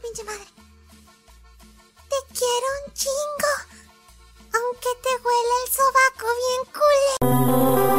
[0.00, 0.46] pinche madre.
[2.08, 3.52] Te quiero un chingo.
[4.52, 7.89] Aunque te huele el sobaco bien culé.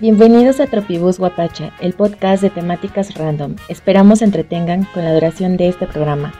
[0.00, 3.56] Bienvenidos a Tropibus Guapacha, el podcast de temáticas random.
[3.68, 6.32] Esperamos entretengan con la duración de este programa.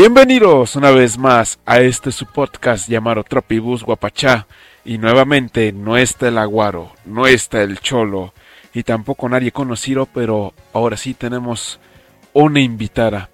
[0.00, 4.46] Bienvenidos una vez más a este su podcast llamado Tropibus Guapachá.
[4.84, 8.32] Y nuevamente no está el aguaro, no está el cholo
[8.72, 11.80] y tampoco nadie conocido, pero ahora sí tenemos
[12.32, 13.28] una invitada,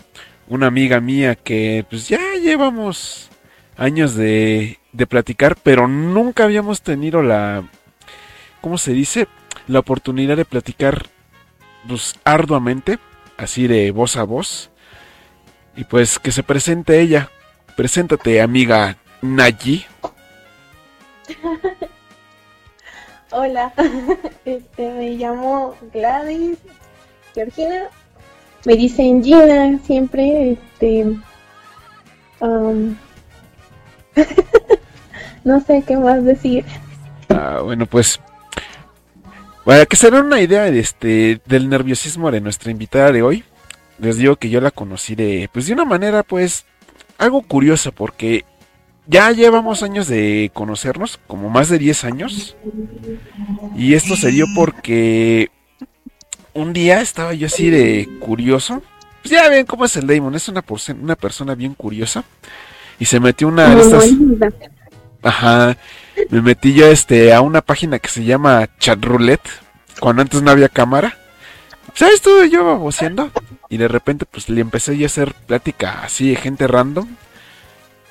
[0.48, 3.28] una amiga mía que pues ya llevamos
[3.76, 7.68] años de, de platicar, pero nunca habíamos tenido la,
[8.62, 9.28] ¿cómo se dice?
[9.68, 11.08] La oportunidad de platicar
[11.86, 12.98] pues arduamente,
[13.36, 14.70] así de voz a voz.
[15.76, 17.30] Y pues que se presente ella.
[17.76, 19.84] Preséntate, amiga Nayi.
[23.30, 23.72] Hola,
[24.44, 26.58] este, me llamo Gladys
[27.34, 27.88] Georgina.
[28.64, 31.04] Me dicen Gina siempre, este,
[32.40, 32.96] um,
[35.44, 36.64] no sé qué más decir.
[37.28, 38.20] Ah, bueno, pues
[39.64, 43.44] para que se den una idea de este, del nerviosismo de nuestra invitada de hoy,
[43.98, 46.64] les digo que yo la conocí de, pues de una manera, pues,
[47.18, 48.44] algo curiosa, porque
[49.06, 52.56] ya llevamos años de conocernos, como más de 10 años.
[53.76, 55.50] Y esto se dio porque
[56.54, 58.82] un día estaba yo así de curioso.
[59.22, 60.64] Pues ya ven cómo es el Damon, es una,
[61.00, 62.24] una persona bien curiosa.
[62.98, 64.10] Y se metió una de estas...
[65.22, 65.76] Ajá.
[66.30, 69.48] Me metí yo este a una página que se llama Chatroulette.
[69.98, 71.16] Cuando antes no había cámara.
[71.94, 72.16] ¿Sabes?
[72.16, 73.30] Estuve yo baboseando.
[73.74, 77.08] Y de repente pues le empecé yo a hacer plática así de gente random.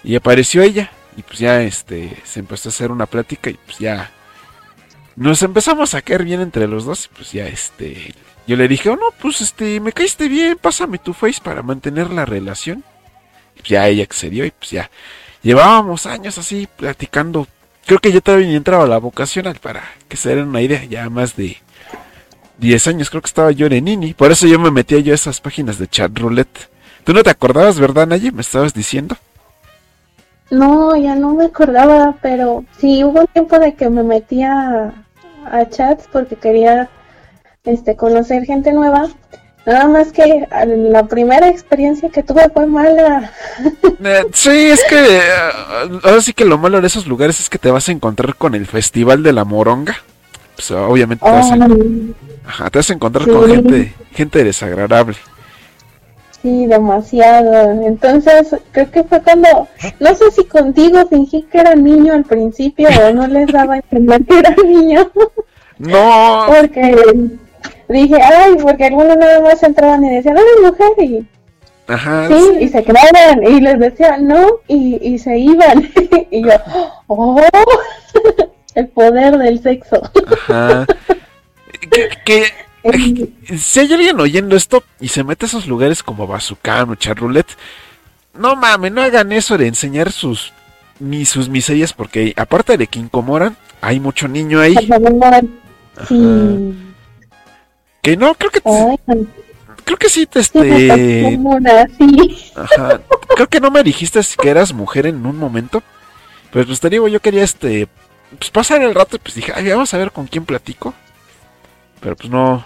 [0.04, 0.92] Y apareció ella.
[1.16, 4.12] Y pues ya este se empezó a hacer una plática y pues ya
[5.16, 7.06] nos empezamos a caer bien entre los dos.
[7.06, 8.14] Y pues ya este
[8.46, 12.10] yo le dije, "Oh, no, pues este me caíste bien, pásame tu face para mantener
[12.10, 12.84] la relación."
[13.56, 14.92] Y pues, ya ella accedió y pues ya
[15.44, 17.48] llevábamos años así platicando.
[17.86, 21.38] Creo que yo todavía entraba la vocacional para que se den una idea, ya más
[21.38, 21.63] de
[22.58, 25.16] 10 años creo que estaba yo en Nini, por eso yo me metía yo a
[25.16, 26.70] esas páginas de chat roulette.
[27.04, 28.32] Tú no te acordabas, ¿verdad, Naye?
[28.32, 29.18] Me estabas diciendo.
[30.50, 34.94] No, ya no me acordaba, pero sí hubo un tiempo de que me metía
[35.46, 36.90] a, a chats porque quería
[37.64, 39.10] este conocer gente nueva.
[39.66, 43.32] Nada más que la primera experiencia que tuve fue mala.
[44.06, 45.22] Eh, sí, es que eh,
[46.04, 48.54] ahora sí que lo malo de esos lugares es que te vas a encontrar con
[48.54, 49.96] el Festival de la Moronga.
[50.56, 51.56] Pues obviamente te vas a,
[52.46, 55.16] ajá, te vas a encontrar con gente, gente desagradable.
[56.44, 57.72] Sí, demasiado.
[57.86, 59.70] Entonces, creo que fue cuando,
[60.02, 63.78] no sé si contigo fingí que era niño al principio o no les daba a
[63.78, 65.10] entender que era niño,
[65.78, 67.30] No, porque
[67.88, 71.28] dije, ay, porque algunos nada más entraban y decían, ay, mujer, y
[71.88, 75.90] ajá, sí, y se quedaban, y les decía, no, y, y se iban.
[76.30, 76.52] y yo,
[77.08, 77.42] oh,
[78.76, 80.02] el poder del sexo.
[80.50, 80.86] ajá.
[81.90, 82.54] Que, que-
[83.58, 87.56] si hay alguien oyendo esto y se mete a esos lugares como Bazucán o Charroulette,
[88.34, 90.52] no mames, no hagan eso de enseñar sus
[91.00, 94.76] ni sus miserias porque aparte de que incomodan, hay mucho niño ahí.
[96.08, 96.74] Sí.
[98.02, 99.28] Que no, creo que Ay,
[99.86, 101.40] creo que sí te este
[102.56, 103.02] ajá,
[103.36, 105.82] creo que no me dijiste que eras mujer en un momento.
[106.52, 107.88] Pues pues te digo, yo quería este
[108.38, 110.94] pues pasar el rato y pues dije, "Ay, vamos a ver con quién platico."
[112.04, 112.64] Pero pues no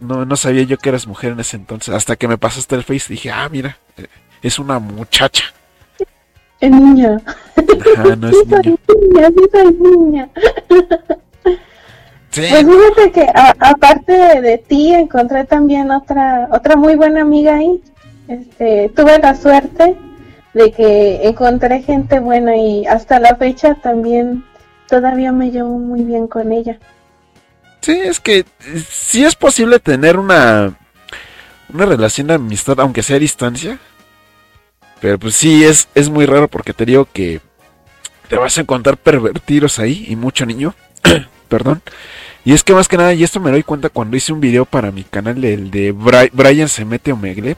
[0.00, 2.84] no no sabía yo que eras mujer en ese entonces, hasta que me pasaste el
[2.84, 4.06] face dije, "Ah, mira, eh,
[4.42, 5.44] es una muchacha."
[6.60, 7.16] Es niña.
[7.96, 8.78] Ajá, no es Sí soy niño.
[9.12, 10.28] niña, sí soy niña.
[12.30, 12.42] Sí.
[12.48, 17.56] Pues fíjate que a- aparte de, de ti encontré también otra otra muy buena amiga
[17.56, 17.82] ahí.
[18.28, 19.96] Este, tuve la suerte
[20.54, 24.44] de que encontré gente buena y hasta la fecha también
[24.88, 26.78] todavía me llevo muy bien con ella.
[27.80, 28.46] Sí, es que eh,
[28.90, 30.76] sí es posible tener una
[31.72, 33.78] una relación de amistad, aunque sea a distancia.
[35.00, 37.40] Pero pues sí, es, es muy raro porque te digo que
[38.28, 40.74] te vas a encontrar pervertidos ahí y mucho niño.
[41.48, 41.82] Perdón.
[42.44, 44.64] Y es que más que nada, y esto me doy cuenta cuando hice un video
[44.64, 47.56] para mi canal, el de Brian se mete Omegle.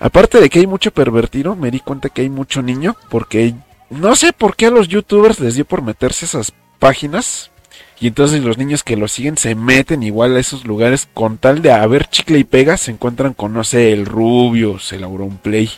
[0.00, 3.54] Aparte de que hay mucho pervertido, me di cuenta que hay mucho niño, porque
[3.90, 7.50] no sé por qué a los youtubers les dio por meterse esas páginas.
[8.00, 11.62] Y entonces los niños que lo siguen se meten igual a esos lugares con tal
[11.62, 15.68] de haber chicle y pega, se encuentran con, no sé, el Rubius, el Auronplay.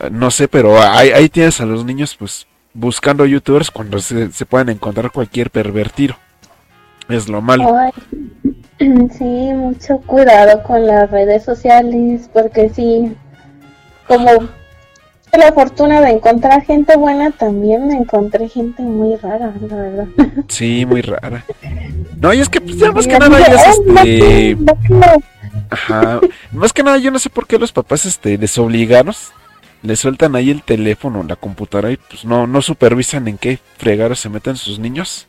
[0.00, 4.32] Eh, no sé, pero ahí, ahí, tienes a los niños pues buscando youtubers cuando se,
[4.32, 6.16] se pueden encontrar cualquier pervertido.
[7.08, 7.68] Es lo malo.
[8.78, 13.14] sí, mucho cuidado con las redes sociales, porque sí,
[14.08, 14.48] como
[15.32, 20.06] la fortuna de encontrar gente buena, también me encontré gente muy rara, la verdad.
[20.48, 21.44] Sí, muy rara.
[22.20, 24.56] No, y es que pues, ya más que nada ya es este...
[25.70, 26.20] Ajá.
[26.52, 29.32] Más que nada yo no sé por qué los papás este desobligados
[29.82, 34.20] le sueltan ahí el teléfono, la computadora y pues no, no supervisan en qué fregados
[34.20, 35.28] se meten sus niños.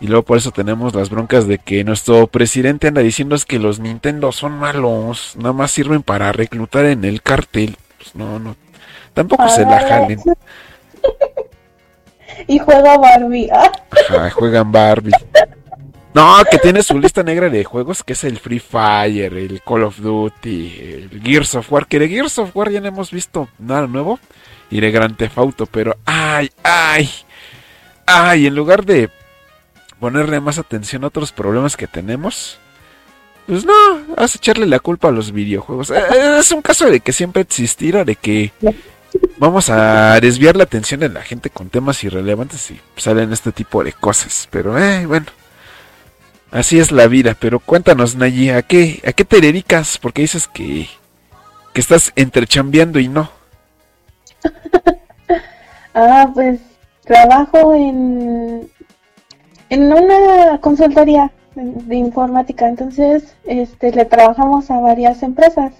[0.00, 3.58] Y luego por eso tenemos las broncas de que nuestro presidente anda diciendo es que
[3.58, 7.76] los Nintendo son malos, nada más sirven para reclutar en el cartel.
[7.98, 8.56] Pues no, no,
[9.14, 10.20] tampoco se la jalen.
[12.46, 13.50] y juega Barbie.
[14.08, 15.12] Ajá, juegan Barbie.
[16.14, 19.84] No, que tiene su lista negra de juegos, que es el Free Fire, el Call
[19.84, 23.48] of Duty, el Gears of War, que de Gears of War ya no hemos visto
[23.58, 24.18] nada nuevo,
[24.70, 27.08] y de Grand Theft Auto, pero ay, ay,
[28.04, 29.08] ay, en lugar de
[30.00, 32.58] ponerle más atención a otros problemas que tenemos,
[33.46, 33.72] pues no,
[34.14, 35.90] vas a echarle la culpa a los videojuegos.
[35.90, 38.52] Eh, es un caso de que siempre existirá, de que
[39.42, 43.82] vamos a desviar la atención de la gente con temas irrelevantes y salen este tipo
[43.82, 44.48] de cosas.
[44.50, 45.26] Pero eh, bueno,
[46.52, 47.36] así es la vida.
[47.38, 49.98] Pero cuéntanos, Nayi, ¿a qué, ¿a qué te dedicas?
[49.98, 50.88] Porque dices que,
[51.72, 53.30] que estás entrechambeando y no.
[55.94, 56.60] ah, pues
[57.04, 58.70] trabajo en
[59.72, 65.72] en una consultoría de, informática, entonces este, le trabajamos a varias empresas.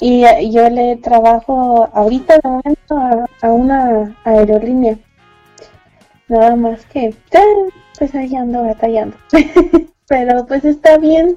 [0.00, 4.96] Y yo le trabajo ahorita de momento a, una aerolínea.
[6.28, 7.14] Nada más que,
[7.98, 9.16] pues ahí ando batallando.
[10.08, 11.36] Pero pues está bien.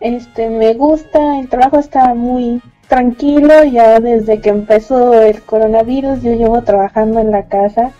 [0.00, 3.64] Este, me gusta, el trabajo está muy tranquilo.
[3.64, 7.92] Ya desde que empezó el coronavirus, yo llevo trabajando en la casa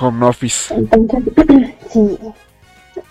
[0.00, 0.74] home office.
[1.90, 2.18] sí,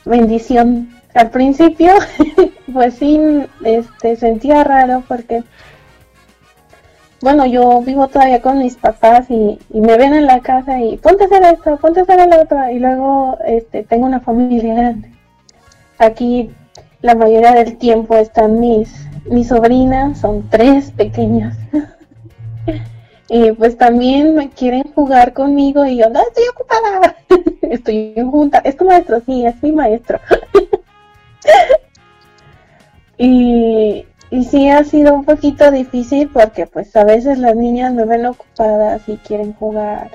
[0.05, 0.89] bendición.
[1.13, 1.93] Al principio,
[2.73, 3.19] pues sí,
[3.63, 5.43] este, sentía raro porque,
[7.23, 11.23] bueno, yo vivo todavía con mis papás y, me ven en la casa y ponte
[11.23, 12.69] a hacer esto, ponte a hacer lo otro.
[12.69, 15.09] Y luego, este, tengo una familia grande.
[15.99, 16.51] Aquí
[17.01, 21.57] la mayoría del tiempo están mis, mis sobrinas, son tres pequeñas.
[23.29, 27.15] Y pues también me quieren jugar conmigo y yo, no, estoy ocupada,
[27.63, 30.19] estoy junta, es tu maestro, sí, es mi maestro.
[33.17, 38.05] y, y sí ha sido un poquito difícil porque pues a veces las niñas me
[38.05, 40.09] ven ocupadas y quieren jugar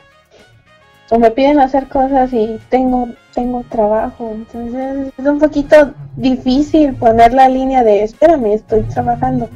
[1.11, 7.33] o me piden hacer cosas y tengo tengo trabajo entonces es un poquito difícil poner
[7.33, 9.49] la línea de espérame estoy trabajando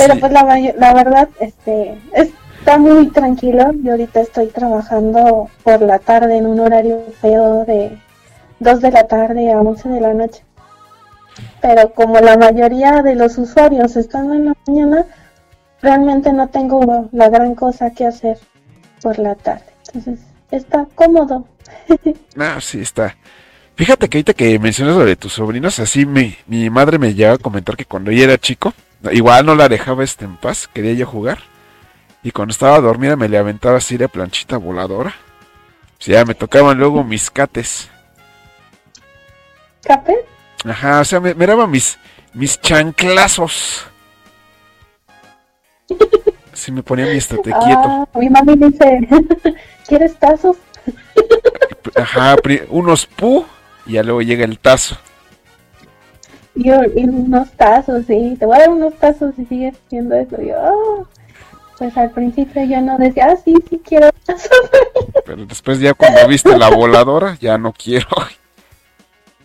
[0.00, 3.70] pero pues la, la verdad, este, está muy tranquilo.
[3.82, 7.98] Yo ahorita estoy trabajando por la tarde en un horario feo de
[8.60, 10.42] 2 de la tarde a 11 de la noche.
[11.60, 15.06] Pero como la mayoría de los usuarios están en la mañana,
[15.82, 18.38] realmente no tengo la gran cosa que hacer
[19.02, 19.64] por la tarde.
[19.86, 20.20] Entonces,
[20.50, 21.46] está cómodo.
[22.38, 23.16] ah, sí, está.
[23.76, 27.36] Fíjate que ahorita que mencionas lo de tus sobrinos, así mi, mi madre me llegaba
[27.36, 28.74] a comentar que cuando ella era chico,
[29.10, 31.38] Igual no la dejaba este en paz, quería yo jugar.
[32.22, 35.14] Y cuando estaba dormida me le aventaba así de planchita voladora.
[35.98, 37.88] O sea, me tocaban luego mis cates.
[39.82, 40.18] ¿Capes?
[40.64, 41.98] Ajá, o sea, me, daba mis,
[42.34, 43.86] mis chanclazos.
[46.52, 47.56] Así me ponía mi estate quieto.
[47.64, 49.08] Ah, mi mami dice,
[49.88, 50.56] ¿quieres tazos?
[51.96, 52.36] Ajá,
[52.68, 53.44] unos pu
[53.86, 54.96] y ya luego llega el tazo.
[56.54, 60.40] Yo, y unos tazos, sí, te voy a dar unos tazos si sigues haciendo eso.
[60.42, 61.08] Yo, oh".
[61.78, 64.50] pues al principio yo no decía, ah, sí, sí quiero tazos.
[65.24, 68.08] Pero después ya cuando viste la voladora, ya no quiero.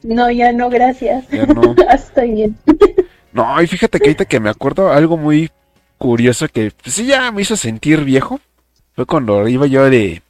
[0.05, 1.27] No, ya no, gracias.
[1.29, 1.75] Ya no.
[1.93, 2.57] Estoy bien.
[3.33, 5.51] No, y fíjate que ahorita que me acuerdo algo muy
[5.97, 8.39] curioso que pues, sí ya me hizo sentir viejo.
[8.93, 10.21] Fue cuando iba yo de...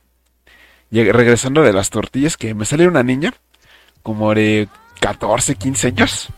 [0.92, 3.34] Regresando de las tortillas, que me salió una niña,
[4.02, 4.70] como de
[5.02, 6.30] 14, 15 años.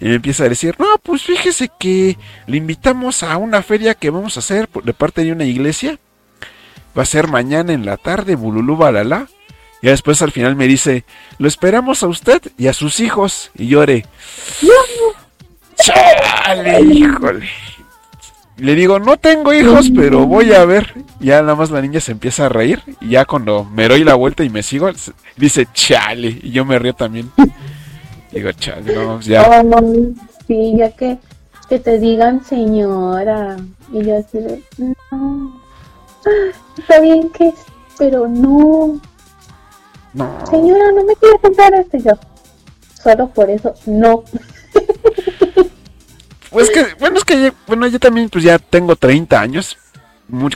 [0.00, 2.16] Y me empieza a decir, no, pues fíjese que
[2.46, 5.98] le invitamos a una feria que vamos a hacer de parte de una iglesia.
[6.96, 9.26] Va a ser mañana en la tarde, bululú balala.
[9.80, 11.04] Y después al final me dice,
[11.38, 13.50] lo esperamos a usted y a sus hijos.
[13.56, 14.06] Y llore.
[15.76, 17.48] Chale, híjole.
[18.56, 20.92] Le digo, no tengo hijos, pero voy a ver.
[21.20, 22.82] Ya nada más la niña se empieza a reír.
[23.00, 24.90] Y ya cuando me doy la vuelta y me sigo,
[25.36, 26.40] dice, chale.
[26.42, 27.30] Y yo me río también.
[28.32, 29.62] Digo, chale, no, ya.
[30.46, 31.18] sí, ya que,
[31.68, 33.56] te digan señora.
[33.92, 34.38] Y yo así
[34.78, 35.62] no.
[36.76, 37.52] Está bien que,
[37.96, 39.00] pero no.
[40.50, 42.12] Señora, no me quiere comprar este yo.
[43.02, 44.24] Solo por eso, no.
[46.50, 49.76] Pues que, bueno, es que bueno, yo también pues ya tengo 30 años.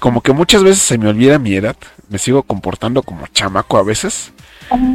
[0.00, 1.76] como que muchas veces se me olvida mi edad.
[2.08, 4.32] Me sigo comportando como chamaco a veces.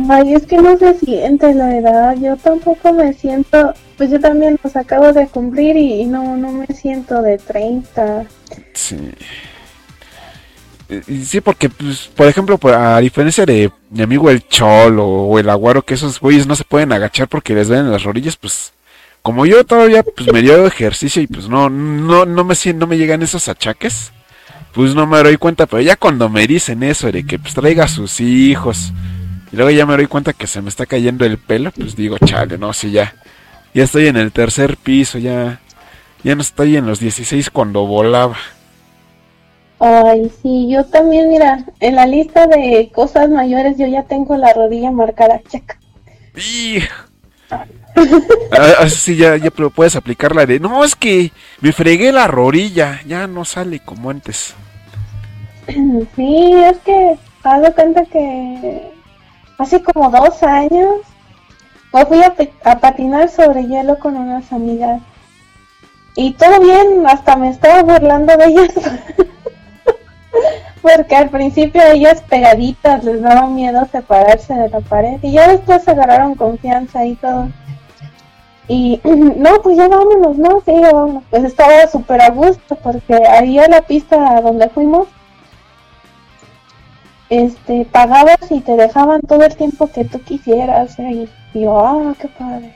[0.10, 2.16] Ay, es que no se siente la edad.
[2.16, 3.74] Yo tampoco me siento.
[3.98, 8.26] Pues yo también los acabo de cumplir y, no, no me siento de 30.
[8.74, 8.98] Sí.
[11.26, 15.82] Sí, porque, pues, por ejemplo, a diferencia de mi amigo el Cholo o el Aguaro,
[15.82, 18.72] que esos güeyes no se pueden agachar porque les ven las rodillas, pues,
[19.22, 22.98] como yo todavía, pues, me dio ejercicio y, pues, no, no, no me, no me
[22.98, 24.14] llegan esos achaques,
[24.74, 27.84] pues, no me doy cuenta, pero ya cuando me dicen eso de que, pues, traiga
[27.84, 28.94] a sus hijos,
[29.52, 32.18] y luego ya me doy cuenta que se me está cayendo el pelo, pues, digo,
[32.20, 33.14] chale, no, sí, ya,
[33.74, 35.60] ya estoy en el tercer piso, ya,
[36.24, 38.38] ya no estoy en los 16 cuando volaba.
[39.80, 44.54] Ay, sí, yo también, mira, en la lista de cosas mayores yo ya tengo la
[44.54, 45.78] rodilla marcada, checa.
[48.52, 51.32] ah, sí, ya, ya puedes aplicar la de, no, es que
[51.62, 54.56] me fregué la rodilla, ya no sale como antes.
[56.16, 58.92] Sí, es que hago cuenta que
[59.58, 61.02] hace como dos años
[61.94, 65.02] me fui a, a patinar sobre hielo con unas amigas.
[66.16, 68.72] Y todo bien, hasta me estaba burlando de ellas.
[70.82, 75.84] Porque al principio ellas pegaditas les daba miedo separarse de la pared y ya después
[75.84, 77.50] se agarraron confianza y todo.
[78.68, 81.24] Y no, pues ya vámonos, no, sí, vámonos.
[81.30, 85.08] Pues estaba súper a gusto porque ahí a la pista donde fuimos,
[87.30, 90.98] este, pagabas y te dejaban todo el tiempo que tú quisieras.
[91.00, 92.76] Y, yo, ah, qué padre.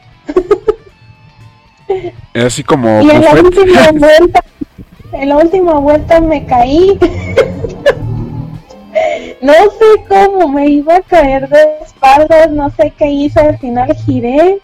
[2.45, 3.01] Así como...
[3.01, 4.43] Y en la última vuelta,
[5.13, 6.97] en la última vuelta me caí.
[9.41, 13.95] no sé cómo me iba a caer de espaldas, no sé qué hice, al final
[14.05, 14.59] giré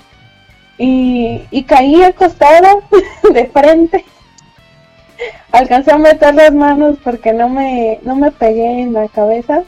[0.77, 2.75] y, y caí acostada
[3.33, 4.05] de frente.
[5.51, 9.63] Alcancé a meter las manos porque no me, no me pegué en la cabeza,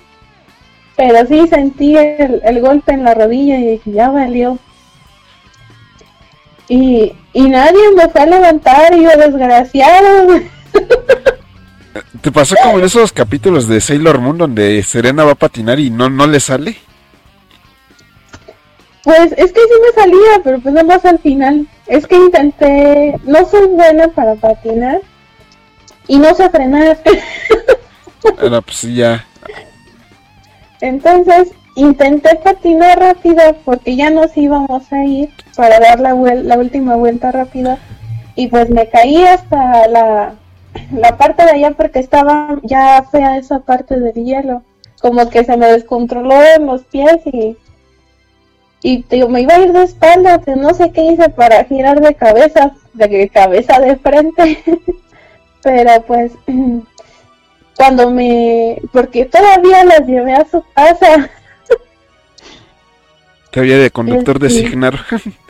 [0.96, 4.60] pero sí sentí el, el golpe en la rodilla y dije, ya valió.
[6.68, 10.40] Y, y nadie me fue a levantar, y yo desgraciado.
[12.22, 15.90] ¿Te pasó como en esos capítulos de Sailor Moon donde Serena va a patinar y
[15.90, 16.78] no, no le sale?
[19.04, 21.66] Pues es que sí me salía, pero pues nada más al final.
[21.88, 25.02] Es que intenté, no soy buena para patinar
[26.08, 27.00] y no sé frenar.
[28.42, 29.26] Ahora pues ya.
[30.82, 36.96] Entonces intenté patinar rápido porque ya nos íbamos a ir para dar la, la última
[36.96, 37.78] vuelta rápida
[38.36, 40.34] y pues me caí hasta la
[40.92, 44.64] la parte de allá porque estaba ya fea esa parte del hielo.
[45.02, 47.58] Como que se me descontroló en los pies y,
[48.82, 52.14] y digo, me iba a ir de espalda, no sé qué hice para girar de
[52.16, 54.64] cabeza, de cabeza de frente.
[55.64, 56.34] Pero pues
[57.78, 61.30] cuando me, porque todavía las llevé a su casa.
[63.52, 65.00] Todavía de conductor de designar.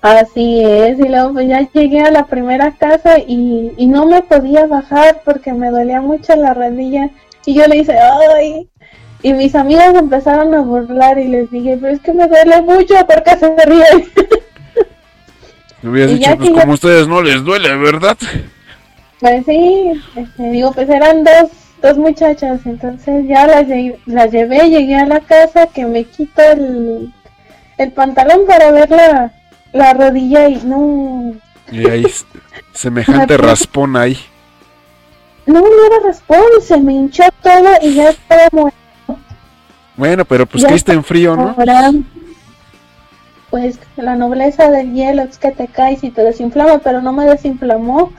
[0.00, 4.22] Así es, y luego pues ya llegué a la primera casa y, y no me
[4.22, 7.10] podía bajar porque me dolía mucho la rodilla
[7.44, 8.68] y yo le hice, ay,
[9.22, 12.94] y mis amigos empezaron a burlar y les dije, pero es que me duele mucho
[13.06, 14.04] porque se ríen.
[15.80, 18.16] Me hubieras dicho, pues como ustedes no les duele, ¿verdad?
[19.20, 21.50] Pues sí, este, digo, pues eran dos,
[21.80, 23.66] dos muchachas, entonces ya las,
[24.06, 27.12] las llevé, llegué a la casa que me quito el,
[27.76, 29.32] el pantalón para verla la
[29.72, 31.34] rodilla y no.
[31.70, 32.06] Y ahí,
[32.72, 34.18] semejante raspón ahí.
[35.46, 38.78] No, no era raspón, se me hinchó todo y ya estaba muerto.
[39.96, 41.56] Bueno, pero pues que está en frío, ¿no?
[43.50, 47.24] Pues la nobleza del hielo es que te caes y te desinflama, pero no me
[47.24, 48.12] desinflamó.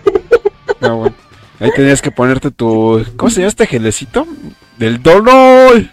[0.82, 1.16] No, bueno.
[1.60, 3.06] Ahí tenías que ponerte tu.
[3.18, 4.26] ¿Cómo se llama este gelecito?
[4.78, 5.84] Del dolor.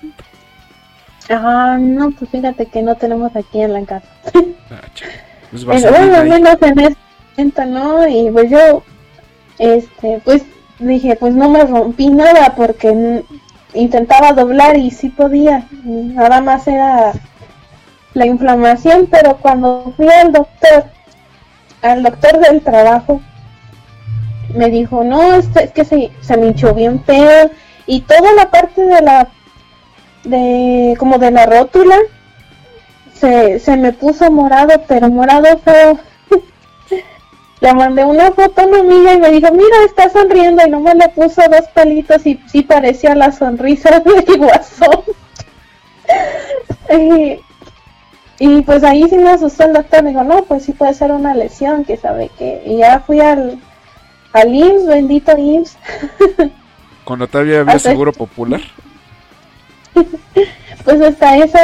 [1.29, 4.09] Ah, no, pues fíjate que no tenemos aquí en la casa.
[4.71, 4.81] Ah,
[5.65, 6.97] pues bueno, al menos en,
[7.37, 8.09] momento, ¿no?
[8.09, 8.83] Y pues yo,
[9.59, 10.45] este, pues
[10.79, 13.25] dije, pues no me rompí nada porque
[13.75, 17.13] intentaba doblar y sí podía, nada más era
[18.15, 20.85] la inflamación, pero cuando fui al doctor,
[21.83, 23.21] al doctor del trabajo,
[24.55, 27.51] me dijo, no, es, que se, se me hinchó bien feo
[27.87, 29.29] y toda la parte de la,
[30.25, 31.97] de, como de la rótula,
[33.19, 35.99] se, se me puso morado, pero morado feo.
[37.61, 40.81] le mandé una foto a mi amiga y me dijo, mira, está sonriendo y no
[40.81, 45.03] me le puso dos palitos y sí parecía la sonrisa de guasón.
[46.91, 47.41] y,
[48.39, 51.13] y pues ahí sí me asustó el doctor, me dijo, no, pues sí puede ser
[51.13, 52.63] una lesión, que sabe que...
[52.67, 53.59] Y ya fui al,
[54.33, 55.79] al IMSS, bendito IMSS.
[57.05, 58.61] Cuando todavía había seguro popular.
[60.87, 61.59] Pues hasta eso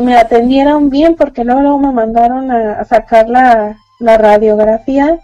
[0.00, 5.20] me atendieron bien porque luego, me mandaron a, sacar la, la, radiografía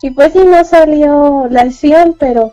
[0.00, 2.52] y pues sí no salió la lesión pero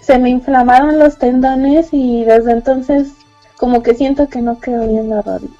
[0.00, 3.12] se me inflamaron los tendones y desde entonces
[3.56, 5.54] como que siento que no quedó bien la rodilla.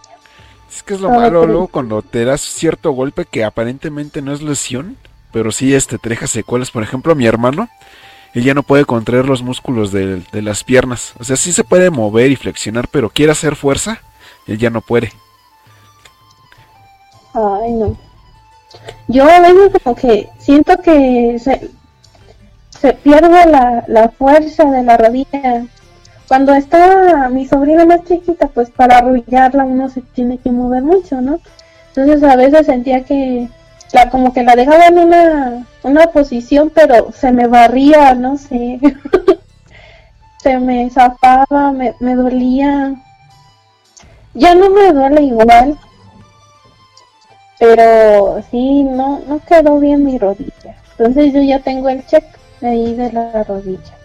[0.68, 4.42] Es que es lo malo luego cuando te das cierto golpe que aparentemente no es
[4.42, 4.96] lesión,
[5.32, 6.72] pero sí este, te deja secuelas.
[6.72, 7.68] Por ejemplo, mi hermano,
[8.34, 11.14] él ya no puede contraer los músculos de, las piernas.
[11.20, 14.00] O sea, sí se puede mover y flexionar, pero quiere hacer fuerza,
[14.48, 15.12] él ya no puede.
[17.32, 17.96] Ay, no.
[19.06, 21.70] Yo a veces como que siento que se,
[22.70, 25.64] se pierde la, fuerza de la rodilla.
[26.26, 31.20] Cuando está mi sobrina más chiquita, pues para arrullarla uno se tiene que mover mucho,
[31.20, 31.38] ¿no?
[31.88, 33.48] Entonces a veces sentía que
[33.94, 38.80] la como que la dejaba en una, una posición, pero se me barría, no sé.
[40.42, 42.94] se me zafaba, me, me dolía.
[44.34, 45.78] Ya no me duele igual.
[47.60, 50.76] Pero sí, no, no quedó bien mi rodilla.
[50.98, 52.24] Entonces yo ya tengo el check
[52.62, 53.96] ahí de la rodilla.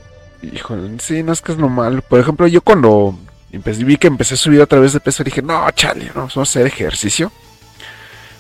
[0.44, 2.04] Híjole, sí, no es que es normal.
[2.04, 3.16] Por ejemplo, yo cuando
[3.52, 6.38] empecé, vi que empecé a subir otra vez de peso, dije, no, chale, no, vamos
[6.38, 7.32] a hacer ejercicio.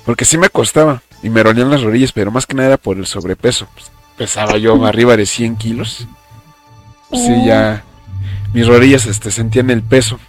[0.06, 2.98] Porque sí me costaba y me rolían las rodillas, pero más que nada era por
[2.98, 3.68] el sobrepeso.
[3.74, 6.08] Pues, pesaba yo arriba de 100 kilos.
[7.10, 7.84] Pues, sí, ya
[8.54, 10.20] mis rodillas este, sentían el peso.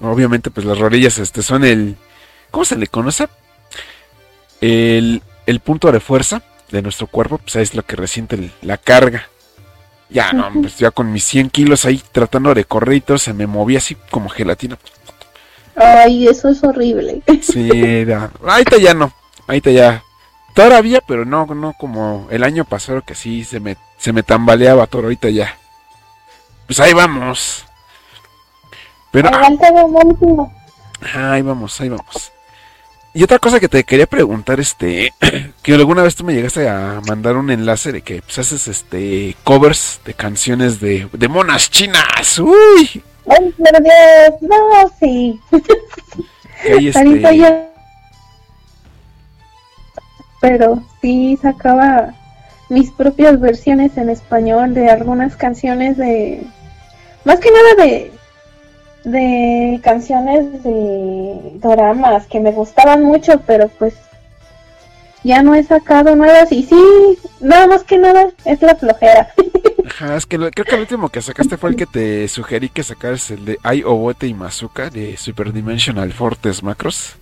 [0.00, 1.96] Obviamente, pues las rodillas este, son el...
[2.50, 3.28] ¿Cómo se le conoce?
[4.60, 9.28] El, el punto de fuerza de nuestro cuerpo, pues es lo que resiente la carga.
[10.10, 13.32] Ya, no, pues ya con mis 100 kilos ahí tratando de correr y todo, se
[13.32, 14.76] me movía así como gelatina.
[15.74, 17.22] Ay, eso es horrible.
[17.40, 17.70] Sí,
[18.44, 19.12] ahorita ya no.
[19.52, 20.02] Ahorita ya.
[20.54, 24.86] Todavía, pero no, no como el año pasado que sí se me, se me tambaleaba
[24.86, 25.02] todo.
[25.02, 25.58] Ahorita ya.
[26.66, 27.66] Pues ahí vamos.
[29.10, 29.28] Pero.
[31.14, 32.32] ahí vamos, ahí vamos.
[33.12, 35.12] Y otra cosa que te quería preguntar, este,
[35.62, 39.36] que alguna vez tú me llegaste a mandar un enlace de que pues, haces este
[39.44, 42.38] covers de canciones de, de monas chinas.
[42.38, 43.04] Uy.
[43.28, 45.38] Ay, por Dios, no, sí.
[46.64, 47.71] este
[50.42, 52.14] pero sí sacaba
[52.68, 56.42] mis propias versiones en español de algunas canciones de
[57.24, 58.12] más que nada de
[59.04, 63.94] de canciones de doramas que me gustaban mucho pero pues
[65.24, 66.82] ya no he sacado nuevas y sí
[67.40, 69.32] nada más que nada es la flojera.
[69.86, 72.82] Ajá, es que creo que el último que sacaste fue el que te sugerí que
[72.82, 77.16] sacaras el de Ai Obote y Mazuka de Super Dimensional Fortes Macros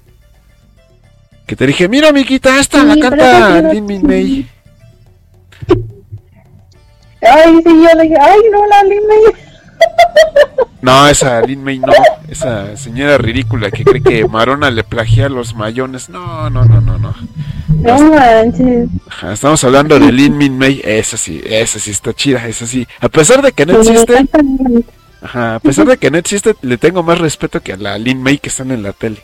[1.50, 4.48] que te dije, mira, amiguita, esta la canta Lin Min May.
[7.22, 9.34] Ay, sí, yo le dije, ay, no, la Lin May.
[10.80, 11.92] No, esa Lin May no,
[12.28, 16.08] esa señora ridícula que cree que Marona le plagia los mayones.
[16.08, 17.14] No, no, no, no, no.
[17.68, 18.88] No manches.
[19.32, 20.80] estamos hablando de Lin Min May.
[20.84, 22.86] Esa sí, esa sí está chida, esa sí.
[23.00, 24.24] A pesar de que no existe.
[25.20, 28.22] Ajá, a pesar de que no existe, le tengo más respeto que a la Lin
[28.22, 29.18] May que están en la tele.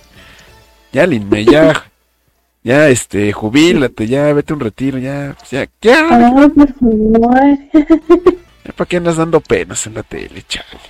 [0.92, 1.84] Ya, Lin May, ya
[2.66, 6.50] ya, este, jubílate, ya, vete un retiro, ya, ya, ya.
[8.76, 10.80] ¿Para qué andas dando penas en la tele, chale?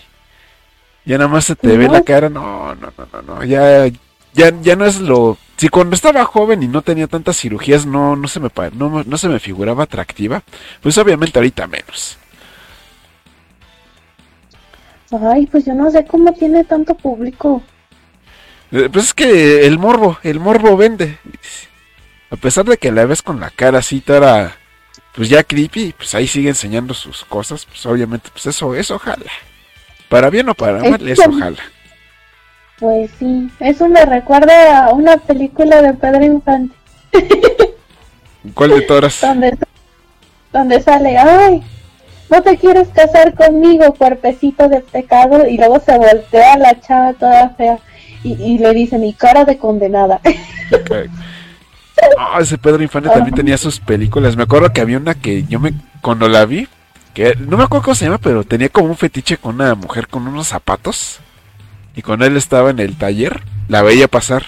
[1.05, 3.89] Ya nada más se te ve la cara, no, no, no, no, no, ya,
[4.33, 5.37] ya, ya no es lo...
[5.59, 9.19] Si cuando estaba joven y no tenía tantas cirugías no, no, se me, no, no
[9.19, 10.43] se me figuraba atractiva,
[10.81, 12.17] pues obviamente ahorita menos.
[15.11, 17.63] Ay, pues yo no sé cómo tiene tanto público.
[18.73, 21.19] Eh, pues es que el morbo, el morbo vende.
[22.31, 24.57] A pesar de que la ves con la cara así toda,
[25.15, 29.31] pues ya creepy, pues ahí sigue enseñando sus cosas, pues obviamente, pues eso, eso ojalá.
[30.09, 31.63] Para bien o para mal, eso ojalá.
[32.79, 36.75] Pues sí, eso me recuerda a una película de Pedro Infante.
[38.55, 39.21] ¿Cuál de todas?
[39.21, 39.57] donde,
[40.53, 41.63] donde sale, ay,
[42.29, 47.51] no te quieres casar conmigo, cuerpecito de pecado, y luego se voltea la chava toda
[47.51, 47.79] fea
[48.27, 50.21] y, y le dice, mi cara de condenada.
[52.19, 54.37] Ah, ese Pedro Infante también tenía sus películas.
[54.37, 56.69] Me acuerdo que había una que yo me cuando la vi,
[57.15, 60.07] que no me acuerdo cómo se llama, pero tenía como un fetiche con una mujer
[60.07, 61.21] con unos zapatos.
[61.95, 64.45] Y cuando él estaba en el taller, la veía pasar.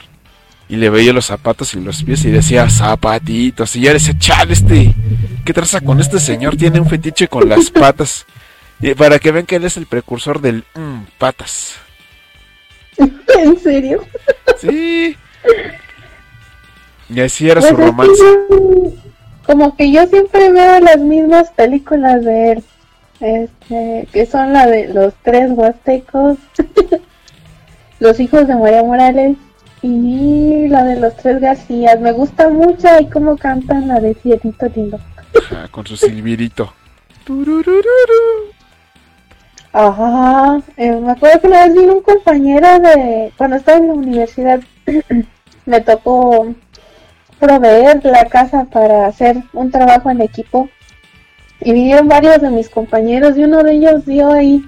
[0.69, 3.75] Y le veía los zapatos y los pies y decía zapatitos.
[3.77, 4.95] Y ya decía, chale, este,
[5.47, 6.57] ¿qué traza con este señor?
[6.57, 8.27] Tiene un fetiche con las patas.
[8.81, 11.77] Y para que vean que él es el precursor del mm, patas.
[13.39, 14.03] ¿En serio?
[14.59, 15.17] Sí.
[17.09, 18.23] Y así era Pues su es que romance.
[18.23, 18.93] yo-
[19.47, 22.65] como que yo siempre veo las mismas películas de él.
[23.21, 26.37] Este, que son la de los tres huastecos,
[27.99, 29.37] los hijos de María Morales
[29.83, 31.99] y la de los tres Garcías.
[32.01, 35.01] Me gusta mucho y cómo cantan la de Cielito Lindo.
[35.37, 36.73] Ajá, con su silbirito.
[37.25, 37.83] Tururururu.
[39.73, 43.95] Ajá, eh, me acuerdo que una vez vino un compañero de, cuando estaba en la
[43.95, 44.61] universidad,
[45.67, 46.55] me tocó
[47.39, 50.69] proveer la casa para hacer un trabajo en equipo
[51.61, 54.65] y vinieron varios de mis compañeros y uno de ellos dio ahí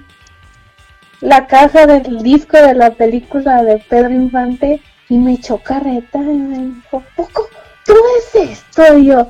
[1.19, 6.37] la caja del disco de la película de Pedro Infante y me echó carreta y
[6.37, 7.47] me dijo, ¿poco?
[7.85, 8.97] ¿Tú es esto?
[8.97, 9.27] Y yo,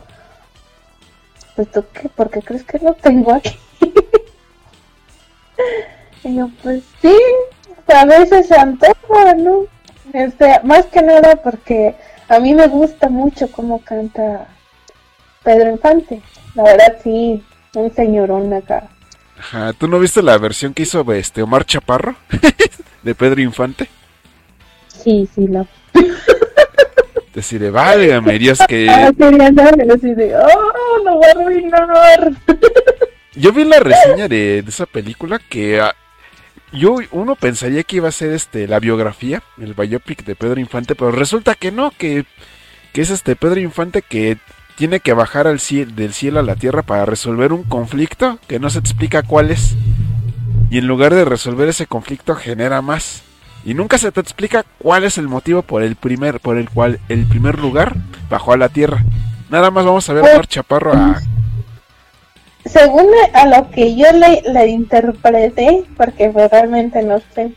[1.55, 3.57] pues tú qué, ¿por qué crees que lo tengo aquí?
[6.23, 7.15] Y yo, pues sí,
[7.87, 9.65] a veces se antoja, ¿no?
[10.13, 11.95] Este, más que nada porque
[12.27, 14.47] a mí me gusta mucho cómo canta
[15.43, 16.21] Pedro Infante.
[16.55, 17.43] La verdad, sí,
[17.75, 18.89] un señorón acá.
[19.39, 22.15] Ajá, ¿tú no viste la versión que hizo este Omar Chaparro?
[23.03, 23.87] de Pedro Infante.
[24.87, 25.65] Sí, sí, la...
[27.33, 28.87] Decir, válgame Dios Ah, que...
[29.17, 32.31] quería andar así de, ¡oh, no va a arruinar!
[33.33, 35.79] Yo vi la reseña de, esa película que...
[35.79, 35.95] ah,
[36.73, 40.95] yo, uno pensaría que iba a ser este la biografía, el biopic de Pedro Infante,
[40.95, 42.25] pero resulta que no, que,
[42.93, 44.37] que es este Pedro Infante que
[44.75, 48.69] tiene que bajar al del cielo a la tierra para resolver un conflicto que no
[48.69, 49.75] se explica cuál es.
[50.69, 53.23] Y en lugar de resolver ese conflicto genera más.
[53.65, 56.99] Y nunca se te explica cuál es el motivo por el primer, por el cual
[57.09, 57.95] el primer lugar
[58.29, 59.03] bajó a la tierra.
[59.49, 61.21] Nada más vamos a ver a Omar Chaparro a,
[62.65, 67.51] Según a lo que yo le, le interpreté, porque pues, realmente no sé,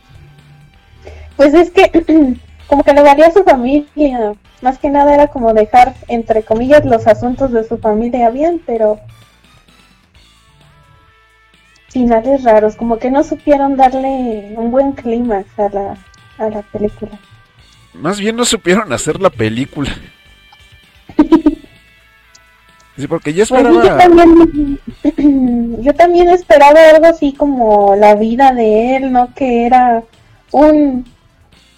[1.35, 1.91] pues es que
[2.67, 4.33] como que le valía a su familia.
[4.61, 8.99] Más que nada era como dejar, entre comillas, los asuntos de su familia bien, pero
[11.89, 15.97] finales raros, como que no supieron darle un buen clímax a la,
[16.37, 17.17] a la película.
[17.93, 19.95] Más bien no supieron hacer la película.
[22.97, 23.97] Sí, porque yo Pues sí, yo esperaba.
[23.97, 24.79] también,
[25.83, 29.33] yo también esperaba algo así como la vida de él, ¿no?
[29.33, 30.01] Que era
[30.51, 31.05] un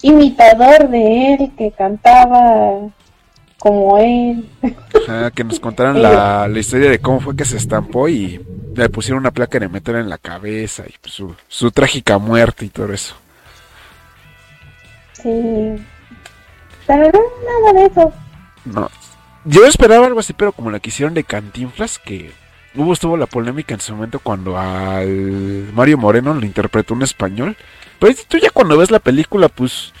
[0.02, 2.88] imitador de él, que cantaba
[3.58, 4.48] como él.
[5.08, 8.40] ajá, que nos contaran la, la historia de cómo fue que se estampó y
[8.76, 12.64] le pusieron una placa de meter en la cabeza y pues, su, su trágica muerte
[12.66, 13.16] y todo eso.
[15.14, 15.74] Sí.
[16.86, 18.12] Pero no, nada de eso.
[18.66, 18.88] No.
[19.48, 22.32] Yo esperaba algo así, pero como la que hicieron de Cantinflas, que
[22.74, 27.56] hubo estuvo la polémica en su momento cuando al Mario Moreno lo interpretó un español.
[27.98, 29.92] Pero tú ya cuando ves la película, pues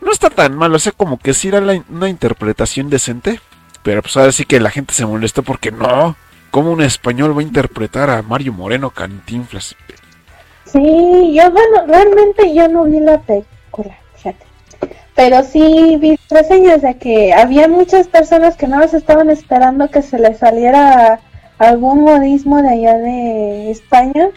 [0.00, 3.40] no está tan mal, o sea, como que sí era la- una interpretación decente.
[3.82, 6.16] Pero pues ahora sí que la gente se molestó porque no,
[6.50, 9.76] ¿cómo un español va a interpretar a Mario Moreno Cantinflas?
[10.64, 10.80] Sí,
[11.36, 13.94] yo, bueno, realmente yo no vi la película.
[15.14, 20.02] Pero sí vi reseñas de que había muchas personas que no más estaban esperando que
[20.02, 21.20] se les saliera
[21.58, 24.28] algún modismo de allá de España.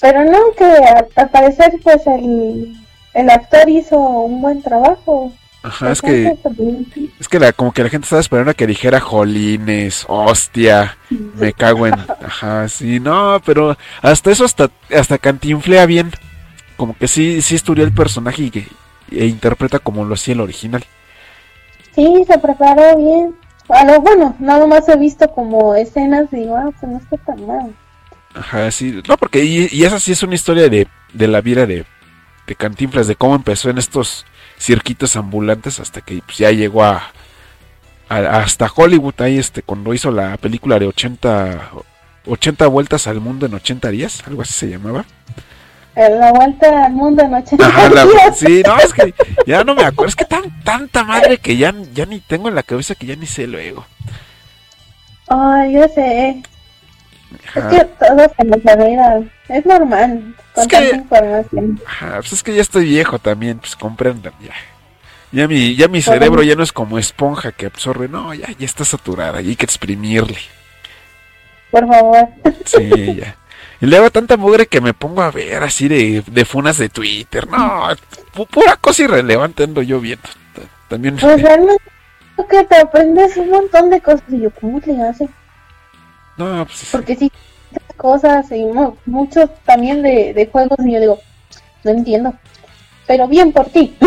[0.00, 0.64] Pero no, que
[1.16, 2.76] al parecer pues el,
[3.14, 5.32] el actor hizo un buen trabajo.
[5.62, 6.36] Ajá, es que
[7.20, 10.98] Es que la, como que la gente estaba esperando a que dijera jolines, hostia,
[11.36, 11.94] me cago en...
[12.24, 16.10] Ajá, sí, no, pero hasta eso, hasta, hasta cantinflea bien.
[16.76, 18.66] Como que sí, sí estudió el personaje y que
[19.18, 20.84] e interpreta como lo hacía el original.
[21.94, 23.36] Sí, se preparó bien.
[23.68, 27.16] A lo bueno, nada más he visto como escenas y digo, ah, pues no está
[27.18, 27.76] tan mal.
[28.34, 31.66] Ajá, sí, no, porque y, y esa sí es una historia de, de la vida
[31.66, 31.84] de,
[32.46, 34.24] de Cantinflas, de cómo empezó en estos
[34.58, 37.12] cirquitos ambulantes hasta que pues, ya llegó a,
[38.08, 41.70] a- hasta Hollywood, ahí este, cuando hizo la película de 80,
[42.26, 45.04] 80 vueltas al mundo en 80 días, algo así se llamaba.
[45.94, 49.12] La vuelta al mundo en 80 Ajá, la- sí, no, es que
[49.46, 52.54] ya no me acuerdo, es que tan, tanta madre que ya, ya ni tengo en
[52.54, 53.84] la cabeza que ya ni sé luego.
[55.28, 56.42] Ay, yo sé.
[57.44, 57.68] Es Ajá.
[57.70, 59.20] que todo se nos olvida.
[59.48, 60.34] Es normal.
[60.54, 61.80] Con Es que- tanta información.
[61.86, 64.52] Ajá, pues es que ya estoy viejo también, pues comprendan ya.
[65.30, 68.66] Ya mi, ya mi cerebro ya no es como esponja que absorbe, no, ya, ya
[68.66, 70.36] está saturada y hay que exprimirle.
[71.70, 72.28] Por favor.
[72.66, 73.36] Sí, ya.
[73.82, 77.46] Y luego tanta mugre que me pongo a ver así de, de funas de Twitter.
[77.48, 77.88] No,
[78.34, 80.22] pu- pura cosa irrelevante ando yo viendo.
[80.88, 81.16] También.
[81.16, 81.82] Pues realmente
[82.48, 84.22] que te aprendes un montón de cosas.
[84.30, 85.28] Y yo, ¿cómo le hace?
[86.36, 86.88] No, pues.
[86.92, 87.30] Porque sí,
[87.96, 90.78] cosas y mu- muchos también de, de juegos.
[90.86, 91.18] Y yo digo,
[91.84, 92.32] no entiendo.
[93.06, 93.96] Pero bien por ti.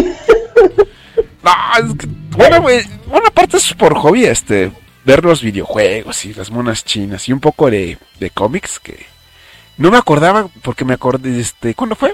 [1.43, 4.71] No, es que, bueno, güey, una parte es por hobby, este,
[5.05, 9.05] ver los videojuegos y las monas chinas y un poco de, de cómics que
[9.77, 12.13] no me acordaba porque me acordé, este, ¿cuándo fue?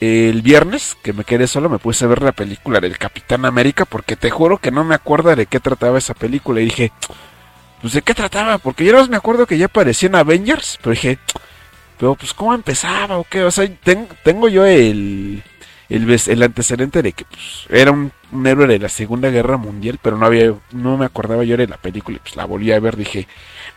[0.00, 3.84] El viernes que me quedé solo me puse a ver la película del Capitán América
[3.84, 6.92] porque te juro que no me acuerdo de qué trataba esa película y dije,
[7.80, 10.92] pues de qué trataba, porque yo no me acuerdo que ya aparecía en Avengers, pero
[10.92, 11.18] dije,
[11.98, 15.42] pero pues cómo empezaba o qué, o sea, ten- tengo yo el
[15.88, 19.98] el, el antecedente de que pues, era un, un héroe de la Segunda Guerra Mundial,
[20.02, 22.80] pero no había, no me acordaba yo de la película y pues la volví a
[22.80, 23.26] ver, dije,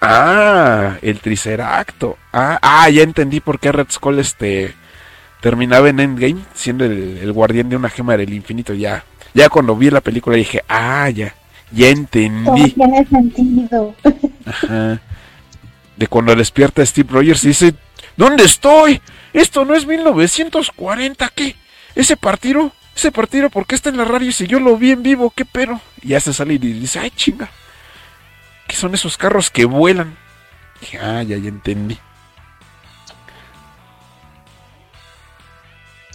[0.02, 4.74] ah, el Triceracto, ah, ah, ya entendí por qué Red Skull este
[5.42, 9.76] terminaba en Endgame siendo el, el guardián de una gema del infinito, ya, ya cuando
[9.76, 11.36] vi la película dije, ah, ya,
[11.72, 13.96] ya Todo entendí, tiene sentido.
[14.46, 15.00] ajá,
[15.96, 17.76] de cuando despierta Steve Rogers y dice,
[18.18, 19.02] ¿dónde estoy?
[19.34, 21.56] Esto no es 1940, ¿qué?
[21.96, 25.04] Ese partido, ese partido, ¿por qué está en la radio si yo lo vi en
[25.04, 25.32] vivo?
[25.36, 25.80] ¿Qué pero?
[26.02, 27.50] Y ya se sale y dice, ay chinga,
[28.72, 30.16] ¿qué son esos carros que vuelan?
[30.80, 32.00] Dije, ah, ya, ya entendí.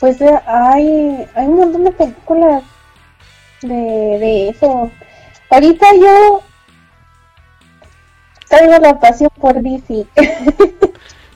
[0.01, 2.63] Pues eh, hay, hay un montón de películas
[3.61, 4.91] de, de eso.
[5.51, 6.43] Ahorita yo
[8.49, 10.07] traigo la pasión por DC.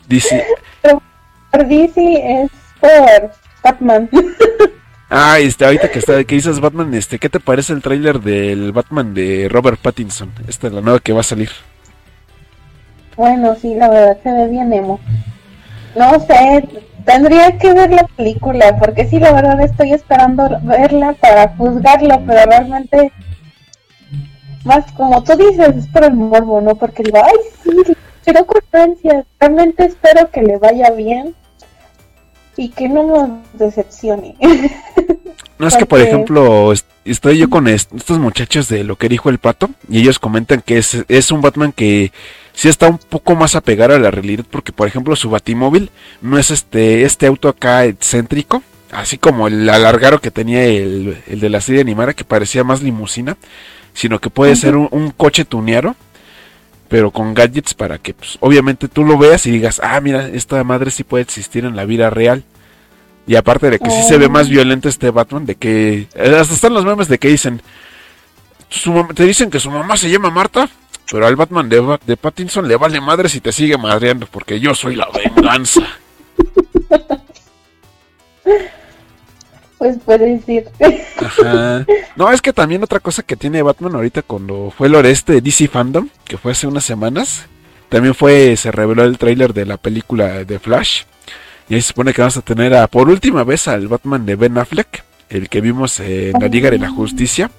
[0.08, 0.46] Dice,
[1.50, 3.30] por DC es por
[3.62, 4.08] Batman.
[5.10, 8.72] ah, este, ahorita que está, que dices Batman, este, ¿qué te parece el tráiler del
[8.72, 10.32] Batman de Robert Pattinson?
[10.48, 11.50] Esta es la nueva que va a salir.
[13.16, 15.00] bueno, sí, la verdad se ve bien emo.
[15.96, 16.68] No sé,
[17.04, 22.46] tendría que ver la película, porque sí, la verdad estoy esperando verla para juzgarlo, pero
[22.46, 23.12] realmente,
[24.64, 26.74] más como tú dices, es por el morbo, ¿no?
[26.76, 31.34] Porque digo, ay, sí, quiero constancia, realmente espero que le vaya bien
[32.60, 34.36] y que no nos decepcione.
[35.58, 39.08] No es que, por ejemplo, est- estoy yo con est- estos muchachos de lo que
[39.08, 42.12] dijo el pato y ellos comentan que es, es un Batman que
[42.52, 46.38] sí está un poco más apegado a la realidad porque, por ejemplo, su batimóvil no
[46.38, 51.48] es este, este auto acá excéntrico, así como el alargaro que tenía el, el de
[51.50, 53.36] la serie animada que parecía más limusina,
[53.94, 55.94] sino que puede ser un, un coche tuneado
[56.88, 60.64] pero con gadgets para que pues, obviamente tú lo veas y digas, ah, mira, esta
[60.64, 62.42] madre sí puede existir en la vida real.
[63.30, 66.52] Y aparte de que sí se ve más violento este Batman, de que eh, hasta
[66.52, 67.62] están los memes de que dicen,
[68.68, 70.68] su te dicen que su mamá se llama Marta,
[71.08, 74.74] pero al Batman de, de Pattinson le vale madre si te sigue madreando, porque yo
[74.74, 75.80] soy la venganza.
[79.78, 80.64] pues puede decir.
[81.24, 81.86] Ajá.
[82.16, 85.68] No, es que también otra cosa que tiene Batman ahorita cuando fue el este DC
[85.68, 87.46] Fandom, que fue hace unas semanas,
[87.90, 91.04] también fue, se reveló el tráiler de la película de Flash.
[91.70, 94.36] Y ahí se supone que vamos a tener a, por última vez al Batman de
[94.36, 97.50] Ben Affleck, el que vimos en la Liga de la Justicia.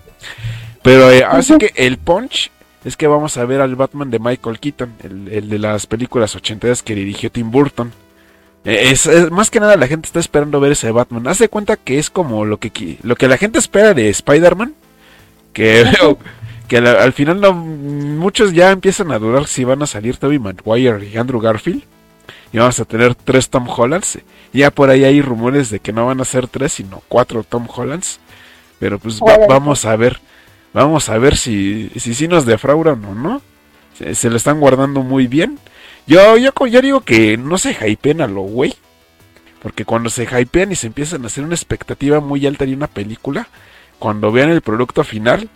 [0.84, 2.52] Pero eh, así que el punch
[2.84, 6.36] es que vamos a ver al Batman de Michael Keaton, el, el de las películas
[6.36, 7.92] ochenteras que dirigió Tim Burton.
[8.66, 11.28] Eh, Es, es- más que nada la gente está esperando ver ese Batman.
[11.28, 14.74] Haz de cuenta que es como lo que lo que la gente espera de Spider-Man.
[15.54, 15.86] Que,
[16.68, 20.40] que al, al final no, muchos ya empiezan a dudar si van a salir Tobey
[20.40, 21.84] Maguire y Andrew Garfield.
[22.54, 24.20] Y vamos a tener tres Tom Hollands.
[24.54, 27.68] Ya por ahí hay rumores de que no van a ser tres, sino cuatro Tom
[27.74, 28.20] Hollands.
[28.80, 30.20] Pero pues va- vamos a ver.
[30.74, 33.42] Vamos a ver si, si, sí nos defraudan o no.
[33.98, 35.60] Se, se lo están guardando muy bien.
[36.08, 38.74] Yo, yo, yo digo que no se hypeen a lo güey.
[39.62, 42.88] Porque cuando se hypean y se empiezan a hacer una expectativa muy alta de una
[42.88, 43.48] película,
[44.00, 45.50] cuando vean el producto final,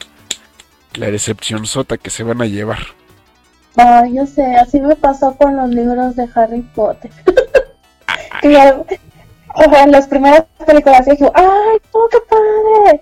[0.93, 2.85] la decepción sota que se van a llevar.
[3.77, 7.11] Ah, yo sé, así me pasó con los libros de Harry Potter.
[8.43, 8.81] ya,
[9.55, 13.01] o sea, en las primeras películas dije, ¡ay, no, qué padre!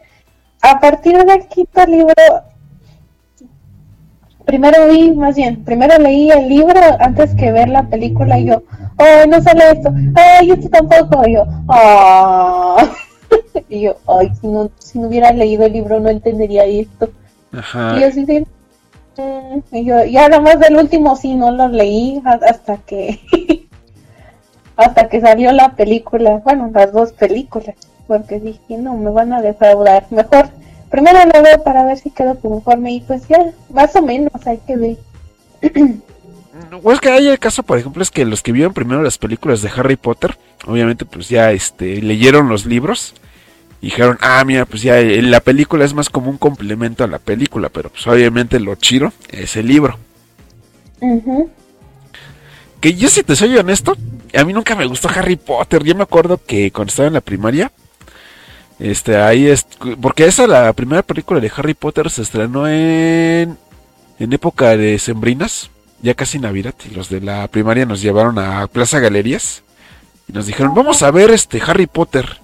[0.61, 2.13] A partir del quinto libro,
[4.45, 8.63] primero vi, más bien, primero leí el libro antes que ver la película y yo,
[8.97, 9.93] ¡ay, no sale esto!
[10.15, 11.27] ¡ay, esto tampoco!
[11.27, 12.89] Y yo, ¡ah!
[13.69, 17.09] y yo, ¡ay, si no, si no hubiera leído el libro no entendería esto!
[17.51, 17.97] Ajá.
[17.97, 18.47] Y yo así de,
[19.71, 23.19] y yo, ya nada más del último sí no lo leí hasta que
[24.75, 27.75] hasta que salió la película, bueno, las dos películas,
[28.07, 30.49] porque dije, no, me van a defraudar, mejor
[30.89, 34.57] primero lo veo para ver si quedo conforme y pues ya, más o menos hay
[34.59, 34.97] que ver.
[36.81, 39.61] Pues que hay el caso, por ejemplo, es que los que vieron primero las películas
[39.61, 43.15] de Harry Potter, obviamente pues ya este, leyeron los libros
[43.85, 47.19] dijeron, ah, mira, pues ya eh, la película es más como un complemento a la
[47.19, 49.97] película, pero pues obviamente lo chido es el libro.
[52.79, 53.95] Que yo si te soy honesto,
[54.33, 55.83] a mí nunca me gustó Harry Potter.
[55.83, 57.71] Yo me acuerdo que cuando estaba en la primaria,
[58.79, 59.65] este, ahí es,
[60.01, 63.57] porque esa la primera película de Harry Potter se estrenó en,
[64.19, 65.69] en época de sembrinas
[66.03, 69.63] ya casi Navidad, y los de la primaria nos llevaron a Plaza Galerías
[70.27, 72.42] y nos dijeron, vamos a ver este Harry Potter.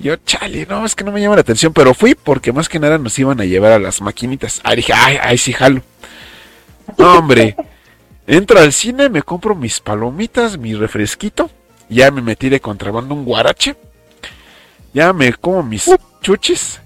[0.00, 2.78] Yo, chale, no, es que no me llama la atención, pero fui porque más que
[2.78, 4.60] nada nos iban a llevar a las maquinitas.
[4.64, 5.82] Ah, dije, ay, ay, sí, jalo.
[6.96, 7.54] No, hombre,
[8.26, 11.50] entro al cine, me compro mis palomitas, mi refresquito,
[11.90, 13.76] ya me metí de contrabando un guarache,
[14.94, 15.90] ya me como mis
[16.22, 16.80] chuchis,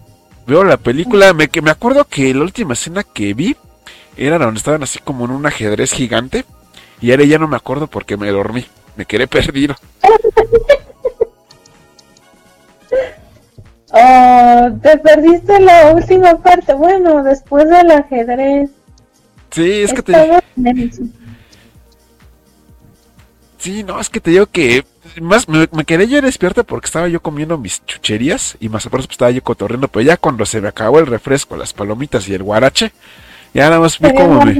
[0.46, 3.57] veo la película, me, me acuerdo que la última escena que vi
[4.16, 6.44] era donde estaban así como en un ajedrez gigante.
[7.00, 8.64] Y ahora ya no me acuerdo porque me dormí.
[8.96, 9.77] Me quedé perdido.
[13.96, 16.74] Oh, te perdiste la última parte.
[16.74, 18.70] Bueno, después del ajedrez.
[19.50, 20.42] Sí, es que te.
[23.59, 24.85] Sí, no, es que te digo que
[25.22, 29.30] más me, quedé yo despierta porque estaba yo comiendo mis chucherías y más aparte estaba
[29.30, 32.92] yo cotorreando, pero ya cuando se me acabó el refresco, las palomitas y el guarache,
[33.54, 34.59] ya nada más vi como me...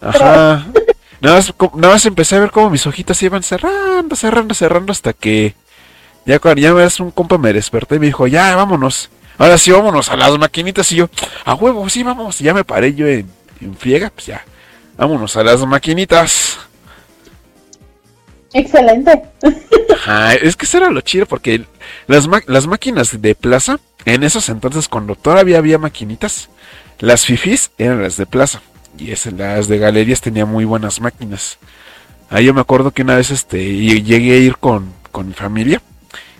[0.00, 0.66] Ajá.
[1.20, 4.92] Nada más, nada más empecé a ver cómo mis ojitos se iban cerrando, cerrando, cerrando
[4.92, 5.54] hasta que...
[6.26, 9.10] Ya ya ves un compa me desperté y me dijo, ya, vámonos.
[9.38, 10.90] Ahora sí, vámonos a las maquinitas.
[10.92, 11.08] Y yo,
[11.44, 12.40] a huevo, sí, vamos.
[12.40, 14.44] Y ya me paré yo en, en friega, pues ya.
[14.96, 16.58] Vámonos a las maquinitas.
[18.52, 19.22] Excelente.
[19.94, 21.64] Ajá, es que eso era lo chido porque
[22.06, 26.48] las, las máquinas de plaza, en esos entonces cuando todavía había maquinitas,
[26.98, 28.62] las fifis eran las de plaza
[28.98, 31.58] y es, las de galerías tenían muy buenas máquinas.
[32.30, 33.62] Ahí yo me acuerdo que una vez este
[34.02, 35.82] llegué a ir con, con mi familia,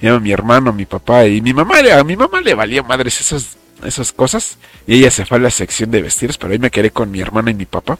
[0.00, 3.56] era mi hermano, mi papá y mi mamá, a mi mamá le valía madres esas,
[3.84, 6.90] esas cosas y ella se fue a la sección de vestidos, pero ahí me quedé
[6.90, 7.98] con mi hermano y mi papá.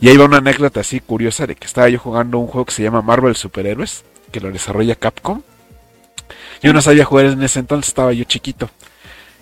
[0.00, 2.72] Y ahí va una anécdota así curiosa de que estaba yo jugando un juego que
[2.72, 5.42] se llama Marvel Superhéroes, que lo desarrolla Capcom.
[6.62, 8.68] Yo no sabía jugar en ese entonces, estaba yo chiquito.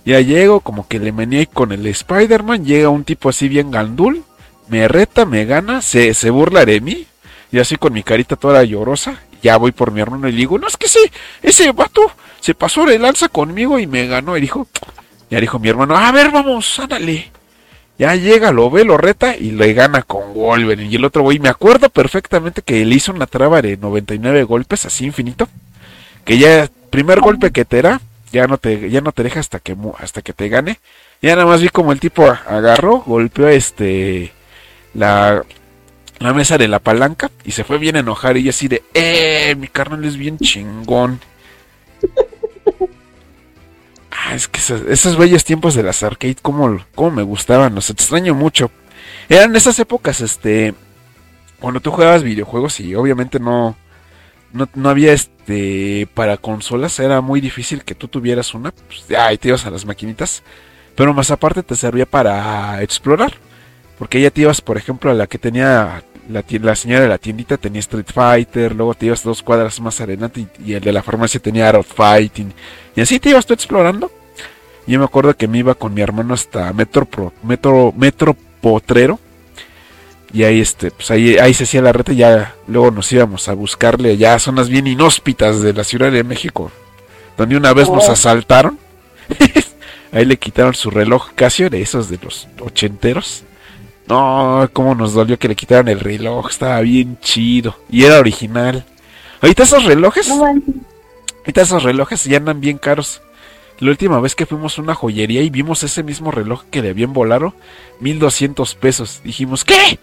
[0.05, 4.25] Ya llego, como que le meneé con el Spider-Man, llega un tipo así bien gandul,
[4.69, 7.07] me reta, me gana, se, se burla de mí,
[7.53, 10.59] y así con mi carita toda llorosa, ya voy por mi hermano y le digo,
[10.59, 11.01] no es que sí,
[11.43, 12.03] ese vato
[12.41, 14.67] se pasó de lanza conmigo y me ganó, y dijo,
[15.31, 17.31] ya dijo mi hermano, a ver, vamos, ándale.
[17.99, 20.91] Ya llega, lo ve, lo reta y le gana con Wolverine.
[20.91, 24.87] Y el otro güey, me acuerdo perfectamente que le hizo una traba de 99 golpes,
[24.87, 25.49] así infinito.
[26.25, 28.01] Que ya, primer golpe que te da,
[28.33, 30.81] ya no te, ya no te deja hasta que, hasta que te gane.
[31.21, 34.33] Ya nada más vi como el tipo agarró, golpeó este,
[34.95, 35.45] la,
[36.21, 39.57] la mesa de la palanca y se fue bien a enojar y así de, eh,
[39.59, 41.21] mi carnal es bien chingón.
[44.23, 48.35] Ah, es que esos, bellos tiempos de las arcade, como, como me gustaban, los extraño
[48.35, 48.71] mucho.
[49.29, 50.75] Eran esas épocas, este,
[51.59, 53.77] cuando tú jugabas videojuegos y obviamente no,
[54.53, 59.35] no, no había este para consolas, era muy difícil que tú tuvieras una, pues ya
[59.37, 60.43] te ibas a las maquinitas,
[60.97, 63.35] pero más aparte te servía para explorar,
[63.99, 67.19] porque ya te ibas, por ejemplo, a la que tenía la, la señora de la
[67.19, 71.03] tiendita tenía Street Fighter, luego te ibas dos cuadras más adelante y, el de la
[71.03, 72.53] farmacia tenía Art Fighting,
[72.97, 74.11] y así te ibas tú explorando.
[74.87, 79.21] Yo me acuerdo que me iba con mi hermano hasta Metro, Pro, Metro, Metro Potrero,
[80.33, 83.49] y ahí este pues ahí, ahí se hacía la reta y ya luego nos íbamos
[83.49, 86.71] a buscarle ya zonas bien inhóspitas de la Ciudad de México
[87.37, 88.13] donde una vez nos oh.
[88.13, 88.79] asaltaron
[90.13, 93.43] ahí le quitaron su reloj Casio de esos de los ochenteros
[94.11, 98.85] no cómo nos dolió que le quitaran el reloj estaba bien chido y era original
[99.41, 103.23] ahorita esos relojes ahorita esos relojes ya andan bien caros
[103.81, 106.91] la última vez que fuimos a una joyería y vimos ese mismo reloj que le
[106.91, 107.55] habían volado,
[108.01, 109.23] 1200 pesos.
[109.25, 109.99] Dijimos, ¿qué?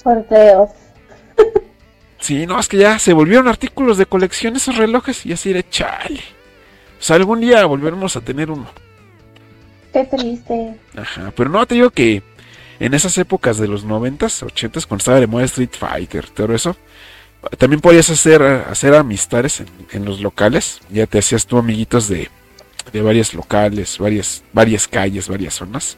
[0.00, 0.70] Sorteos.
[2.20, 5.68] sí, no, es que ya se volvieron artículos de colección esos relojes y así de
[5.68, 6.22] chale.
[7.00, 8.68] O sea, algún día volveremos a tener uno.
[9.92, 10.74] Qué triste.
[10.96, 12.22] Ajá, pero no, te digo que
[12.78, 16.76] en esas épocas de los 90s, 80s, cuando estaba de moda Street Fighter, todo eso,
[17.58, 19.62] también podías hacer, hacer amistades
[19.92, 20.80] en, los locales.
[20.90, 22.30] Ya te hacías tú amiguitos de,
[22.92, 25.96] de varios locales, varias, varias calles, varias zonas.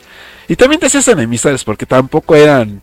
[0.48, 2.82] Y también te hacías enemistades porque tampoco eran...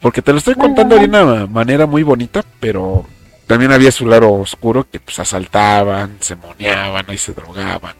[0.00, 3.06] Porque te lo estoy contando de una manera muy bonita, pero
[3.46, 7.94] también había su lado oscuro que pues asaltaban, se moneaban, ahí se drogaban.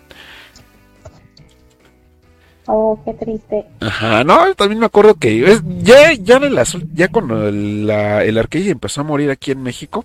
[2.73, 3.67] Oh, qué triste.
[3.81, 6.59] Ajá, no, también me acuerdo que es, ya, ya, en el
[6.95, 10.05] ya cuando la, el arcade empezó a morir aquí en México,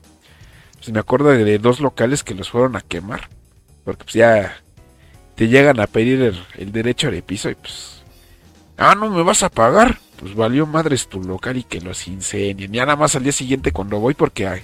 [0.74, 3.30] pues me acuerdo de, dos locales que los fueron a quemar.
[3.84, 4.63] Porque pues ya
[5.36, 8.01] te llegan a pedir el, derecho de piso y pues...
[8.78, 9.99] Ah, no me vas a pagar.
[10.20, 12.74] Pues valió madres tu local y que los incendien.
[12.74, 14.63] Ya nada más al día siguiente cuando voy porque hay,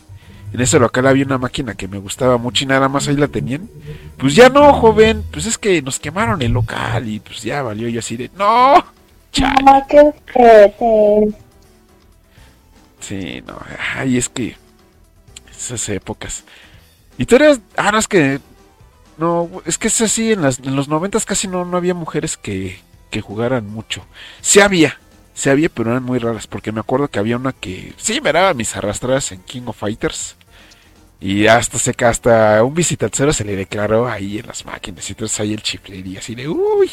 [0.53, 3.27] en ese local había una máquina que me gustaba mucho y nada más ahí la
[3.27, 3.69] tenían.
[4.17, 7.87] Pues ya no, joven, pues es que nos quemaron el local y pues ya valió
[7.87, 8.75] yo así de, no,
[9.39, 11.33] No, qué
[12.99, 13.57] Sí, no,
[13.95, 14.55] ay, es que
[15.49, 16.43] esas épocas.
[17.17, 18.39] Y tú eres, ah, no, es que,
[19.17, 22.37] no, es que es así, en, las, en los noventas casi no, no había mujeres
[22.37, 22.79] que,
[23.09, 24.05] que jugaran mucho.
[24.41, 24.99] Sí había,
[25.33, 28.31] sí había, pero eran muy raras, porque me acuerdo que había una que, sí, me
[28.33, 30.35] daba mis arrastradas en King of Fighters.
[31.21, 35.39] Y hasta se hasta un visitacero se le declaró ahí en las máquinas y entonces
[35.39, 36.89] ahí el chiflería así de uy.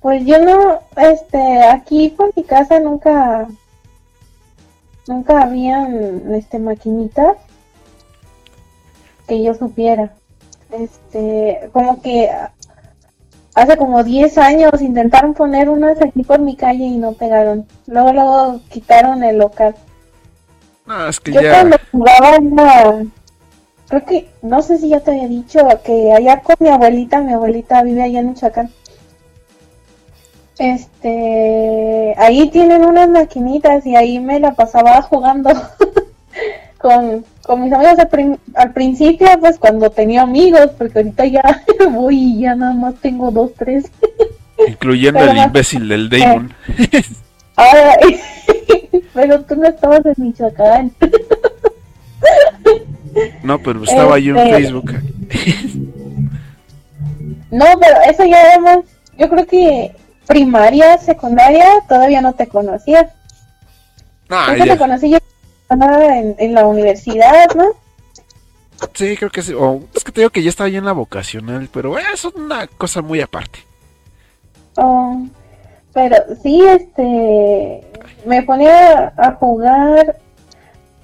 [0.00, 3.48] Pues yo no, este, aquí por mi casa nunca,
[5.08, 7.36] nunca habían, este, maquinitas
[9.26, 10.12] que yo supiera.
[10.70, 12.30] Este, como que
[13.54, 17.66] hace como 10 años intentaron poner unas aquí por mi calle y no pegaron.
[17.86, 19.74] Luego, luego quitaron el local.
[20.86, 21.52] No, es que Yo ya.
[21.52, 23.04] cuando jugaba una...
[23.88, 27.32] Creo que, no sé si ya te había dicho, que allá con mi abuelita, mi
[27.32, 28.70] abuelita vive allá en Michoacán.
[30.58, 35.50] Este, ahí tienen unas maquinitas y ahí me la pasaba jugando
[36.78, 41.62] con, con mis amigos al, prin- al principio, pues cuando tenía amigos, porque ahorita ya
[41.90, 43.90] voy y ya nada más tengo dos, tres.
[44.68, 46.54] Incluyendo Pero el más- imbécil del Damon.
[47.56, 48.20] Ay,
[49.14, 50.92] pero tú no estabas en Michoacán.
[53.42, 54.92] No, pero estaba yo en Este- Facebook.
[57.50, 58.78] No, pero eso ya además,
[59.18, 59.94] yo creo que
[60.26, 63.10] primaria, secundaria, todavía no te conocía.
[64.30, 65.18] No, Creo que ya- te conocí yo
[65.70, 67.64] en, en la universidad, ¿no?
[68.94, 69.52] sí, creo que sí.
[69.52, 72.34] O, es que te digo que ya estaba yo en la vocacional, pero eso es
[72.34, 73.58] una cosa muy aparte.
[74.76, 75.26] Oh,
[75.92, 77.86] pero sí, este,
[78.26, 80.16] me ponía a jugar.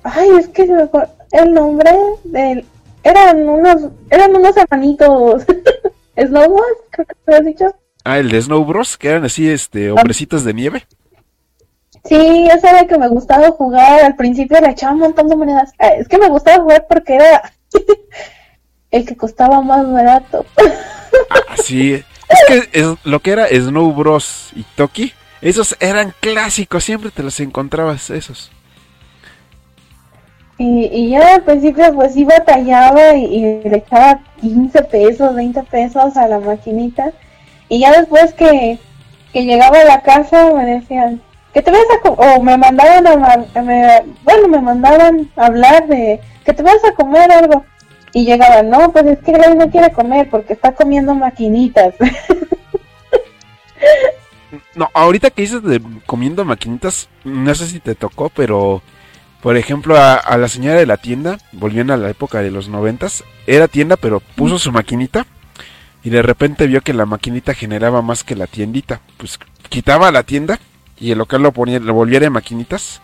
[0.02, 1.90] Ay, es que se me fue el nombre
[2.24, 2.64] del.
[3.02, 5.44] Eran unos, eran unos hermanitos.
[6.16, 7.66] Snowballs, creo que te has dicho.
[8.04, 10.86] Ah, el de Snow Bros, que eran así, este, hombrecitos de nieve.
[12.04, 14.02] Sí, era el que me gustaba jugar.
[14.02, 15.72] Al principio le echaba un montón de monedas.
[15.78, 17.52] Ah, Es que me gustaba jugar porque era
[18.90, 20.44] el que costaba más barato.
[21.30, 22.02] Ah, sí.
[22.28, 27.22] Es que es, lo que era Snow Bros y Toki, esos eran clásicos, siempre te
[27.22, 28.50] los encontrabas, esos.
[30.58, 36.16] Y, y al principio pues sí batallaba y, y le echaba 15 pesos, 20 pesos
[36.16, 37.12] a la maquinita.
[37.68, 38.78] Y ya después que,
[39.32, 41.22] que llegaba a la casa me decían,
[41.54, 42.08] que te vayas a...
[42.10, 43.62] o me mandaban a...
[43.62, 47.64] me- bueno, me mandaban a hablar de que te vayas a comer algo.
[48.12, 51.94] Y llegaban, no, pues es que Grace no quiere comer porque está comiendo maquinitas.
[54.74, 58.80] No, ahorita que dices de comiendo maquinitas, no sé si te tocó, pero
[59.42, 62.68] por ejemplo a, a la señora de la tienda, volviendo a la época de los
[62.68, 65.26] noventas, era tienda pero puso su maquinita
[66.02, 69.38] y de repente vio que la maquinita generaba más que la tiendita, pues
[69.68, 70.58] quitaba la tienda
[70.98, 73.02] y el local lo ponía, lo volvía de maquinitas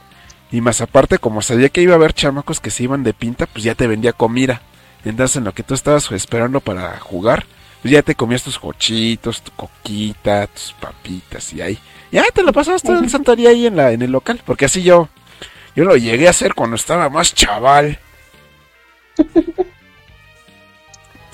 [0.51, 3.47] y más aparte como sabía que iba a haber chamacos que se iban de pinta,
[3.47, 4.63] pues ya te vendía comida.
[5.05, 7.45] Entonces en lo que tú estabas esperando para jugar,
[7.83, 11.79] pues ya te comías tus cochitos, tu coquita, tus papitas y ahí.
[12.11, 14.65] Ya te lo pasabas todo el santo día ahí en, la, en el local, porque
[14.67, 15.09] así yo,
[15.77, 17.99] yo lo llegué a hacer cuando estaba más chaval.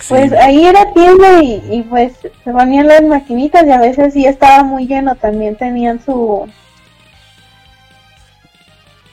[0.01, 4.14] Sí, Pues ahí era tienda y, y pues se ponían las maquinitas y a veces
[4.14, 6.49] sí estaba muy lleno, también tenían su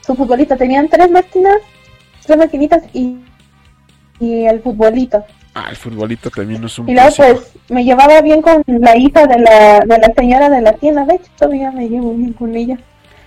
[0.08, 1.58] su futbolito, tenían tres máquinas,
[2.24, 3.18] tres maquinitas y,
[4.20, 5.24] y el futbolito.
[5.54, 7.40] ah, el futbolito también no es un Y luego clásico.
[7.40, 11.04] pues me llevaba bien con la hija de la, de la señora de la tienda,
[11.04, 12.78] de hecho todavía me llevo bien con ella.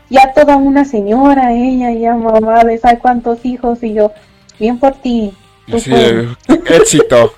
[0.10, 4.12] Ya toda una señora, ella, ya mamá de sabe cuántos hijos y yo,
[4.60, 5.34] bien por ti.
[5.68, 6.28] tú Así puedes".
[6.48, 7.34] de, éxito.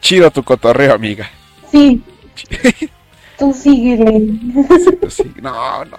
[0.00, 1.28] Chido tu cotorreo, amiga.
[1.72, 2.02] Sí,
[3.38, 4.28] tú síguele.
[5.08, 5.98] Sí, no, no.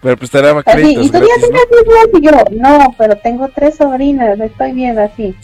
[0.00, 1.26] Pero pues te daba Así, créditos y tú ya ¿no?
[1.26, 1.50] tienes
[1.86, 5.34] hijos y yo, no, pero tengo tres sobrinas, estoy bien así.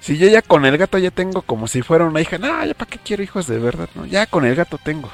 [0.00, 2.74] Si yo ya con el gato ya tengo como si fuera una hija, no, ya
[2.74, 5.10] para qué quiero hijos de verdad, no, ya con el gato tengo.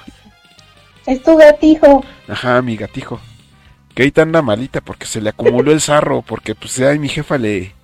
[1.07, 2.05] Es tu gatijo.
[2.28, 3.20] Ajá, mi gatijo.
[3.95, 7.39] Que ahorita anda malita porque se le acumuló el sarro, porque pues ya mi jefa
[7.39, 7.74] le,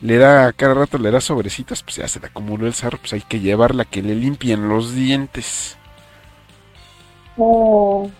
[0.00, 3.12] le da, cada rato le da sobrecitos, pues ya se le acumuló el sarro, pues
[3.14, 5.78] hay que llevarla que le limpien los dientes.
[7.36, 8.10] Oh,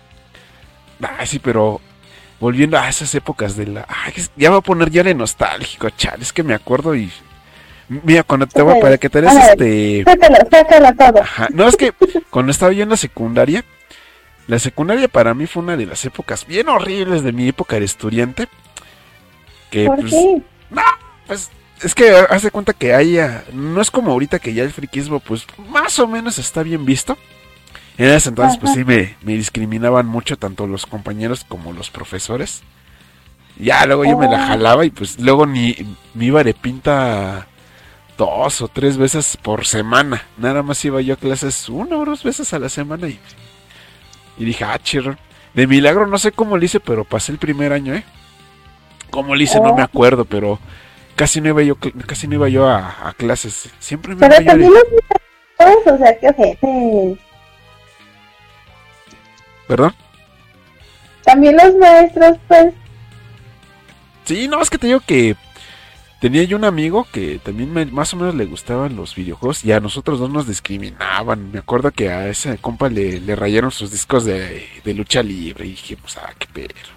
[1.01, 1.81] Ah, sí, pero
[2.39, 3.85] volviendo a esas épocas de la...
[3.87, 7.11] Ay, ya va a poner ya de nostálgico, chale, es que me acuerdo y...
[7.89, 9.31] Mira, cuando te voy para que te ver.
[9.31, 10.03] este...
[10.03, 11.21] sácalo, sácalo todo.
[11.23, 11.93] Ajá, no, es que
[12.29, 13.63] cuando estaba yo en la secundaria,
[14.47, 17.85] la secundaria para mí fue una de las épocas bien horribles de mi época de
[17.85, 18.47] estudiante.
[19.71, 20.41] Que ¿Por pues, qué?
[21.27, 21.49] pues
[21.81, 25.45] es que hace cuenta que haya, no es como ahorita que ya el friquismo pues
[25.69, 27.17] más o menos está bien visto.
[27.97, 32.63] En ese entonces pues sí me, me discriminaban mucho tanto los compañeros como los profesores.
[33.57, 34.47] Ya luego yo me la Oh.
[34.47, 35.75] jalaba y pues luego ni
[36.13, 37.47] me iba de pinta
[38.17, 40.23] dos o tres veces por semana.
[40.37, 43.19] Nada más iba yo a clases una o dos veces a la semana y,
[44.37, 45.15] y dije, ah, chirro.
[45.53, 48.03] De milagro no sé cómo lo hice, pero pasé el primer año, ¿eh?
[49.09, 49.75] Cómo lo hice no Oh.
[49.75, 50.59] me acuerdo, pero
[51.15, 53.69] casi no iba yo, casi no iba yo a, a clases.
[53.79, 54.83] Siempre me Pero iba también los
[55.59, 57.17] maestros, o sea, qué ojete.
[59.67, 59.93] ¿Perdón?
[61.23, 62.73] También los maestros, pues,
[64.25, 65.35] Sí, no, es que te digo que
[66.19, 69.79] tenía yo un amigo que también más o menos le gustaban los videojuegos y a
[69.79, 71.51] nosotros dos nos discriminaban.
[71.51, 75.71] Me acuerdo que a ese compa le, le rayaron sus discos de, lucha libre y
[75.71, 76.91] dijimos, ah, qué perro.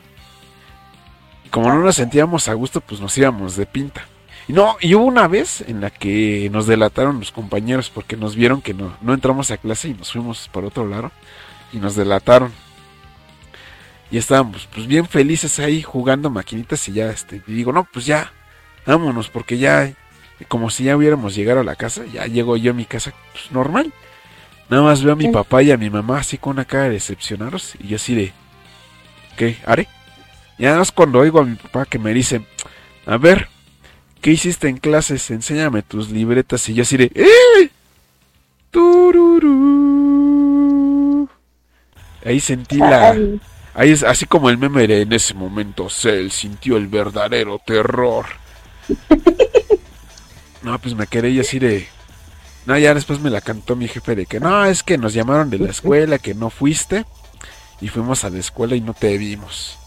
[1.44, 4.06] Y como no nos sentíamos a gusto, pues nos íbamos de pinta.
[4.48, 8.34] Y no, y hubo una vez en la que nos delataron los compañeros porque nos
[8.34, 11.12] vieron que no, no entramos a clase y nos fuimos por otro lado
[11.72, 12.52] y nos delataron.
[14.10, 18.06] Y estábamos pues bien felices ahí jugando maquinitas y ya este y digo, no, pues
[18.06, 18.32] ya,
[18.96, 19.92] vámonos, porque ya,
[20.48, 23.50] como si ya hubiéramos llegado a la casa, ya llego yo a mi casa pues,
[23.52, 23.92] normal.
[24.68, 25.30] Nada más veo a mi Sí.
[25.32, 28.32] papá y a mi mamá así con una cara de decepcionados y yo así de,
[29.36, 29.56] ¿qué?
[29.66, 29.88] ¿Haré?
[30.58, 32.42] Y nada más cuando oigo a mi papá que me dice,
[33.06, 33.48] a ver,
[34.20, 35.30] ¿qué hiciste en clases?
[35.30, 37.70] Enséñame tus libretas y yo así de, ¡eh!
[40.00, 41.28] Tururú.
[42.24, 43.16] Ahí sentí la...
[43.72, 48.26] Ahí es así como el meme de en ese momento Cell sintió el verdadero terror.
[50.62, 51.88] No, pues me quedé y así de.
[52.66, 55.48] No, ya después me la cantó mi jefe de que no, es que nos llamaron
[55.48, 57.06] de la escuela, que no fuiste.
[57.80, 59.78] Y fuimos a la escuela y no te vimos.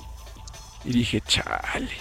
[0.84, 1.92] Y dije, chale.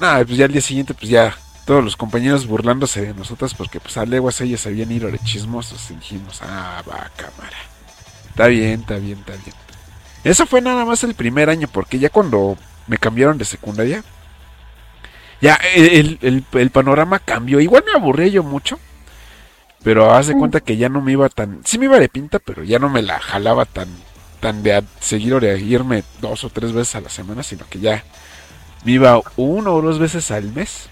[0.00, 3.80] No, pues ya al día siguiente, pues ya todos los compañeros burlándose de nosotros porque
[3.80, 5.88] pues a leguas ellos sabían ir de chismosos.
[5.92, 7.56] Y dijimos, ah, va, cámara.
[8.30, 9.54] Está bien, está bien, está bien.
[10.24, 12.56] Eso fue nada más el primer año, porque ya cuando
[12.88, 14.02] me cambiaron de secundaria,
[15.44, 17.60] ya el, el- el panorama cambió.
[17.60, 18.78] Igual me aburría yo mucho,
[19.82, 21.60] pero haz de cuenta que ya no me iba tan...
[21.64, 23.88] Sí me iba de pinta, pero ya no me la jalaba tan,
[24.40, 27.66] tan de a- seguir o de irme dos o tres veces a la semana, sino
[27.68, 28.02] que ya
[28.84, 30.88] me iba uno o dos veces al mes.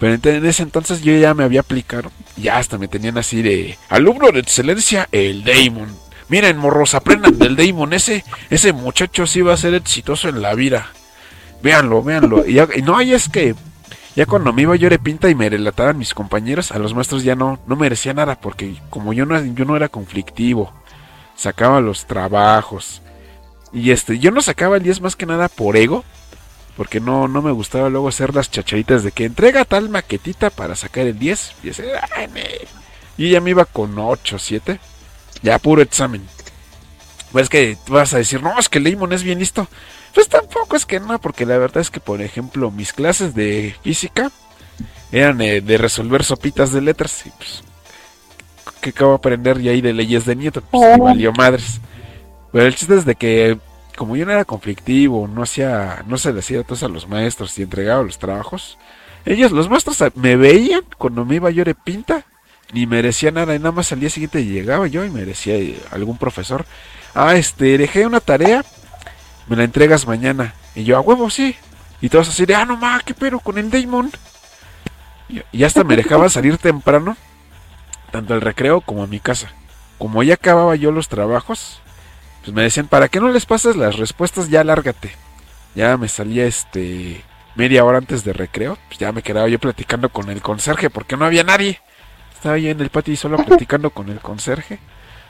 [0.00, 2.10] Pero en ese entonces yo ya me había aplicado.
[2.36, 5.88] y Ya hasta me tenían así de alumno de excelencia, el Damon.
[6.28, 7.92] Miren, morros, aprendan del Damon.
[7.92, 10.92] Ese, ese muchacho sí va a ser exitoso en la vida.
[11.62, 12.46] Véanlo, véanlo.
[12.46, 13.54] Y, no, y es que
[14.14, 17.24] ya cuando me iba yo de pinta y me relataban mis compañeros, a los maestros
[17.24, 20.72] ya no, no merecía nada, porque como yo no, yo no era conflictivo,
[21.36, 23.02] sacaba los trabajos.
[23.72, 26.04] Y este, yo no sacaba el 10 más que nada por ego,
[26.76, 30.76] porque no, no me gustaba luego hacer las chacharitas de que entrega tal maquetita para
[30.76, 31.54] sacar el 10.
[31.64, 31.92] Y ese,
[33.16, 34.80] y ya me iba con 8, 7,
[35.42, 36.22] ya puro examen.
[37.32, 39.68] Pues que vas a decir, no, es que Lemon es bien listo.
[40.14, 43.74] Pues tampoco es que no, porque la verdad es que, por ejemplo, mis clases de
[43.82, 44.30] física
[45.12, 47.24] eran eh, de resolver sopitas de letras.
[47.26, 47.62] Y pues,
[48.80, 50.64] ¿qué acabo de aprender ya ahí de leyes de Newton?
[50.70, 51.04] Pues me Oh.
[51.04, 51.80] valió madres.
[52.52, 53.58] Pero el chiste es de que,
[53.96, 57.58] como yo no era conflictivo, no hacía, no se le hacía todos a los maestros
[57.58, 58.78] y entregaba los trabajos,
[59.26, 62.24] ellos, los maestros, a- me veían cuando me iba yo de pinta,
[62.72, 65.78] ni merecía nada, y nada más al día siguiente llegaba yo y me decía eh,
[65.90, 66.64] algún profesor,
[67.14, 68.64] ah, este, dejé una tarea,
[69.48, 70.54] me la entregas mañana.
[70.74, 71.56] Y yo, a huevo, sí.
[72.00, 74.10] Y todos así de, ah, no ma, qué pero con el Damon.
[75.28, 77.16] Y, y hasta me dejaban salir temprano,
[78.10, 79.50] tanto al recreo como a mi casa.
[79.98, 81.80] Como ya acababa yo los trabajos,
[82.42, 85.10] pues me decían, para que no les pases las respuestas, ya lárgate.
[85.74, 87.24] Ya me salía este
[87.54, 91.16] media hora antes de recreo, pues ya me quedaba yo platicando con el conserje, porque
[91.16, 91.80] no había nadie.
[92.32, 94.78] Estaba yo en el patio y solo platicando con el conserje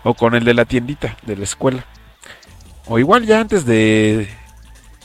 [0.04, 1.84] o con el de la tiendita de la escuela.
[2.88, 4.28] O igual ya antes de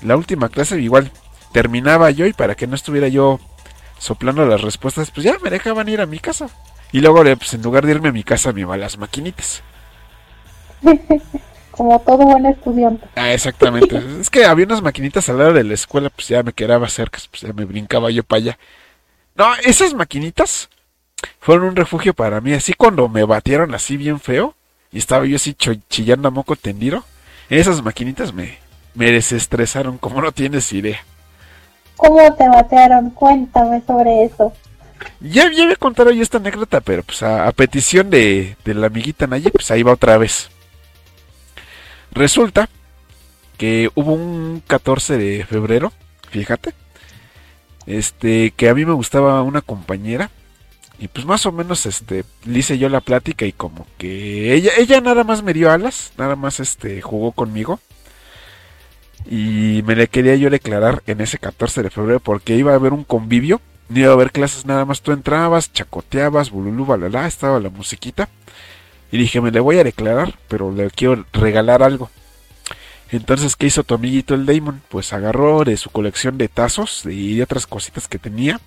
[0.01, 1.11] la última clase, igual
[1.51, 3.39] terminaba yo y para que no estuviera yo
[3.97, 6.49] soplando las respuestas, pues ya me dejaban ir a mi casa.
[6.91, 9.61] Y luego, pues en lugar de irme a mi casa, me iba a las maquinitas.
[11.71, 13.07] Como todo buen estudiante.
[13.15, 13.99] Ah, exactamente.
[14.21, 17.19] es que había unas maquinitas al lado de la escuela, pues ya me quedaba cerca,
[17.31, 18.59] pues ya me brincaba yo para allá.
[19.35, 20.69] No, esas maquinitas
[21.39, 22.53] fueron un refugio para mí.
[22.53, 24.53] Así cuando me batieron así bien feo
[24.91, 25.55] y estaba yo así
[25.89, 27.03] chillando a moco tendido,
[27.49, 28.57] esas maquinitas me,
[28.93, 31.03] me desestresaron, como no tienes idea.
[31.95, 33.09] ¿Cómo te batearon?
[33.11, 34.53] Cuéntame sobre eso.
[35.19, 39.27] Ya, ya había contado yo esta anécdota, pero pues a, petición de, de, la amiguita
[39.27, 40.49] Naye, pues ahí va otra vez.
[42.11, 42.69] Resulta
[43.57, 45.91] que hubo un 14 de febrero,
[46.29, 46.73] fíjate,
[47.85, 50.29] este, que a mí me gustaba una compañera
[50.99, 54.71] y pues más o menos este le hice yo la plática y como que ella
[54.77, 57.79] ella nada más me dio alas, nada más este jugó conmigo.
[59.29, 62.91] Y me le quería yo declarar en ese 14 de febrero porque iba a haber
[62.93, 67.59] un convivio, no iba a haber clases nada más, tú entrabas, chacoteabas, bululú, balala, estaba
[67.59, 68.27] la musiquita.
[69.11, 72.09] Y dije, me le voy a declarar, pero le quiero regalar algo.
[73.11, 74.81] Entonces, ¿qué hizo tu amiguito el Damon?
[74.89, 78.59] Pues agarró de su colección de tazos y de otras cositas que tenía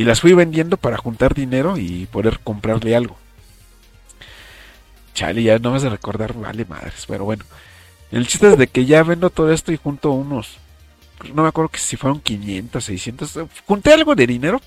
[0.00, 3.18] y las fui vendiendo para juntar dinero y poder comprarle algo.
[5.12, 7.44] Chale, ya no vas a recordar, vale madres, pero bueno.
[8.10, 10.56] El chiste es de que ya vendo todo esto y junto unos,
[11.34, 14.62] no me acuerdo que si fueron 500, 600, junté algo de dinero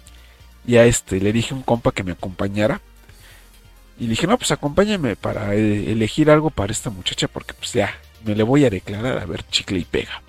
[0.67, 2.79] y a este le dije a un compa que me acompañara
[3.97, 7.91] y dije, no, pues acompáñame para eh, elegir algo para esta muchacha porque pues ya,
[8.23, 10.21] me le voy a declarar a ver chicle y pega.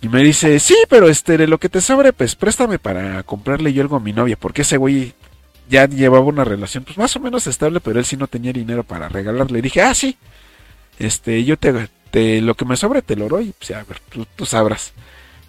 [0.00, 3.72] Y me dice, sí, pero este, de lo que te sobre, pues préstame para comprarle
[3.72, 5.14] yo algo a mi novia, porque ese güey
[5.68, 8.84] ya llevaba una relación, pues más o menos estable, pero él sí no tenía dinero
[8.84, 9.58] para regalarle.
[9.58, 10.16] Y dije, ah, sí,
[10.98, 14.26] este, yo te, te lo que me sobre te lo doy, pues a ver, tú,
[14.36, 14.92] tú sabrás.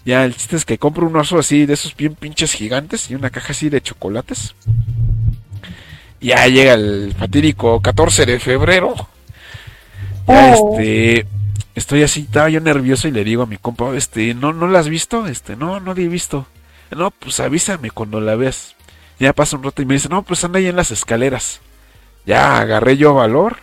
[0.05, 3.15] Ya el chiste es que compro un oso así de esos bien pinches gigantes y
[3.15, 4.55] una caja así de chocolates.
[6.21, 8.95] Ya llega el fatídico 14 de febrero.
[10.27, 10.79] Ya oh.
[10.79, 11.27] este
[11.75, 14.79] estoy así, estaba yo nervioso y le digo a mi compa, este, ¿no, no la
[14.79, 15.27] has visto?
[15.27, 16.47] Este, no, no la he visto.
[16.91, 18.75] No, pues avísame cuando la veas.
[19.19, 21.61] Ya pasa un rato y me dice, no, pues anda ahí en las escaleras.
[22.25, 23.57] Ya agarré yo valor,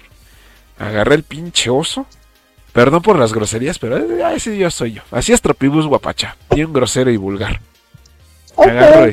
[0.78, 2.07] agarré el pinche oso.
[2.72, 3.99] Perdón por las groserías, pero
[4.30, 5.03] ese yo soy yo.
[5.12, 7.61] Así es Tropibus guapacha, bien grosero y vulgar.
[8.57, 9.12] Agarro,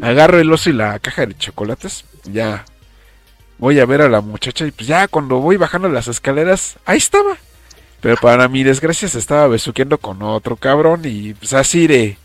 [0.00, 2.64] agarro el oso y la caja de chocolates, ya
[3.58, 6.98] voy a ver a la muchacha y pues ya cuando voy bajando las escaleras, ahí
[6.98, 7.36] estaba.
[8.00, 12.16] Pero para mi desgracia se estaba besuqueando con otro cabrón y pues así de...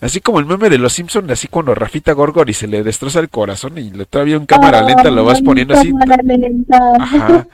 [0.00, 3.30] Así como el meme de los Simpsons, así cuando Rafita Gorgori se le destroza el
[3.30, 5.90] corazón y todavía en cámara lenta lo vas poniendo así.
[7.00, 7.46] Ajá.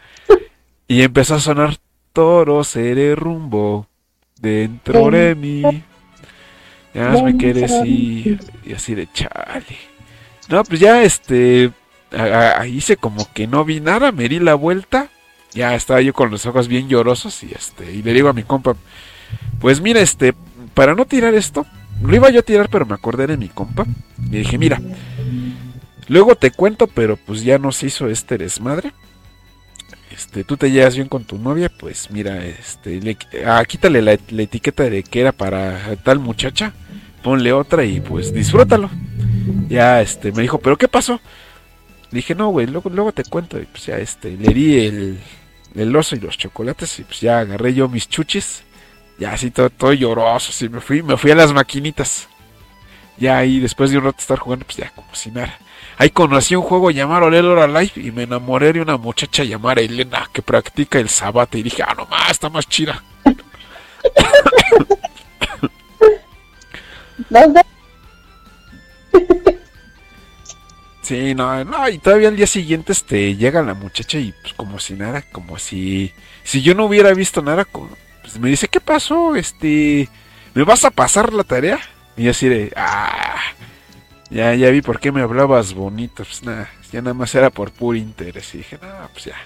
[0.89, 1.77] Y empezó a sonar
[2.13, 3.87] Toro seré rumbo
[4.41, 5.63] dentro de mí.
[6.93, 9.79] Ya me quedé así y así de chale.
[10.49, 11.71] No, pues ya este
[12.69, 15.09] hice como que no vi nada, me di la vuelta
[15.55, 18.43] ya estaba yo con los ojos bien llorosos y este y le digo a mi
[18.43, 18.75] compa,
[19.61, 20.35] pues mira, este,
[20.75, 21.67] para no tirar esto,
[22.03, 23.87] lo iba yo a tirar, pero me acordé de mi compa.
[24.19, 24.81] Y dije, mira,
[26.09, 28.93] luego te cuento, pero pues ya no se hizo este desmadre.
[30.11, 34.13] Este, tú te llevas bien con tu novia, pues mira, este, le, ah, quítale la,
[34.13, 36.75] etiqueta de que era para tal muchacha,
[37.23, 38.91] ponle otra y pues disfrútalo.
[39.69, 41.21] Ya, este, me dijo, pero ¿qué pasó?
[42.11, 43.59] Le dije, no, güey, luego, luego te cuento.
[43.59, 45.19] Y pues ya, este, le di el,
[45.75, 48.63] el oso y los chocolates y pues ya agarré yo mis chuches.
[49.19, 52.29] Ya así todo, todo lloroso, así me fui, me fui a las maquinitas.
[53.19, 55.59] Ya ahí después de un rato estar jugando, pues ya como si nada.
[55.99, 60.29] Ahí conocí un juego llamado Lelora Life y me enamoré de una muchacha llamada Elena
[60.33, 63.03] que practica el sabate y dije, ah, no más, está más chida.
[71.03, 74.79] Sí, no, no, y todavía al día siguiente este, llega la muchacha y pues como
[74.79, 76.13] si nada, como si,
[76.45, 79.35] si yo no hubiera visto nada, pues me dice, ¿qué pasó?
[79.35, 80.09] Este,
[80.55, 81.81] ¿me vas a pasar la tarea?
[82.17, 83.37] Y así de, ah,
[84.31, 87.73] ya, ya vi por qué me hablabas bonito, pues nada, ya nada más era por
[87.73, 88.55] puro interés.
[88.55, 89.37] Y dije, no, pues ya,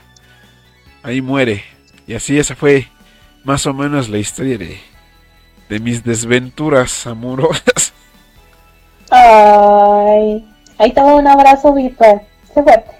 [1.03, 1.65] ahí muere.
[2.07, 2.87] Y así esa fue
[3.45, 4.79] más o menos la historia de,
[5.71, 7.95] de mis desventuras amorosas.
[9.11, 10.45] Ay.
[10.79, 12.23] Ahí tengo un abrazo virtual.
[12.53, 12.91] Se fuerte.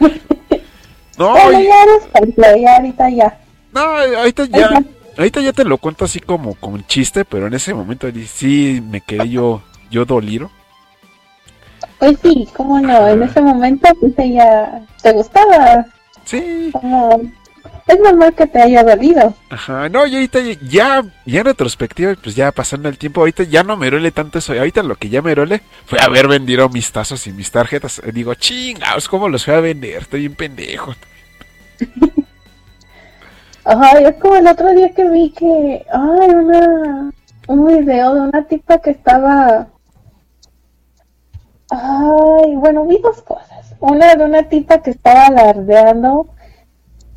[1.18, 3.38] No, ya ahorita ya.
[3.72, 4.84] No, ahorita ya.
[5.16, 9.00] Ahorita ya te lo cuento así como con chiste, pero en ese momento sí me
[9.00, 10.50] quedé yo, yo dolido.
[11.98, 15.86] Pues sí, cómo no, en ese momento pues ella te gustaba.
[16.24, 16.70] Sí.
[17.86, 19.34] Es normal que te haya dolido.
[19.48, 23.62] Ajá, no, y ahorita ya, ya en retrospectiva, pues ya pasando el tiempo, ahorita ya
[23.62, 24.52] no me duele tanto eso.
[24.52, 28.02] Ahorita lo que ya me duele fue haber vendido mis tazos y mis tarjetas.
[28.12, 30.02] Digo, chingados, ¿cómo los fui a vender?
[30.02, 30.94] Estoy bien pendejo.
[33.64, 37.12] Ajá, es como el otro día que vi que, ay, una,
[37.48, 39.68] un video de una tipa que estaba,
[41.70, 43.74] ay, bueno, vi dos cosas.
[43.80, 46.28] Una de una tipa que estaba alardeando,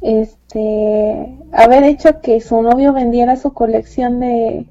[0.02, 4.66] este, haber hecho que su novio vendiera su colección de,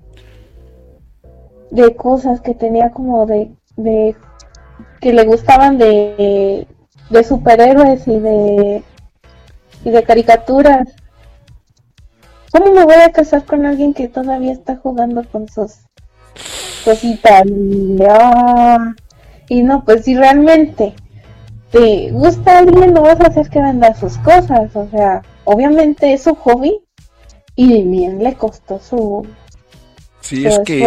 [1.71, 4.17] de cosas que tenía como de, de,
[5.01, 6.67] que le gustaban de,
[7.11, 8.83] de superhéroes y de,
[9.85, 10.89] y de caricaturas
[12.51, 15.75] ¿Cómo me voy a casar con alguien que todavía está jugando con sus
[16.85, 17.45] cositas?
[19.49, 20.95] Y no, pues si realmente
[21.71, 24.75] te gusta alguien, no vas a hacer que venda sus cosas.
[24.75, 26.81] O sea, obviamente es su hobby
[27.57, 29.27] y bien le costó su.
[30.21, 30.87] Sí, es que.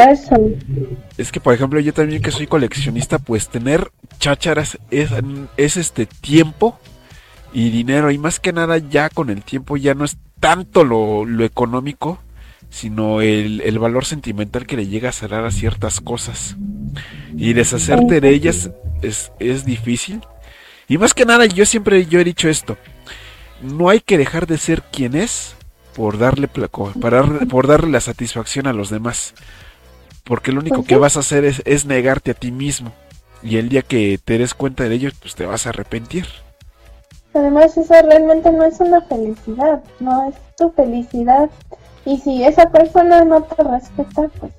[1.17, 5.09] Es que, por ejemplo, yo también que soy coleccionista, pues tener chácharas es,
[5.57, 6.77] es este tiempo
[7.53, 8.11] y dinero.
[8.11, 12.19] Y más que nada, ya con el tiempo ya no es tanto lo, económico,
[12.69, 16.55] sino el, el, valor sentimental que le llega a cerrar a ciertas cosas.
[17.35, 18.71] Y deshacerte de ellas
[19.01, 20.21] es, es difícil.
[20.91, 22.75] Y más que nada, yo siempre yo he dicho esto.
[23.61, 25.55] No hay que dejar de ser quien es
[25.95, 29.33] por darle, para, por darle la satisfacción a los demás.
[30.25, 32.91] Porque lo único que vas a hacer es, es negarte a ti mismo.
[33.41, 36.25] Y el día que te des cuenta de ello, pues te vas a arrepentir.
[37.33, 41.49] Además, eso realmente no es una felicidad, no es tu felicidad.
[42.03, 44.51] Y si esa persona no te respeta, pues...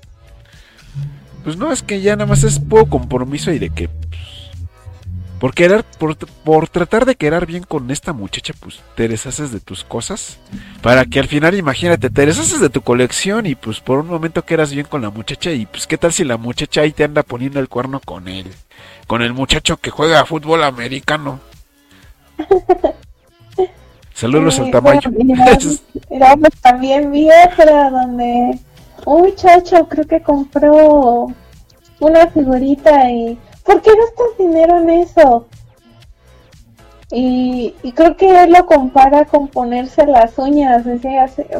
[1.43, 3.87] Pues no, es que ya nada más es poco compromiso y de que...
[3.87, 4.32] Pues,
[5.43, 9.59] por querer, por, por tratar de quedar bien con esta muchacha, pues te deshaces de
[9.59, 10.39] tus cosas.
[10.81, 14.45] Para que al final, imagínate, te deshaces de tu colección y pues por un momento
[14.45, 17.23] quedas bien con la muchacha y pues qué tal si la muchacha ahí te anda
[17.23, 18.53] poniendo el cuerno con él.
[19.05, 21.41] Con el muchacho que juega fútbol americano.
[24.13, 25.01] Saludos al tamaño.
[26.61, 28.59] también vi otra donde
[29.05, 31.27] un muchacho creo que compró
[31.99, 35.47] una figurita y ¿por qué gastas dinero en eso?
[37.15, 40.83] Y, creo que él lo compara con ponerse las uñas.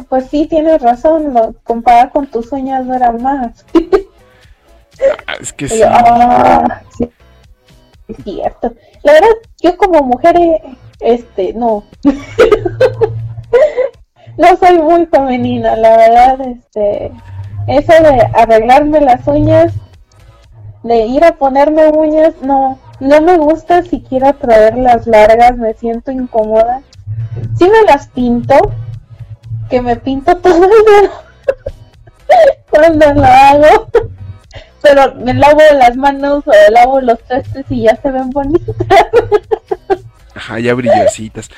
[0.08, 3.64] pues sí, tienes razón, lo compara con tus uñas dura más.
[5.26, 7.10] Ah, es que ah, sí.
[8.08, 8.74] Es cierto.
[9.02, 9.28] La verdad,
[9.60, 10.36] yo como mujer,
[11.00, 11.84] este, no.
[14.38, 17.12] no soy muy femenina, la verdad, este.
[17.66, 19.72] Eso de arreglarme las uñas,
[20.84, 22.78] de ir a ponerme uñas, no.
[23.00, 26.82] No me gusta siquiera traerlas largas, me siento incómoda.
[27.58, 28.54] Si me las pinto,
[29.68, 31.10] que me pinto todo el día
[32.70, 33.88] cuando lo hago
[34.84, 38.76] pero me lavo las manos o lavo los trastes y ya se ven bonitas.
[40.34, 41.48] Ajá, ya brillositas.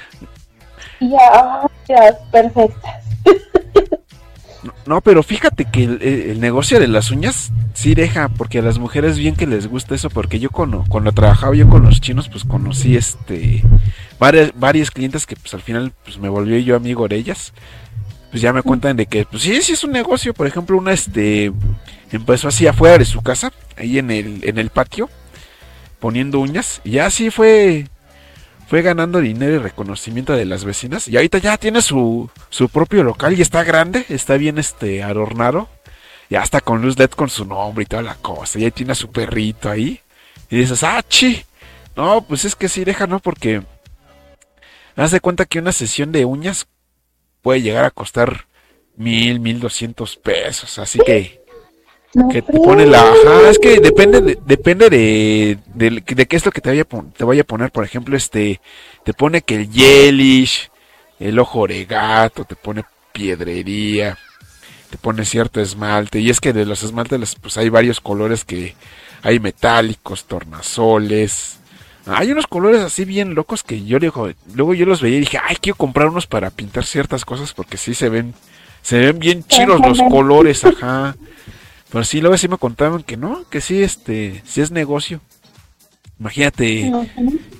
[1.01, 3.06] Ya, ya, perfectas.
[4.87, 9.19] No, pero fíjate que el, negocio de las uñas sí deja, porque a las mujeres
[9.19, 12.45] bien que les gusta eso, porque yo cuando, cuando trabajaba yo con los chinos, pues
[12.45, 13.63] conocí este
[14.19, 17.53] varias, varias clientes que pues al final pues me volvió yo amigo de ellas.
[18.31, 20.93] Pues ya me cuentan de que pues sí, sí es un negocio, por ejemplo, una
[20.93, 21.53] este
[22.13, 25.09] empezó así afuera de su casa, ahí en el, en el patio,
[25.99, 27.87] poniendo uñas, y así fue,
[28.67, 33.05] fue ganando dinero y reconocimiento de las vecinas, y ahorita ya tiene su, su propio
[33.05, 35.69] local y está grande, está bien este adornado,
[36.29, 38.93] ya está con luz LED con su nombre y toda la cosa, y ahí tiene
[38.93, 40.01] a su perrito ahí,
[40.51, 41.45] y dices, ah, chi,
[41.95, 43.21] no, pues es que sí, deja, ¿no?
[43.21, 43.63] Porque
[44.97, 46.67] haz de cuenta que una sesión de uñas
[47.43, 48.47] puede llegar a costar
[48.97, 51.46] mil, mil doscientos pesos, así que
[52.31, 56.53] que te pone la ajá, es que depende de, depende de, de, qué es lo
[56.53, 58.61] que te vaya, te vaya a poner, por ejemplo, este
[59.05, 60.71] te pone que el yelish,
[61.19, 64.17] el ojo oregato, te pone piedrería,
[64.91, 68.75] te pone cierto esmalte, y es que de los esmaltes pues hay varios colores que
[69.23, 71.59] hay metálicos, tornasoles,
[72.07, 75.41] hay unos colores así bien locos que yo digo, luego yo los veía y dije,
[75.43, 78.33] ay, quiero comprar unos para pintar ciertas cosas porque sí se ven,
[78.81, 81.17] se ven bien chidos los colores, ajá.
[81.91, 85.21] Pero sí, luego sí me contaban que no, que sí, este, sí es negocio.
[86.19, 86.91] Imagínate,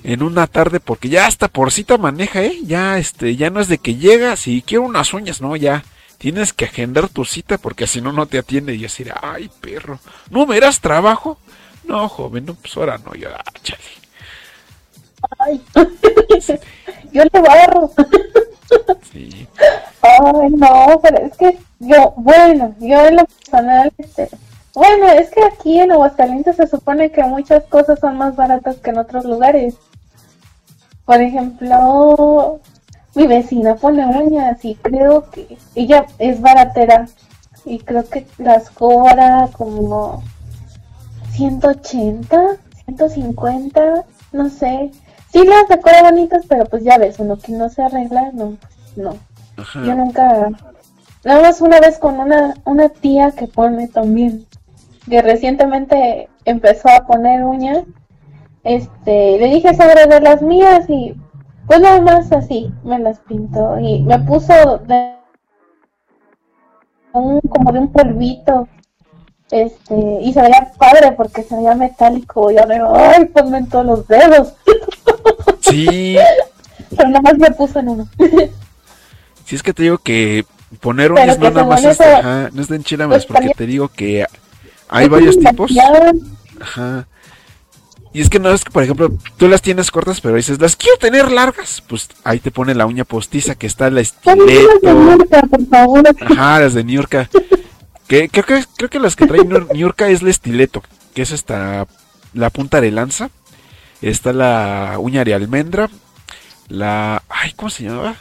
[0.03, 2.57] en una tarde, porque ya hasta por cita maneja, ¿eh?
[2.63, 5.83] Ya, este, ya no es de que llegas y quiero unas uñas, no, ya.
[6.17, 9.99] Tienes que agendar tu cita porque si no, no te atiende y decir, ay, perro,
[10.31, 11.37] ¿no me das trabajo?
[11.83, 13.83] No, joven, no, pues ahora no, yo, ah, chale.
[15.39, 15.61] Ay,
[17.11, 17.91] yo le barro.
[19.11, 19.47] Sí.
[20.01, 24.29] Ay, no, pero es que yo, bueno, yo en lo personal, este,
[24.73, 28.91] bueno, es que aquí en Aguascalientes se supone que muchas cosas son más baratas que
[28.91, 29.75] en otros lugares.
[31.05, 32.59] Por ejemplo,
[33.15, 37.07] mi vecina pone uñas y creo que ella es baratera
[37.65, 40.21] y creo que las cobra como
[41.31, 44.91] 180, 150, no sé.
[45.31, 48.57] Sí las decora bonitas, pero pues ya ves, uno que no se arregla, no,
[48.95, 49.15] no.
[49.57, 49.83] Ajá.
[49.83, 50.49] Yo nunca,
[51.23, 54.45] nada más una vez con una, una tía que pone también,
[55.09, 57.83] que recientemente empezó a poner uñas,
[58.63, 61.15] este, le dije sobre de las mías y
[61.67, 65.15] pues nada más así, me las pintó y me puso de
[67.11, 68.67] un, como de un polvito,
[69.51, 73.69] este, y se veía padre porque se veía metálico, y yo digo, ay, ponme en
[73.69, 74.55] todos los dedos,
[75.69, 76.17] Sí,
[76.95, 78.09] pero nada más me puso en uno.
[79.45, 80.45] sí es que te digo que
[80.79, 83.65] poner uñas que no nada más es, ajá, no es de enchilames, pues, porque te
[83.65, 84.25] digo que
[84.89, 85.71] hay varios tipos.
[86.61, 87.07] Ajá.
[88.13, 90.75] Y es que no es que, por ejemplo, tú las tienes cortas, pero dices, las
[90.75, 91.83] quiero tener largas.
[91.87, 94.95] Pues ahí te pone la uña postiza, que está la Ponme unas de estileto.
[94.95, 96.03] marca, por favor.
[96.21, 97.29] Ajá, las de Niurka.
[98.07, 100.81] Que, creo, que, creo que las que trae Niur- Niurka es la estileto,
[101.13, 101.85] que es esta,
[102.33, 103.29] la punta de lanza.
[104.01, 105.89] Está la uña de almendra.
[106.67, 107.23] La...
[107.29, 108.15] Ay, ¿cómo se llamaba?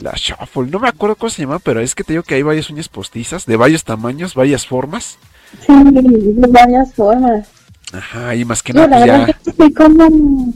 [0.00, 0.70] La shuffle.
[0.70, 2.88] No me acuerdo cómo se llama, pero es que te digo que hay varias uñas
[2.88, 5.18] postizas, de varios tamaños, varias formas.
[5.66, 7.48] Sí, de varias formas.
[7.92, 10.52] Ajá, y más que nada, la pues verdad que sé cómo,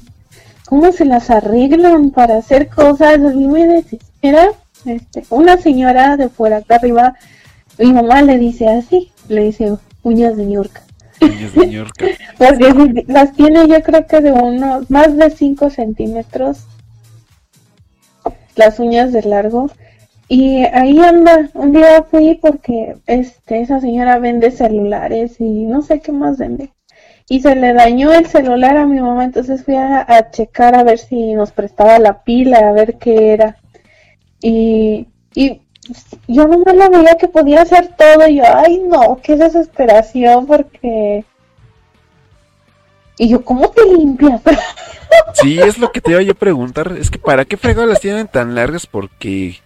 [0.67, 3.15] cómo se las arreglan para hacer cosas.
[3.15, 4.51] A mí me desespera.
[4.85, 7.15] Este, una señora de fuera acá arriba,
[7.79, 10.83] mi mamá le dice así, le dice uñas de New York.
[13.07, 16.64] Las tiene yo creo que de unos más de 5 centímetros
[18.57, 19.71] las uñas de largo.
[20.29, 26.01] Y ahí anda, un día fui porque este esa señora vende celulares y no sé
[26.01, 26.71] qué más vende.
[27.29, 30.85] Y se le dañó el celular a mi mamá, entonces fui a, a checar a
[30.85, 33.57] ver si nos prestaba la pila, a ver qué era.
[34.41, 35.62] Y, y
[36.28, 40.47] yo no me la veía que podía hacer todo y yo, ay no, qué desesperación
[40.47, 41.24] porque...
[43.18, 44.41] Y yo, ¿cómo te limpias?
[45.34, 46.97] Sí, es lo que te iba yo a preguntar.
[46.97, 48.86] Es que ¿para qué fregados las tienen tan largas?
[48.86, 49.59] Porque,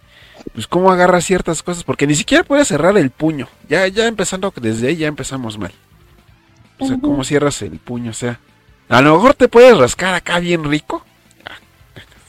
[0.53, 1.83] pues, ¿cómo agarra ciertas cosas?
[1.83, 3.47] Porque ni siquiera puedes cerrar el puño.
[3.69, 5.71] Ya, ya empezando desde ahí, ya empezamos mal.
[6.79, 8.09] O sea, ¿cómo cierras el puño?
[8.09, 8.39] O sea,
[8.89, 11.05] a lo mejor te puedes rascar acá bien rico,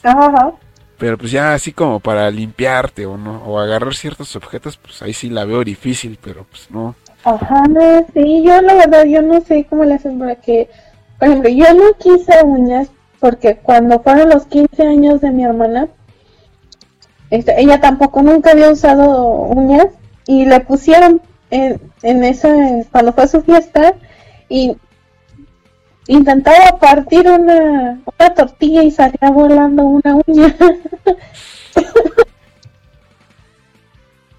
[0.03, 0.53] Ajá.
[0.99, 5.12] Pero pues ya así como para limpiarte o no, o agarrar ciertos objetos, pues ahí
[5.12, 6.94] sí la veo difícil, pero pues no.
[7.24, 7.64] Ajá,
[8.14, 10.68] sí, yo la verdad, yo no sé cómo le hacen para que,
[11.18, 12.88] por ejemplo, yo no quise uñas
[13.20, 15.88] porque cuando fueron los 15 años de mi hermana,
[17.30, 19.88] este, ella tampoco nunca había usado uñas
[20.26, 21.20] y le pusieron
[21.51, 22.49] en, en esa,
[22.92, 23.94] cuando fue su fiesta
[24.49, 24.76] y
[26.09, 30.54] intentaba partir una, una tortilla y salía volando una uña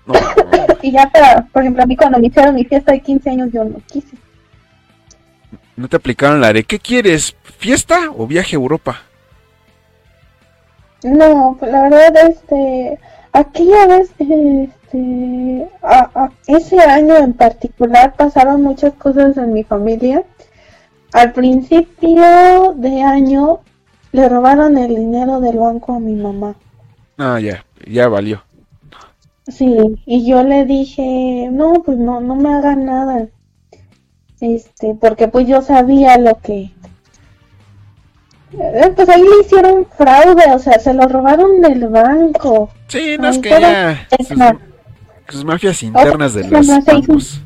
[0.06, 0.14] No,
[0.82, 3.50] y ya para, por ejemplo, a mí cuando me hicieron mi fiesta de 15 años
[3.52, 4.16] yo no quise.
[5.76, 7.36] no te aplicaron la de ¿qué quieres?
[7.58, 9.02] ¿Fiesta o viaje a Europa?
[11.04, 12.98] No, pues la verdad, este,
[13.34, 20.24] aquella vez, este, a- a- ese año en particular pasaron muchas cosas en mi familia.
[21.14, 23.60] Al principio de año
[24.12, 26.56] le robaron el dinero del banco a mi mamá.
[27.18, 28.44] Ah, ya, ya valió.
[29.48, 33.28] Sí, y yo le dije, no, pues no, no me hagan nada.
[34.42, 36.72] Este, porque pues yo sabía lo que...
[38.54, 42.70] Eh, Pues ahí le hicieron fraude, o sea, se lo robaron del banco.
[42.88, 44.08] Sí, no es que ya...
[44.18, 44.38] es Sus,
[45.30, 47.42] sus mafias internas de los bancos.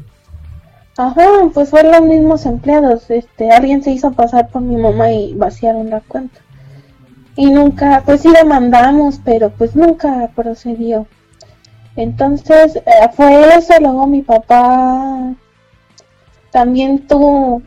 [1.04, 3.10] Ajá, pues fueron los mismos empleados.
[3.10, 6.40] Este, alguien se hizo pasar por mi mamá y vaciaron la cuenta.
[7.36, 11.08] Y nunca, pues sí demandamos, pero pues nunca procedió.
[11.96, 12.82] Entonces, eh,
[13.16, 15.34] fue eso, luego mi papá
[16.52, 17.62] también tuvo,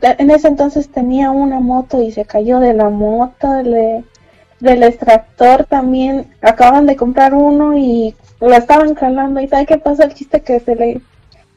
[0.00, 4.04] en ese entonces tenía una moto y se cayó de la moto, le-
[4.60, 10.04] del extractor también, acaban de comprar uno y lo estaban calando y ¿sabe qué pasa?
[10.04, 11.00] El chiste que se le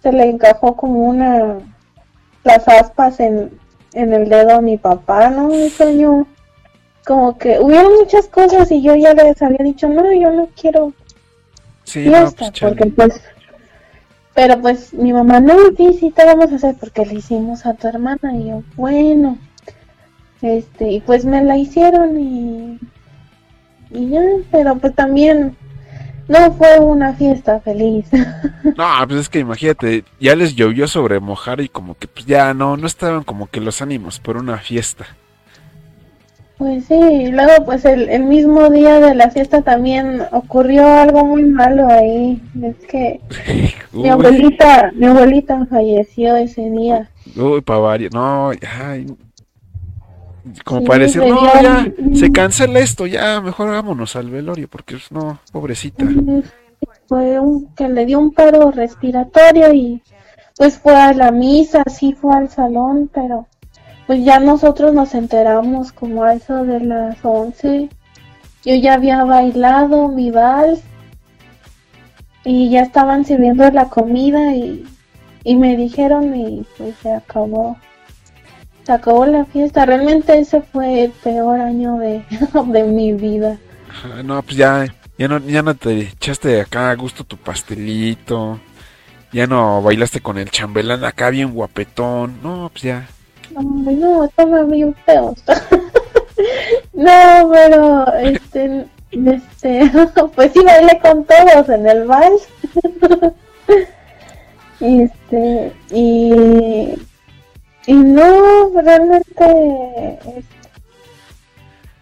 [0.04, 1.60] se le encajó como una
[2.44, 3.58] las aspas en,
[3.94, 5.48] en el dedo a mi papá, ¿no?
[5.48, 6.28] Mi sueño.
[7.06, 10.94] Como que hubieron muchas cosas y yo ya les había dicho, no, yo no quiero
[11.84, 13.22] Sí, no, fiesta, pues porque pues,
[14.34, 17.74] pero pues mi mamá, no, sí, sí, te vamos a hacer porque le hicimos a
[17.74, 19.38] tu hermana y yo, bueno.
[20.42, 22.80] Este, y pues me la hicieron y,
[23.92, 25.58] y ya, pero pues también
[26.28, 28.06] no fue una fiesta feliz.
[28.76, 32.54] No, pues es que imagínate, ya les llovió sobre mojar y como que pues ya
[32.56, 35.06] no, no estaban como que los ánimos por una fiesta.
[36.58, 41.44] Pues sí, luego pues el, el mismo día de la fiesta también ocurrió algo muy
[41.44, 42.42] malo ahí.
[42.64, 43.20] Es que
[43.92, 47.10] mi abuelita, mi abuelita falleció ese día.
[47.36, 48.14] uy, pa' varios.
[48.14, 49.06] No, ay,
[50.64, 54.98] como Sí, para decir, no, ya, se cancela esto, ya, mejor vámonos al velorio, porque
[55.10, 56.06] no, pobrecita.
[57.08, 60.02] Fue un, que le dio un paro respiratorio y
[60.58, 63.48] pues fue a la misa, sí fue al salón, pero
[64.06, 67.90] pues ya nosotros nos enteramos como a eso de las 11.
[68.66, 70.82] Yo ya había bailado mi vals
[72.44, 74.86] y ya estaban sirviendo la comida y,
[75.44, 77.78] y me dijeron y pues se acabó.
[78.86, 79.86] Se acabó la fiesta.
[79.86, 82.26] Realmente ese fue el peor año de,
[82.68, 83.58] de mi vida.
[83.90, 84.86] Ajá, No, pues ya,
[85.18, 88.60] ya no, ya no te echaste acá a gusto tu pastelito,
[89.32, 93.08] ya no bailaste con el chambelán acá bien guapetón, no, pues ya.
[93.52, 95.36] No, estaba bien feo.
[96.94, 99.92] no, pero este, este,
[100.36, 102.48] pues sí bailé con todos en el vals.
[104.80, 106.96] este, y,
[107.86, 110.20] y no, realmente,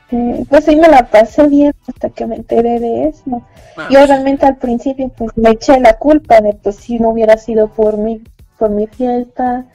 [0.10, 3.42] este, pues sí me la pasé bien hasta que me enteré de eso.
[3.78, 7.38] Ah, Yo realmente al principio pues me eché la culpa de pues si no hubiera
[7.38, 8.22] sido por mi,
[8.58, 9.66] por mi fiesta,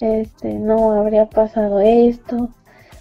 [0.00, 2.50] este, no habría pasado esto.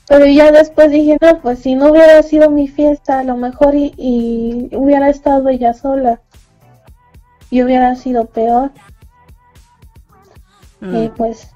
[0.07, 3.75] Pero ya después dije, no, pues si no hubiera sido mi fiesta, a lo mejor
[3.75, 6.21] y, y hubiera estado ella sola.
[7.49, 8.71] Y hubiera sido peor.
[10.81, 11.51] ah, Y pues,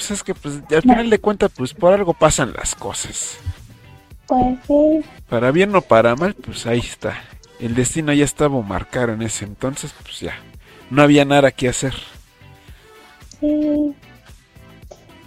[0.00, 3.36] pues es que pues al final de cuentas pues por algo pasan las cosas.
[4.26, 7.18] pues sí, Para bien o para mal, pues ahí está.
[7.58, 10.32] El destino ya estaba marcado en ese entonces, pues ya.
[10.88, 11.92] No había nada que hacer.
[13.40, 13.94] sí.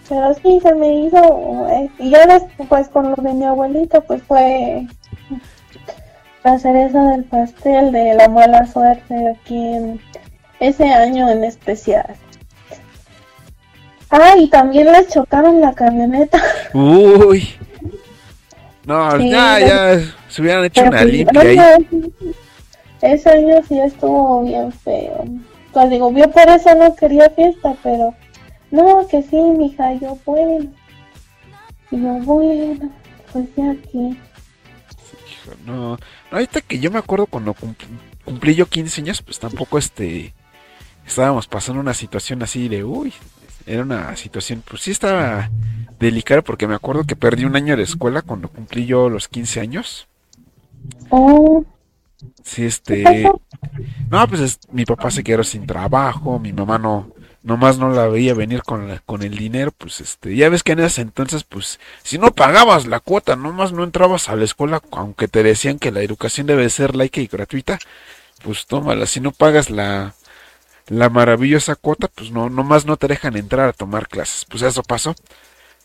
[0.10, 4.22] Pero sí, se me hizo, eh, y ya después con lo de mi abuelito, pues
[4.24, 4.86] fue
[6.44, 10.02] la cereza del pastel de la mala suerte aquí en
[10.60, 12.16] ese año en especial.
[14.16, 16.40] Ah, y también les chocaron la camioneta.
[16.74, 17.50] Uy.
[18.86, 19.68] No, Sí, ya, pero-
[20.00, 20.14] ya.
[20.30, 21.58] Se hubieran hecho una pues, limpia ahí.
[23.02, 25.26] ese- año sí estuvo bien feo.
[25.72, 28.14] Pues digo, yo por eso no quería fiesta, pero
[28.72, 30.60] no, que sí, mija, yo puedo.
[31.92, 32.92] Y yo, bueno,
[33.32, 34.18] pues ya aquí.
[35.66, 35.98] No, no,
[36.32, 37.76] ahorita que yo me acuerdo cuando cum-
[38.26, 40.34] cumplí yo 15 años, pues tampoco este
[41.06, 43.14] estábamos pasando una situación así de uy,
[43.66, 45.50] era una situación, pues sí estaba
[46.00, 49.60] delicada porque me acuerdo que perdí un año de escuela cuando cumplí yo los 15
[49.62, 50.08] años.
[51.12, 51.64] Oh,
[52.44, 53.30] Sí, este,
[54.10, 57.12] no, pues es- mi papá se quedó sin trabajo, mi mamá no,
[57.44, 60.74] nomás no la veía venir con la- con el dinero, pues este, ya ves que
[60.74, 64.82] en ese entonces, pues, si no pagabas la cuota, nomás no entrabas a la escuela,
[64.92, 67.80] aunque te decían que la educación debe ser laica y gratuita,
[68.44, 70.16] pues tómala, si no pagas la,
[70.88, 74.84] la maravillosa cuota, pues no, nomás no te dejan entrar a tomar clases, pues eso
[74.84, 75.16] pasó,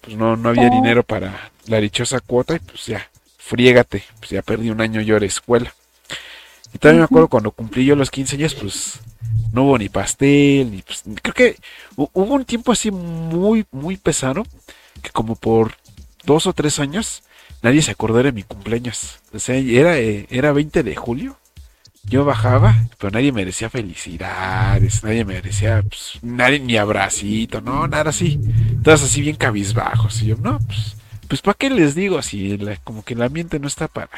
[0.02, 4.42] pues no, no había dinero para la dichosa cuota y pues ya, friégate, pues ya
[4.42, 5.74] perdí un año yo de escuela.
[6.74, 9.00] Y también me acuerdo cuando cumplí yo los 15 años, pues
[9.52, 11.56] no hubo ni pastel, ni pues, creo que
[11.96, 14.44] hu- hubo un tiempo así muy, muy pesado,
[15.02, 15.74] que como por
[16.24, 17.22] dos o tres años
[17.62, 19.18] nadie se acordó de mi cumpleaños.
[19.32, 21.38] O sea, era, eh, era 20 de julio,
[22.04, 27.86] yo bajaba, pero nadie me decía felicidades, nadie me decía, pues, nadie ni abracito, no,
[27.86, 28.40] nada así.
[28.82, 30.22] Todas así bien cabizbajos.
[30.22, 30.96] Y yo, no, pues,
[31.28, 34.08] pues ¿para qué les digo si la- como que el ambiente no está para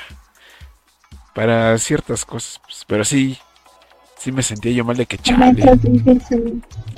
[1.35, 3.39] para ciertas cosas, pues, pero sí,
[4.18, 5.62] sí me sentía yo mal de que chale.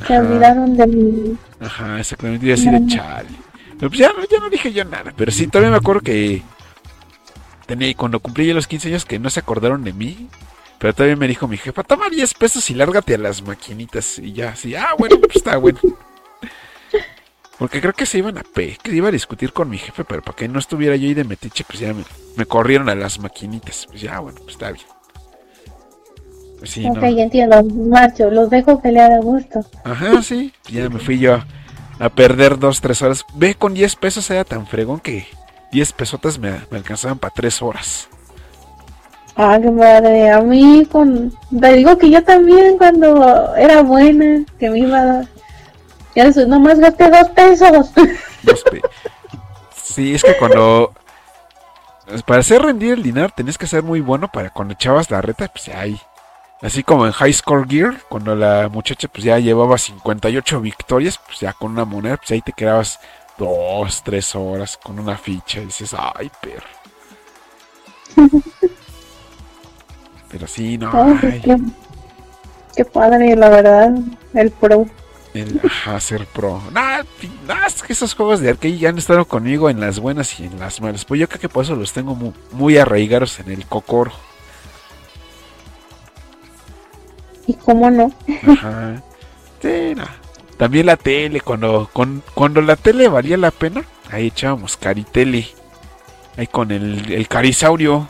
[0.07, 1.37] Se olvidaron de mí.
[1.61, 3.29] Ajá, exactamente, yo así de chale.
[3.79, 6.43] Pero pues ya, no- ya no dije yo nada, pero sí, todavía me acuerdo que
[7.67, 10.29] tenía, cuando cumplí yo los 15 años que no se acordaron de mí,
[10.83, 14.19] pero todavía me dijo mi jefa, toma 10 pesos y lárgate a las maquinitas.
[14.19, 15.79] Y ya, así, ah, bueno, pues está bueno.
[17.59, 20.23] Porque creo que se iban a pe, que iba a discutir con mi jefe, pero
[20.23, 22.03] para que no estuviera yo ahí de metiche, pues ya me,
[22.37, 23.87] me corrieron a las maquinitas.
[23.87, 24.85] Pues ya, bueno, pues está bien.
[26.65, 27.07] Sí, ok, no.
[27.07, 29.65] entiendo, macho, los dejo pelear a gusto.
[29.85, 30.53] Ajá, sí.
[30.69, 31.45] Ya me fui yo
[32.01, 33.25] a perder dos, tres horas.
[33.37, 35.29] Ve, con 10 pesos era tan fregón que
[35.71, 38.09] 10 pesotas me, me alcanzaban para tres horas.
[39.37, 40.31] Ah, qué padre.
[40.31, 41.33] A mí, con...
[41.59, 45.29] te digo que yo también cuando era buena, que me iba a dar.
[46.15, 47.91] Ya eso, nomás gasté dos pesos.
[48.43, 48.83] Dos pe-
[49.75, 50.93] Sí, es que cuando...
[52.27, 55.49] Para hacer rendir el dinero tenías que ser muy bueno para cuando echabas la reta,
[55.49, 55.99] pues ahí.
[56.61, 61.41] Así como en High Score Gear, cuando la muchacha pues ya llevaba 58 victorias, pues
[61.41, 63.01] ya con una moneda, pues ahí te quedabas
[63.39, 66.67] dos, tres horas con una ficha y dices, ay, perro.
[70.33, 71.57] Pero sí, no, Ay, pues, ay, qué,
[72.77, 73.93] qué padre, la verdad,
[74.35, 74.87] el pro.
[75.35, 76.61] el ajá, ser pro.
[76.73, 77.03] Nah,
[77.47, 80.45] nah, es que esos juegos de arcade ya han estado conmigo en las buenas y
[80.47, 81.05] en las malas.
[81.05, 84.13] Pues yo creo que por eso los tengo mu- muy, arraigados en el cocoro.
[87.47, 88.13] ¿Y cómo no?
[88.49, 89.03] Ajá.
[89.63, 89.95] Sí.
[90.57, 91.89] También la tele, cuando,
[92.35, 95.47] cuando la tele valía la pena, ahí echábamos caritele.
[96.37, 98.09] Ahí con el, el carisaurio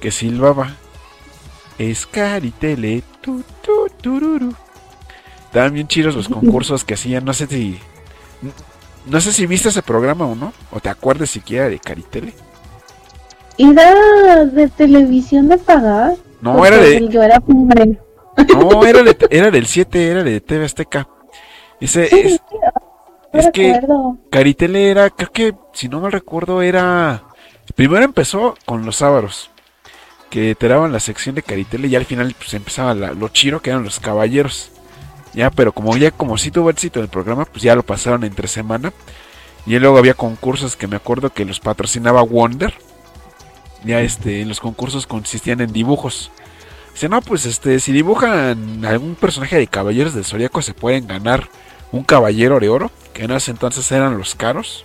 [0.00, 0.74] que silbaba.
[1.78, 3.02] Es caritele.
[3.20, 4.54] Tu, tu, tururu.
[5.46, 7.24] Estaban bien chidos los concursos que hacían.
[7.24, 7.78] No sé si.
[9.06, 10.52] No sé si viste ese programa o no.
[10.70, 12.34] O te acuerdas siquiera de Caritele.
[13.58, 16.14] ¿Era de televisión de pagar?
[16.40, 17.98] No, era de, Porque Yo era pobre.
[18.54, 21.08] No, era, de- era del 7, era de TV Azteca.
[21.80, 22.40] Ese Sí, es, sí,
[23.32, 23.80] no es que.
[24.30, 27.24] Caritele era, creo que, si no mal recuerdo, era...
[27.74, 29.50] Primero empezó con los sábados,
[30.30, 33.60] que te daban la sección de Caritele y al final pues empezaba la- lo chiro,
[33.62, 34.70] que eran los caballeros.
[35.34, 38.48] Ya, pero como ya como sí tuvo éxito el programa, pues ya lo pasaron entre
[38.48, 38.92] semana.
[39.66, 42.74] Y luego había concursos que me acuerdo que los patrocinaba Wonder.
[43.84, 46.30] Ya este, los concursos consistían en dibujos.
[46.92, 51.48] Dice, no, pues este, si dibujan algún personaje de Caballeros del Zodíaco se pueden ganar
[51.92, 54.84] un caballero de oro, que en ese entonces eran los caros.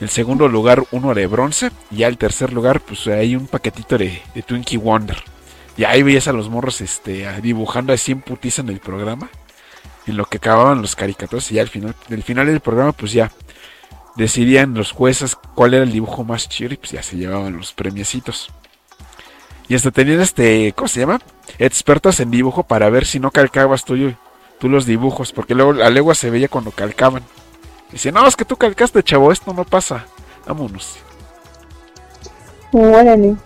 [0.00, 1.70] El segundo lugar, uno de bronce.
[1.90, 5.22] Y ya el tercer lugar, pues hay un paquetito de, de Twinkie Wonder.
[5.76, 9.28] Y ahí veías a los morros este, dibujando así en putiza en el programa.
[10.06, 11.50] En lo que acababan los caricaturas.
[11.50, 13.32] Y ya al final, del final del programa, pues ya
[14.16, 16.74] decidían los jueces cuál era el dibujo más chido.
[16.74, 18.50] Y pues ya se llevaban los premiecitos.
[19.68, 21.20] Y hasta tenían este, ¿cómo se llama?
[21.58, 24.14] Expertos en dibujo para ver si no calcabas tú,
[24.58, 25.32] tú los dibujos.
[25.32, 27.24] Porque luego la legua se veía cuando calcaban.
[27.90, 30.04] Dice, no, es que tú calcaste, chavo, esto no pasa.
[30.46, 30.96] Vámonos.
[32.72, 33.36] Órale.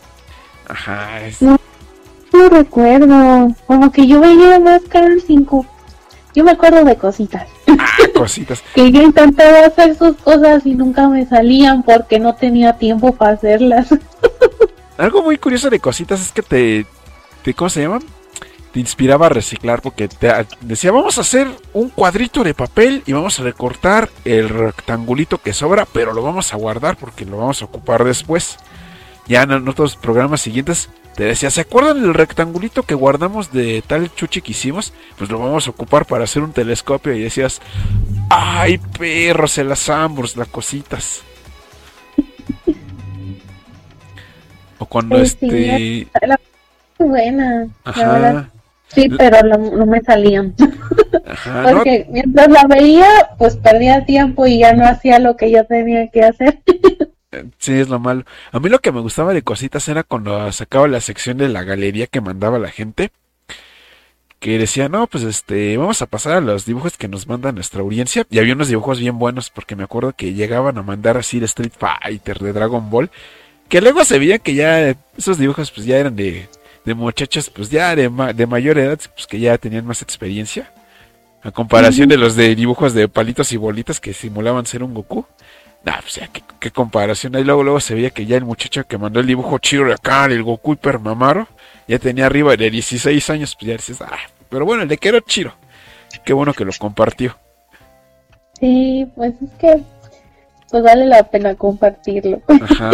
[0.68, 1.58] Ajá, es- No
[2.50, 3.54] recuerdo.
[3.66, 5.66] Como que yo veía más Carol 5.
[6.34, 7.46] Yo me acuerdo de cositas.
[7.78, 7.86] ah,
[8.16, 8.62] cositas.
[8.74, 13.32] Que yo intentaba hacer sus cosas y nunca me salían porque no tenía tiempo para
[13.34, 13.88] hacerlas.
[14.98, 16.86] Algo muy curioso de cositas es que te,
[17.42, 18.00] te ¿cómo se llama?
[18.72, 23.12] Te inspiraba a reciclar porque te decía, vamos a hacer un cuadrito de papel y
[23.12, 27.60] vamos a recortar el rectangulito que sobra, pero lo vamos a guardar porque lo vamos
[27.60, 28.56] a ocupar después.
[29.28, 34.12] Ya en otros programas siguientes te decía, ¿se acuerdan del rectangulito que guardamos de tal
[34.14, 34.94] chuchi que hicimos?
[35.18, 37.60] Pues lo vamos a ocupar para hacer un telescopio y decías,
[38.30, 41.22] ay perros, el ambos, las cositas.
[44.78, 46.08] O cuando sí, este...
[46.98, 47.66] Muy buena.
[47.84, 48.50] La Ajá.
[48.94, 50.54] Sí, pero no, no me salían.
[51.26, 55.50] Ajá, no, Porque mientras la veía, pues perdía tiempo y ya no hacía lo que
[55.50, 56.60] yo tenía que hacer.
[57.58, 58.24] sí, es lo malo.
[58.50, 61.64] A mí lo que me gustaba de cositas era cuando sacaba la sección de la
[61.64, 63.10] galería que mandaba la gente.
[64.38, 67.80] Que decía, no, pues este, vamos a pasar a los dibujos que nos manda nuestra
[67.80, 68.26] audiencia.
[68.28, 71.46] Y había unos dibujos bien buenos, porque me acuerdo que llegaban a mandar así de
[71.46, 73.10] Street Fighter, de Dragon Ball.
[73.68, 76.48] Que luego se veía que ya esos dibujos pues ya eran de,
[76.84, 80.72] de muchachos pues ya de, ma- de mayor edad, pues que ya tenían más experiencia.
[81.42, 85.26] A comparación de los de dibujos de palitos y bolitas que simulaban ser un Goku.
[85.84, 87.34] Nah, pues ya, ¿qué, qué comparación.
[87.34, 89.94] Ahí luego, luego se veía que ya el muchacho que mandó el dibujo chido de
[89.94, 91.48] acá, el Goku hiper mamaro,
[91.88, 94.16] ya tenía arriba de 16 años, pues ya dices, ah,
[94.48, 95.52] pero bueno, el de que era chido.
[96.24, 97.36] Qué bueno que lo compartió.
[98.60, 99.82] Sí, pues es que
[100.72, 102.40] pues vale la pena compartirlo.
[102.48, 102.90] Ajá.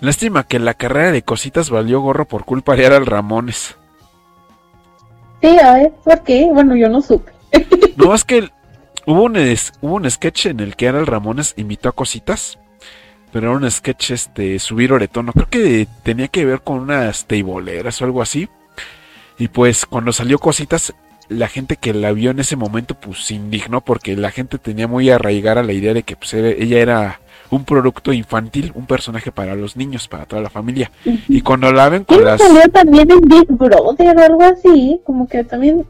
[0.00, 3.74] Lástima que la carrera de cositas valió gorro por culpa de Aral Ramones.
[5.42, 6.48] Sí, a ver, ¿por qué?
[6.52, 7.32] Bueno, yo no supe.
[7.96, 8.48] No, es que
[9.06, 12.58] hubo un, es- hubo un sketch en el que Aral Ramones invitó a cositas.
[13.32, 15.32] Pero era un sketch este subir de tono.
[15.32, 18.48] Creo que tenía que ver con unas teiboleras o algo así.
[19.38, 20.94] Y pues cuando salió cositas,
[21.28, 24.86] la gente que la vio en ese momento pues se indignó porque la gente tenía
[24.86, 27.20] muy arraigada la idea de que pues, ella era
[27.50, 30.90] un producto infantil, un personaje para los niños, para toda la familia.
[31.28, 32.40] Y cuando la ven con ¿Quién las...
[32.40, 35.00] salió también en Big Brother o algo así?
[35.04, 35.86] Como que también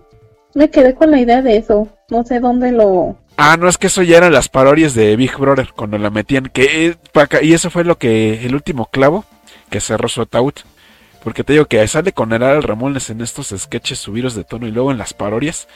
[0.54, 1.88] me quedé con la idea de eso.
[2.10, 3.16] No sé dónde lo...
[3.36, 6.46] Ah, no, es que eso ya eran las parodias de Big Brother cuando la metían.
[6.46, 6.96] Que, eh,
[7.42, 9.24] y eso fue lo que, el último clavo
[9.68, 10.54] que cerró su ataúd.
[11.26, 14.68] Porque te digo que sale con el Aral Ramones en estos sketches subidos de tono
[14.68, 15.66] y luego en las parodias.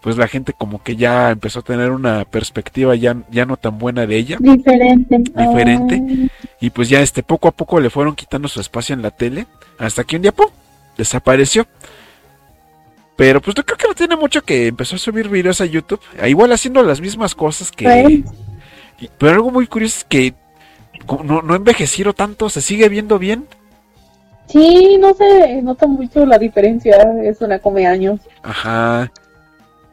[0.00, 3.76] pues la gente como que ya empezó a tener una perspectiva ya, ya no tan
[3.76, 4.36] buena de ella.
[4.38, 5.18] Diferente.
[5.18, 6.00] Diferente.
[6.00, 9.10] Ah, Y pues ya este poco a poco le fueron quitando su espacio en la
[9.10, 9.48] tele.
[9.78, 10.46] Hasta que un día ¡pum!
[10.96, 11.66] desapareció.
[13.16, 16.00] Pero pues yo creo que no tiene mucho que empezó a subir videos a YouTube.
[16.24, 17.84] Igual haciendo las mismas cosas que.
[17.84, 18.12] pues,
[19.00, 20.34] y- Pero algo muy curioso es que
[21.24, 23.46] no, no envejecieron tanto, se sigue viendo bien.
[24.50, 26.96] Sí, no se nota mucho la diferencia.
[27.22, 28.20] Es una come años.
[28.42, 29.10] Ajá.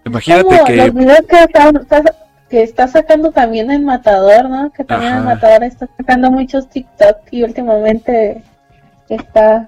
[0.06, 0.76] Imagínate Como que.
[0.78, 2.16] los videos que está, está-
[2.50, 4.72] que está sacando también el Matador, ¿no?
[4.72, 8.42] Que también el Matador está sacando muchos TikTok y últimamente
[9.10, 9.68] está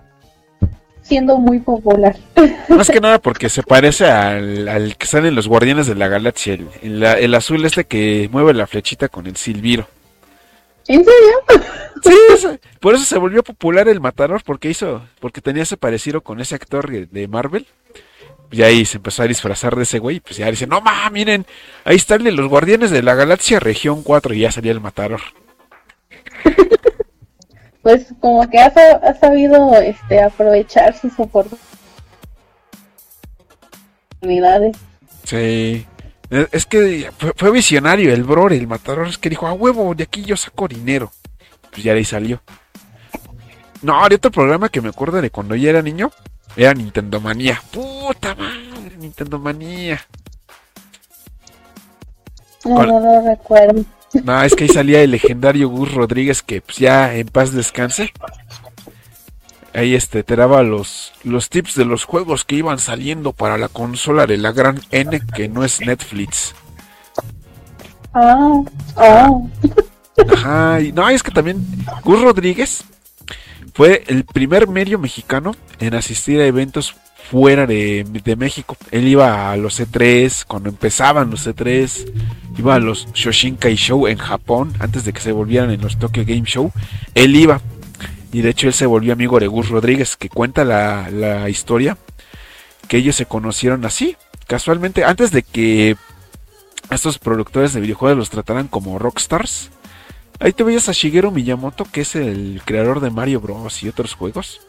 [1.01, 2.15] siendo muy popular.
[2.69, 6.07] Más que nada porque se parece al, al que sale en los Guardianes de la
[6.07, 6.53] Galaxia.
[6.53, 9.87] El, el- el azul este que mueve la flechita con el silbiro.
[10.89, 11.63] ¿En serio?
[12.03, 12.47] Sí,
[12.79, 16.55] por eso se volvió popular el Matador, porque hizo, porque tenía ese parecido con ese
[16.55, 17.67] actor de- Marvel.
[18.51, 21.07] Y ahí se empezó a disfrazar de ese güey, y pues ya dice, no ma,
[21.11, 21.45] miren,
[21.85, 25.21] ahí están los Guardianes de la Galaxia Región 4 y ya salía el Matador.
[27.83, 28.73] Pues como que ha
[29.19, 31.61] sabido este aprovechar sus oportunidades.
[35.23, 35.85] Sí.
[36.29, 39.95] Es es que fue, fue visionario el bro, el Matador, es que dijo, a huevo,
[39.95, 41.11] de aquí yo saco dinero.
[41.71, 42.41] Pues ya de ahí salió.
[43.81, 46.11] No, de otro programa que me acuerdo de cuando yo era niño,
[46.55, 47.61] era Nintendo Manía.
[47.71, 50.05] Puta madre, Nintendo Manía.
[52.65, 53.85] No, no lo recuerdo.
[54.23, 58.11] No, es que ahí salía el legendario Gus Rodríguez que pues ya en paz descanse.
[59.79, 63.69] Ahí este te daba los, los tips de los juegos que iban saliendo para la
[63.69, 66.53] consola de la gran N que no es Netflix.
[68.13, 68.61] Ah,
[68.97, 69.29] ah.
[70.33, 71.65] Ajá, y no, es que también
[72.03, 72.83] Gus Rodríguez
[73.73, 76.97] fue el primer medio mexicano en asistir a eventos
[77.31, 78.75] fuera de, de México.
[78.91, 82.11] Él iba a los E3, cuando empezaban los E3,
[82.57, 86.25] iba a los Shoshinkai Show en Japón, antes de que se volvieran en los Tokyo
[86.25, 86.73] Game Show.
[87.15, 87.61] Él iba,
[88.31, 91.97] y de hecho él se volvió amigo de Gus Rodríguez, que cuenta la, la historia,
[92.87, 95.95] que ellos se conocieron así, casualmente, antes de que
[96.89, 99.69] estos productores de videojuegos los trataran como rockstars.
[100.39, 103.83] Ahí te veías a Shigeru Miyamoto, que es el creador de Mario Bros.
[103.83, 104.61] y otros juegos.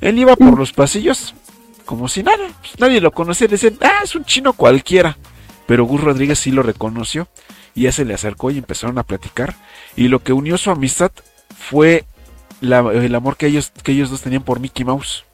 [0.00, 1.34] Él iba por los pasillos
[1.84, 2.48] como si nada.
[2.60, 3.48] pues, nadie lo conocía.
[3.48, 5.18] Decían, ah, es un chino cualquiera.
[5.66, 7.28] Pero Gus Rodríguez sí lo reconoció.
[7.74, 9.56] Y ya se le acercó y empezaron a platicar.
[9.96, 11.10] Y lo que unió su amistad
[11.56, 12.04] fue
[12.62, 15.24] la- el amor que ellos, que ellos dos tenían por Mickey Mouse.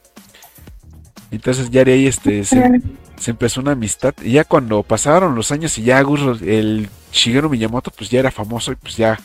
[1.31, 2.81] Entonces ya de ahí este, se,
[3.19, 4.15] se empezó una amistad.
[4.23, 8.31] Y ya cuando pasaron los años y ya Gus, el Shigeru Miyamoto pues ya era
[8.31, 9.19] famoso y pues ya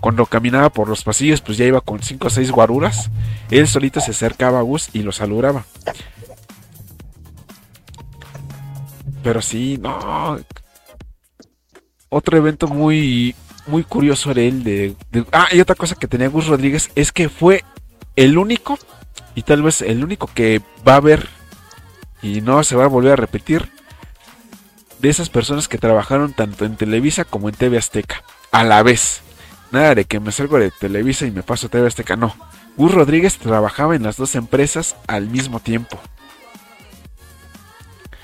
[0.00, 3.10] cuando caminaba por los pasillos pues ya iba con cinco o seis guaruras.
[3.50, 5.64] Él solito se acercaba a Gus y lo saludaba.
[9.22, 10.38] Pero sí, no.
[12.08, 13.34] Otro evento muy
[13.68, 14.96] muy curioso de él de,
[15.32, 17.64] ah y otra cosa que tenía Gus Rodríguez es que fue
[18.16, 18.78] el único
[19.34, 21.28] y tal vez el único que va a ver
[22.22, 23.70] y no se va a volver a repetir
[24.98, 29.20] de esas personas que trabajaron tanto en Televisa como en TV Azteca a la vez.
[29.70, 32.34] Nada de que me salgo de Televisa y me paso a TV Azteca, no.
[32.76, 36.00] Gus Rodríguez trabajaba en las dos empresas al mismo tiempo.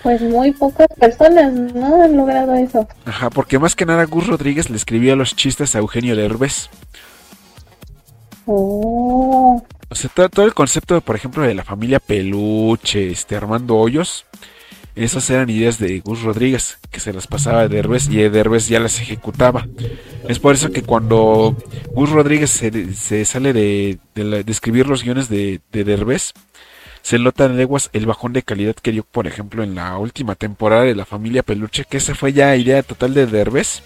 [0.04, 2.86] Pues muy pocas personas no han logrado eso.
[3.06, 6.68] Ajá, porque más que nada Gus Rodríguez le escribía los chistes a Eugenio Derbez.
[8.46, 13.76] Oh, O sea, todo, todo el concepto, por ejemplo, de la familia Peluche, este Armando
[13.76, 14.26] Hoyos,
[14.94, 18.80] esas eran ideas de Gus Rodríguez, que se las pasaba a Derbez y Derbez ya
[18.80, 19.66] las ejecutaba.
[20.28, 21.56] Es por eso que cuando
[21.94, 26.32] Gus Rodríguez se, se sale de, de la- de escribir los guiones de, de Derbez,
[27.04, 30.36] se nota en leguas el bajón de calidad que dio, por ejemplo, en la última
[30.36, 33.82] temporada de la familia Peluche, que esa fue ya idea total de Derbez.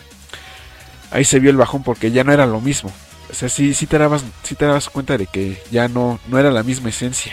[1.10, 2.92] Ahí se vio el bajón porque ya no era lo mismo.
[3.28, 6.38] O sea, sí, sí te dabas, sí te dabas cuenta de que ya no, no
[6.38, 7.32] era la misma esencia.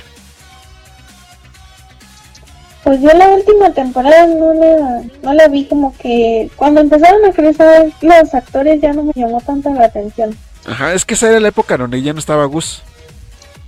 [2.84, 7.32] pues yo la última temporada no la, no la vi como que cuando empezaron a
[7.32, 10.36] crecer los actores ya no me llamó tanto la atención.
[10.66, 12.82] Ajá, es que esa era la época donde ya no estaba Gus.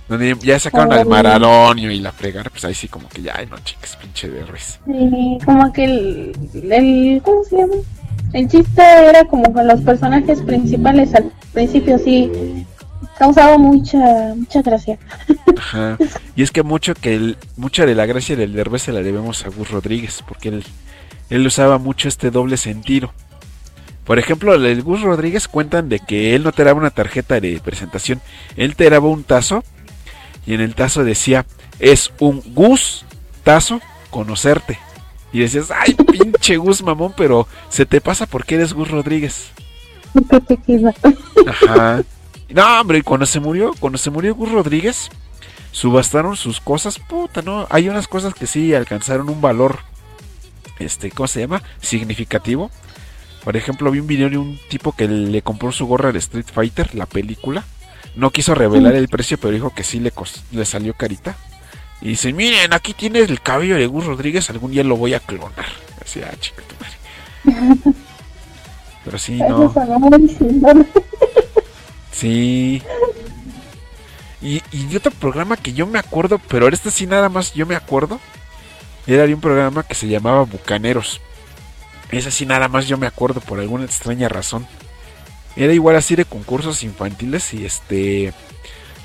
[0.08, 1.06] Donde ya sacaron al.
[1.06, 4.44] Maradonio y la fregara, pues ahí sí como que ya, ay no chicas, pinche de
[4.44, 4.80] res.
[4.86, 6.36] Y como que el,
[6.70, 7.74] el ¿cómo se llama?
[8.32, 12.30] El chiste era como con los personajes principales al principio sí
[13.18, 14.98] causaba mucha mucha gracia.
[15.56, 15.98] Ajá.
[16.36, 19.44] Y es que mucho que el, mucha de la gracia del Derbez se la debemos
[19.44, 20.64] a Gus Rodríguez, porque él,
[21.30, 23.12] él usaba mucho este doble sentido.
[24.04, 27.60] Por ejemplo, el Gus Rodríguez cuentan de que él no te daba una tarjeta de
[27.60, 28.20] presentación,
[28.56, 29.64] él te daba un tazo
[30.48, 31.44] y en el tazo decía,
[31.78, 33.04] es un Gus
[33.44, 34.78] tazo conocerte.
[35.30, 39.50] Y decías, ay, pinche Gus mamón, pero se te pasa porque eres Gus Rodríguez.
[41.46, 42.02] Ajá.
[42.48, 45.10] No, hombre, y cuando se murió, cuando se murió Gus Rodríguez,
[45.70, 47.66] subastaron sus cosas, puta, ¿no?
[47.68, 49.80] Hay unas cosas que sí alcanzaron un valor,
[50.78, 51.62] este, ¿cómo se llama?
[51.82, 52.70] Significativo.
[53.44, 56.46] Por ejemplo, vi un video de un tipo que le compró su gorra de Street
[56.50, 57.64] Fighter, la película.
[58.16, 60.12] No quiso revelar el precio, pero dijo que sí le,
[60.50, 61.36] le salió carita.
[62.00, 65.20] Y dice, miren, aquí tienes el cabello de Gus Rodríguez, algún día lo voy a
[65.20, 65.66] clonar.
[66.04, 66.74] Así, ah, chica tu
[67.54, 67.94] madre.
[69.04, 69.72] Pero sí, no.
[72.12, 72.82] Sí.
[74.42, 77.64] Y, y de otro programa que yo me acuerdo, pero este sí nada más yo
[77.64, 78.20] me acuerdo,
[79.06, 81.20] era de un programa que se llamaba Bucaneros.
[82.10, 84.66] Ese sí nada más yo me acuerdo por alguna extraña razón.
[85.58, 88.32] Era igual así de concursos infantiles y este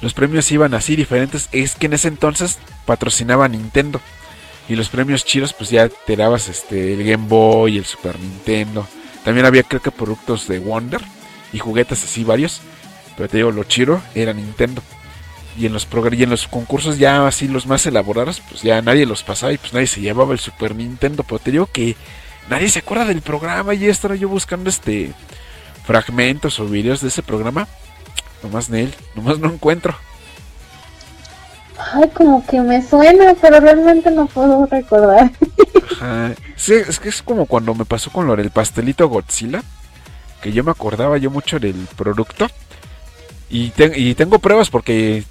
[0.02, 1.50] los premios iban así diferentes.
[1.52, 4.00] Es que en ese entonces patrocinaba Nintendo.
[4.70, 8.88] Y los premios chidos pues ya te dabas este el Game Boy, el Super Nintendo.
[9.26, 11.02] También había creo que productos de Wonder
[11.54, 12.62] y juguetes así varios.
[13.18, 14.84] Pero te digo, lo chido era Nintendo.
[15.58, 19.08] Y en los y en los concursos ya así los más elaborados, pues ya nadie
[19.08, 21.24] los pasaba y pues nadie se llevaba el Super Nintendo.
[21.24, 21.96] Pero te digo que
[22.48, 25.14] nadie se acuerda del programa y estaba yo buscando este
[25.86, 27.68] fragmentos o videos de ese programa.
[28.42, 29.96] Nomás Nel, nomás no encuentro.
[31.78, 35.32] Ay, como que me suena, pero realmente no puedo recordar.
[35.94, 36.34] Ajá.
[36.56, 39.64] Sí, es que es como cuando me pasó con lo del pastelito Godzilla.
[40.42, 42.48] Que yo me acordaba yo mucho del producto.
[43.50, 45.24] Y, te- y tengo pruebas porque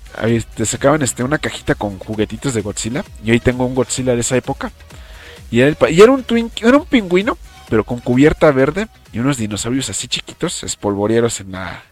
[0.54, 3.04] te sacaban este, una cajita con juguetitos de Godzilla.
[3.24, 4.72] Y ahí tengo un Godzilla de esa época.
[5.50, 7.36] Y era, el pa- y era un twink, era un pingüino,
[7.72, 8.86] pero con cubierta verde.
[9.14, 11.82] Y unos dinosaurios así chiquitos, espolvoreados en la,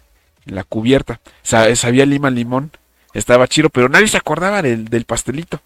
[0.45, 1.21] en la cubierta.
[1.43, 2.71] Sa- sabía lima limón.
[3.15, 5.63] Estaba chido, pero nadie se acordaba del, del pastelito.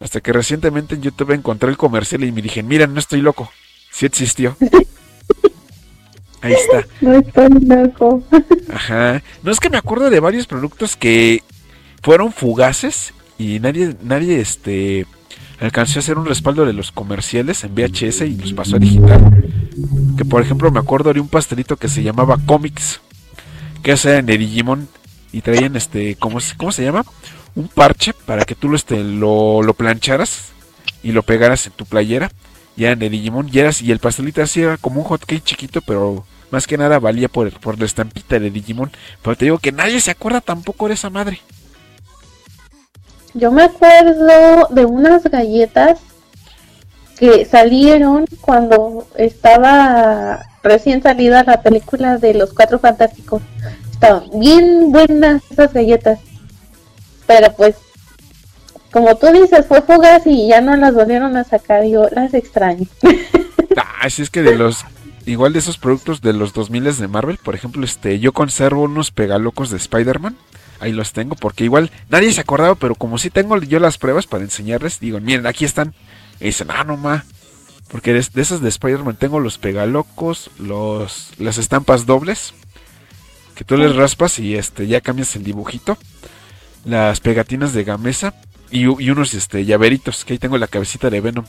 [0.00, 3.48] Hasta que recientemente en YouTube encontré el comercial y me dije, mira, no estoy loco.
[3.92, 4.56] Sí existió.
[6.42, 6.84] Ahí está.
[7.00, 8.24] No estoy loco.
[8.74, 9.22] Ajá.
[9.44, 11.44] No es que me acuerdo de varios productos que
[12.02, 15.06] fueron fugaces y nadie, nadie este
[15.60, 19.44] alcanzó a hacer un respaldo de los comerciales en VHS y los pasó a digital.
[20.16, 23.00] Que por ejemplo me acuerdo de un pastelito que se llamaba Comics,
[23.82, 24.88] que era en Digimon
[25.32, 27.04] y traían este, ¿cómo, cómo se llama?
[27.54, 30.52] Un parche para que tú lo, este, lo, lo plancharas
[31.02, 32.30] y lo pegaras en tu playera.
[32.76, 35.42] Y era en el Digimon y, eras, y el pastelito así era como un hotcake
[35.42, 38.92] chiquito, pero más que nada valía por, por la estampita de Digimon.
[39.22, 41.40] Pero te digo que nadie se acuerda tampoco de esa madre.
[43.34, 46.00] Yo me acuerdo de unas galletas
[47.18, 53.42] que salieron cuando estaba recién salida la película de los Cuatro Fantásticos.
[53.90, 56.20] Estaban bien buenas esas galletas.
[57.26, 57.76] Pero pues,
[58.92, 61.84] como tú dices, fue fugaz y ya no las volvieron a sacar.
[61.84, 62.86] Yo las extraño.
[63.76, 64.84] Ah, así es que de los
[65.24, 69.12] igual de esos productos de los 2000 de Marvel, por ejemplo, este yo conservo unos
[69.12, 70.36] pegalocos de Spider-Man.
[70.80, 74.26] Ahí los tengo porque igual nadie se acordaba, pero como sí tengo yo las pruebas
[74.26, 75.94] para enseñarles, digo, miren, aquí están.
[76.40, 77.24] Y dicen, "Ah, no ma."
[77.88, 82.54] Porque de, de esas de Spider-Man tengo los pegalocos, los las estampas dobles
[83.58, 85.98] que tú les raspas y este ya cambias el dibujito.
[86.84, 88.34] Las pegatinas de Gamesa
[88.70, 91.44] y, y unos este llaveritos, que ahí tengo la cabecita de Venom.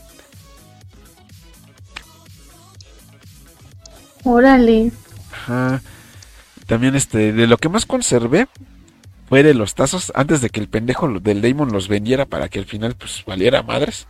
[4.24, 4.92] Órale.
[5.32, 5.82] Ajá.
[6.66, 8.48] También este, de lo que más conservé
[9.30, 12.60] fue de los tazos antes de que el pendejo del Damon los vendiera para que
[12.60, 14.08] al final pues valiera madres.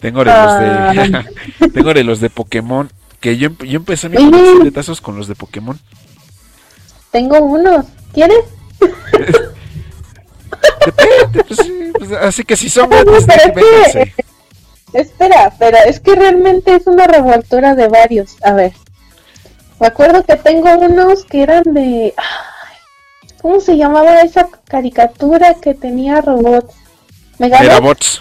[0.00, 2.90] Tengo de los de tengo de los de Pokémon
[3.20, 5.78] que yo, yo empecé mi colección de tazos con los de Pokémon.
[7.10, 7.86] Tengo unos.
[8.12, 8.44] ¿Quieres?
[10.86, 12.96] Depende, pues, sí, pues, así que si son que-
[13.54, 14.14] vénganse.
[14.92, 18.36] Espera, pero es que realmente es una revoltura de varios.
[18.44, 18.72] A ver.
[19.80, 22.14] Me acuerdo que tengo unos que eran de...
[22.16, 22.24] ay,
[23.44, 26.74] ¿Cómo se llamaba esa caricatura que tenía robots?
[27.38, 28.20] Megabots.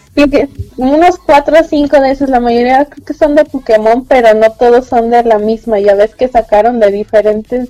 [0.14, 0.48] Que-
[0.78, 4.52] unos cuatro o cinco de esos, la mayoría creo que son de Pokémon, pero no
[4.52, 5.80] todos son de la misma.
[5.80, 7.68] Ya ves que sacaron de diferentes.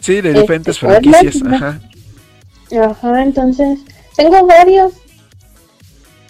[0.00, 1.36] Sí, de Este, diferentes franquicias.
[1.52, 1.80] Ajá.
[2.82, 3.78] Ajá, entonces
[4.16, 4.94] tengo varios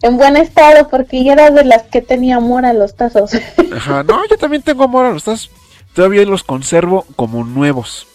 [0.02, 3.30] en buen estado porque yo era de las que tenía amor a los tazos.
[3.74, 5.50] Ajá, no, yo también tengo amor a los tazos.
[5.94, 8.06] Todavía los conservo como nuevos.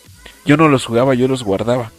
[0.45, 1.91] Yo no los jugaba, yo los guardaba.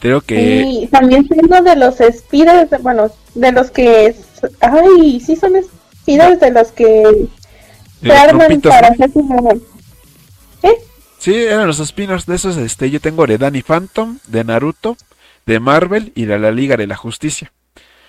[0.00, 4.14] Creo que Y también tengo de los speeders, de- bueno, de los que...
[4.60, 5.52] Ay, sí son
[6.02, 7.02] speeders de los que
[8.00, 9.04] se los arman para ¿no?
[9.04, 9.10] hacer.
[10.62, 10.74] ¿Eh?
[11.18, 12.56] Sí, eran los spinners de esos.
[12.56, 14.96] Este, yo tengo de Danny Phantom, de Naruto,
[15.44, 17.52] de Marvel y de la Liga de la Justicia.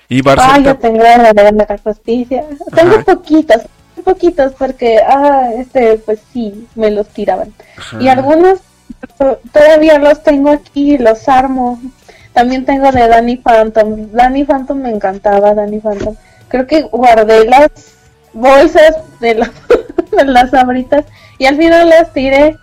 [0.07, 0.63] Y Ah, Barcelona.
[0.63, 2.45] yo tengo la de la justicia.
[2.73, 3.03] Tengo Ajá.
[3.03, 3.57] poquitos,
[4.05, 7.53] poquitos porque, ah, este, pues sí, me los tiraban.
[7.77, 8.01] Ajá.
[8.01, 8.59] Y algunos
[9.51, 11.79] todavía los tengo aquí los armo.
[12.33, 14.11] También tengo de Danny Phantom.
[14.13, 16.15] Danny Phantom me encantaba, Danny Phantom.
[16.47, 17.69] Creo que guardé las
[18.33, 19.51] bolsas de, la-
[20.17, 21.05] de las abritas
[21.37, 22.55] y al final las tiré.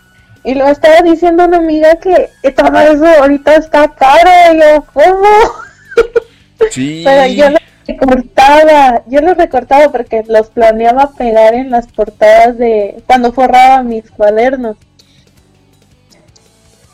[0.44, 4.30] Y lo estaba diciendo una amiga que todo eso ahorita está caro.
[4.54, 5.26] Y yo, ¿cómo?
[6.70, 7.02] Sí.
[7.04, 13.00] Pero yo los recortaba, yo los recortaba porque los planeaba pegar en las portadas de
[13.06, 14.76] cuando forraba mis cuadernos.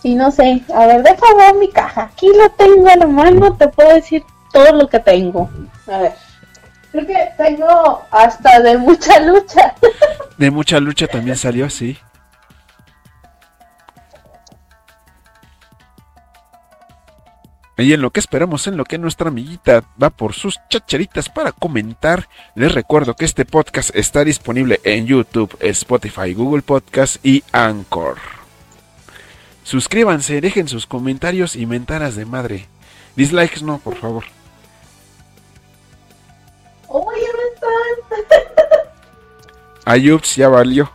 [0.05, 2.03] Y no sé, a ver, deja ver mi caja.
[2.13, 4.23] Aquí lo tengo a la mano, te puedo decir
[4.53, 5.49] todo lo que tengo.
[5.91, 6.13] A ver.
[6.93, 9.75] Creo que tengo hasta de mucha lucha.
[10.37, 11.97] De mucha lucha también salió, sí.
[17.79, 21.53] Y en lo que esperamos, en lo que nuestra amiguita va por sus chacharitas para
[21.53, 28.34] comentar, les recuerdo que este podcast está disponible en YouTube, Spotify, Google Podcast y Anchor.
[29.65, 32.69] Suscríbanse, dejen sus comentarios y mentaras de madre.
[33.17, 34.25] Dislikes no, por favor.
[36.87, 38.35] ¡Oh, ya no están!
[39.87, 40.93] Ayups ya valió.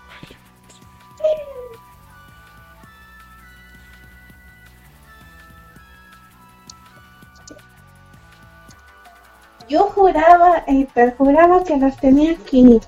[9.68, 12.80] Yo juraba y perjuraba que las tenía aquí.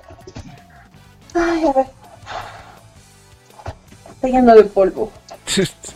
[1.34, 1.86] Ay, a ver.
[4.10, 5.12] Está lleno de polvo.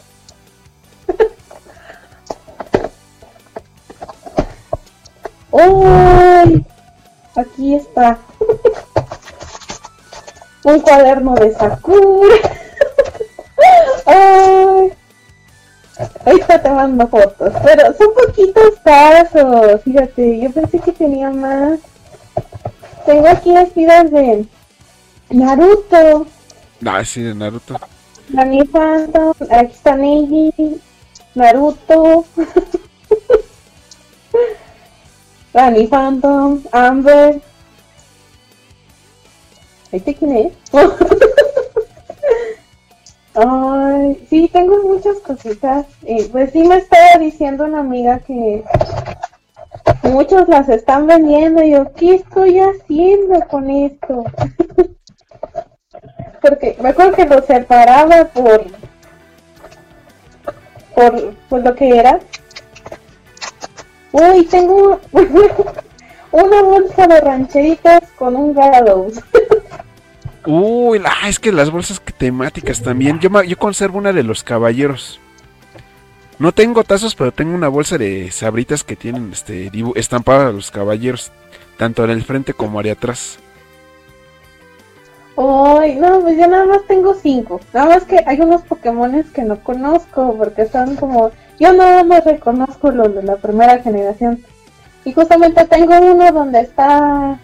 [5.51, 6.65] ¡Uy!
[7.35, 8.19] Aquí está.
[10.65, 12.37] Un cuaderno de Sakura.
[14.07, 14.93] ¡Ay!
[16.27, 19.81] Ahorita te mando fotos, pero son poquitos pasos.
[19.83, 21.79] Fíjate, yo pensé que tenía más.
[23.07, 24.45] Tengo aquí las vidas de
[25.31, 26.27] Naruto,
[26.85, 27.79] Ah, sí, de Naruto.
[28.29, 29.97] Nani Phantom, aquí está
[31.35, 32.25] Naruto,
[35.55, 37.41] Nani Phantom, Amber.
[39.93, 40.53] ¿Este quién es?
[43.35, 45.87] Ay, sí, tengo muchas cositas.
[46.33, 48.65] Pues sí me estaba diciendo una amiga que
[50.03, 51.63] muchos las están vendiendo.
[51.63, 54.25] Y yo, ¿qué estoy haciendo con esto?
[56.41, 58.67] Porque me acuerdo que lo separaba por,
[60.95, 62.21] por, por lo que era.
[64.13, 65.01] Uy, tengo
[66.33, 69.21] una bolsa de rancheritas con un Gallows.
[70.47, 73.19] Uy, ah, es que las bolsas temáticas también.
[73.19, 75.21] Yo, yo conservo una de los caballeros.
[76.39, 80.71] No tengo tazos, pero tengo una bolsa de sabritas que tienen este estampadas a los
[80.71, 81.33] caballeros,
[81.79, 83.39] tanto en el frente como hacia atrás.
[85.37, 87.61] Ay, no, pues yo nada más tengo cinco.
[87.75, 91.31] Nada más que hay unos Pokémones que no conozco porque son como...
[91.61, 94.43] Yo nada más reconozco los de la primera generación.
[95.05, 97.39] Y justamente tengo uno donde está...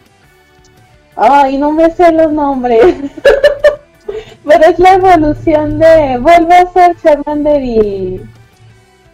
[1.16, 2.80] Ay, no me sé los nombres.
[4.44, 6.18] Pero es la evolución de...
[6.18, 8.22] Vuelve a ser Charmander y...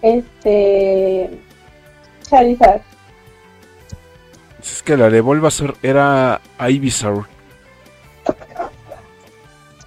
[0.02, 1.30] Este...
[2.22, 2.82] Charizard.
[4.60, 7.37] Es que la de Bulbasaur era Ivysaur.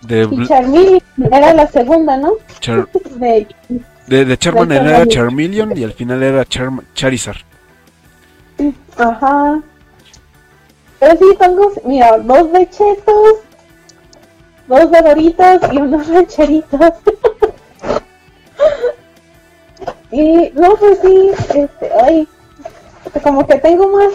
[0.02, 1.02] De, Y Charmeleon
[1.32, 2.34] era la segunda, ¿no?
[2.60, 3.48] Char- De...
[4.08, 4.34] de, de
[4.76, 5.78] era Charmeleon.
[5.78, 7.38] Y al final era Charm- Charizard.
[8.98, 9.62] Ajá.
[11.00, 13.36] Pero sí tengo, mira, dos de chetos,
[14.68, 16.80] dos de doritos y unos rancheritos.
[20.12, 22.28] y no, pues sí, este, ay,
[23.24, 24.14] como que tengo más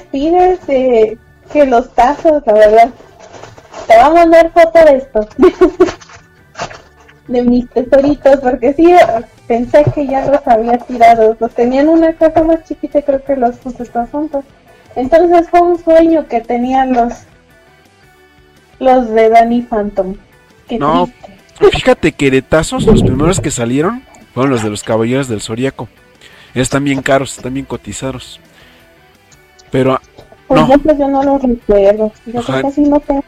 [0.00, 1.18] speeders de,
[1.52, 2.90] que los tazos, la verdad.
[3.90, 5.28] Te voy a mandar foto de esto.
[7.26, 8.92] de mis tesoritos, porque sí,
[9.48, 11.36] pensé que ya los había tirado.
[11.40, 14.44] Los tenían en una caja más chiquita y creo que los puse todos juntos.
[14.94, 17.12] Entonces fue un sueño que tenían los
[18.78, 20.14] los de Danny Phantom.
[20.68, 21.08] Qué No.
[21.58, 21.76] triste.
[21.76, 24.02] Fíjate que de tazos los primeros que salieron
[24.34, 25.88] fueron los de los caballeros del Zodiaco.
[26.54, 28.40] Están bien caros, están bien cotizados.
[29.72, 30.00] Pero
[30.48, 30.64] Por no.
[30.64, 32.12] ejemplo, yo no los recuerdo.
[32.26, 32.70] Yo Ajá.
[32.70, 33.22] sí no tengo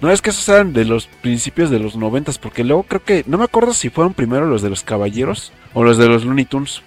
[0.00, 3.24] No es que esos eran de los principios de los noventas, porque luego creo que,
[3.28, 6.44] no me acuerdo si fueron primero los de los caballeros o los de los Looney
[6.44, 6.82] Tunes.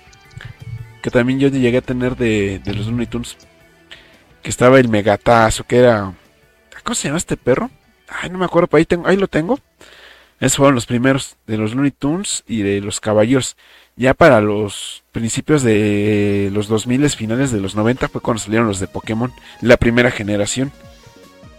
[1.02, 3.38] Que también yo llegué a tener de, de los Looney Tunes.
[4.42, 6.14] Que estaba el megatazo, que era...
[6.84, 7.72] ¿Cómo se llama este perro?
[8.10, 9.60] Ay, no me acuerdo, pero ahí, tengo, ahí lo tengo.
[10.40, 13.56] Esos fueron los primeros, de los Looney Tunes y de los caballeros.
[13.96, 18.82] Ya para los principios de los 2000, finales de los 90, fue cuando salieron los
[18.82, 19.32] de Pokémon,
[19.62, 20.74] la primera generación,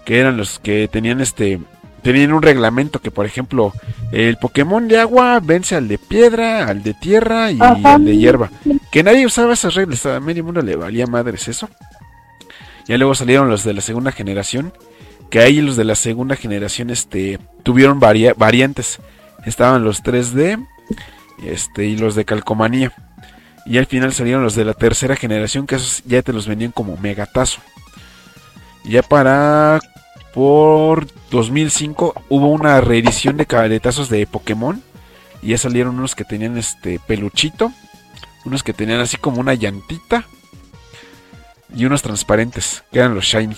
[0.06, 1.60] que eran los que tenían este
[2.02, 3.72] tenían un reglamento que, por ejemplo,
[4.12, 8.48] el Pokémon de agua vence al de piedra, al de tierra y al de hierba.
[8.92, 11.68] Que nadie usaba esas reglas, a medio mundo le valía madres eso.
[12.86, 14.72] Ya luego salieron los de la segunda generación,
[15.30, 19.00] que ahí los de la segunda generación este, tuvieron variantes.
[19.44, 20.64] Estaban los 3D
[21.44, 22.92] este, y los de calcomanía.
[23.64, 26.70] Y al final salieron los de la tercera generación, que esos ya te los vendían
[26.70, 27.60] como megatazo.
[28.88, 29.80] Ya para
[30.32, 34.82] por 2005 hubo una reedición de cabaretazos de Pokémon.
[35.42, 37.72] Y ya salieron unos que tenían este peluchito.
[38.44, 40.24] Unos que tenían así como una llantita.
[41.74, 43.56] Y unos transparentes, que eran los shiny.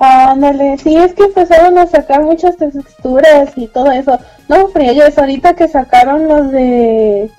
[0.00, 4.18] Ándale, sí, es que empezaron a sacar muchas texturas y todo eso.
[4.48, 7.30] No, es ahorita que sacaron los de.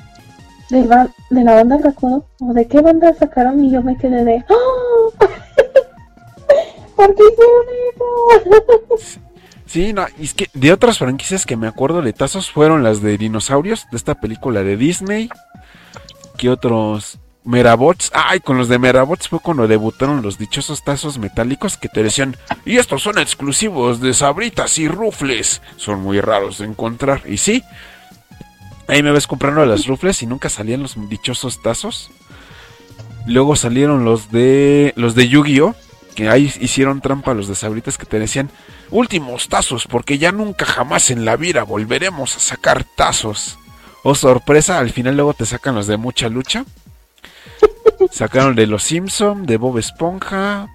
[0.70, 2.26] De, de la banda recuerdo.
[2.42, 3.64] ¿O de qué banda sacaron?
[3.64, 4.44] Y yo me quedé de.
[4.50, 4.75] ¡Oh!
[6.96, 7.24] ¿Por qué
[9.66, 13.18] Sí, no, es que de otras franquicias que me acuerdo de tazos fueron las de
[13.18, 15.30] dinosaurios, de esta película de Disney.
[16.38, 17.20] ¿Qué otros?
[17.46, 18.12] Merabots.
[18.14, 22.36] Ay, con los de Merabots fue cuando debutaron los dichosos tazos metálicos que te decían,
[22.66, 25.62] y estos son exclusivos de sabritas y rufles.
[25.78, 27.22] Son muy raros de encontrar.
[27.26, 27.64] Y sí,
[28.88, 32.12] ahí me ves comprando las rufles y nunca salían los dichosos tazos.
[33.28, 35.76] Luego salieron los de los de Yu-Gi-Oh!
[36.16, 38.50] Que ahí hicieron trampa los de Sabritas que te decían
[38.90, 43.60] últimos tazos porque ya nunca jamás en la vida volveremos a sacar tazos.
[44.04, 46.64] Oh sorpresa, al final luego te sacan los de mucha lucha.
[48.12, 50.68] Sacaron de los Simpson, de Bob Esponja.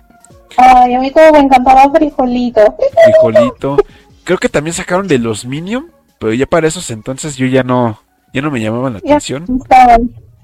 [0.56, 2.76] Ay, a mí como me encantaba Frijolito.
[3.04, 3.76] Frijolito.
[4.24, 8.00] Creo que también sacaron de los Minion, pero ya para esos entonces yo ya no,
[8.34, 9.46] ya no me llamaban la atención.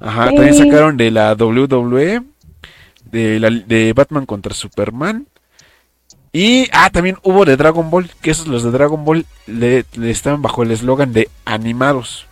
[0.01, 2.23] Ajá, también sacaron de la WWE
[3.10, 5.26] de, Batman contra Superman.
[6.32, 10.42] Y, ah, también hubo de Dragon Ball, que esos los de Dragon Ball le, estaban
[10.42, 12.26] bajo el eslogan de animados.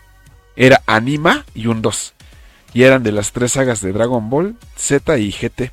[0.56, 2.12] Era Anima y un 2.
[2.74, 5.72] Y eran de las tres sagas de Dragon Ball, Z y GT.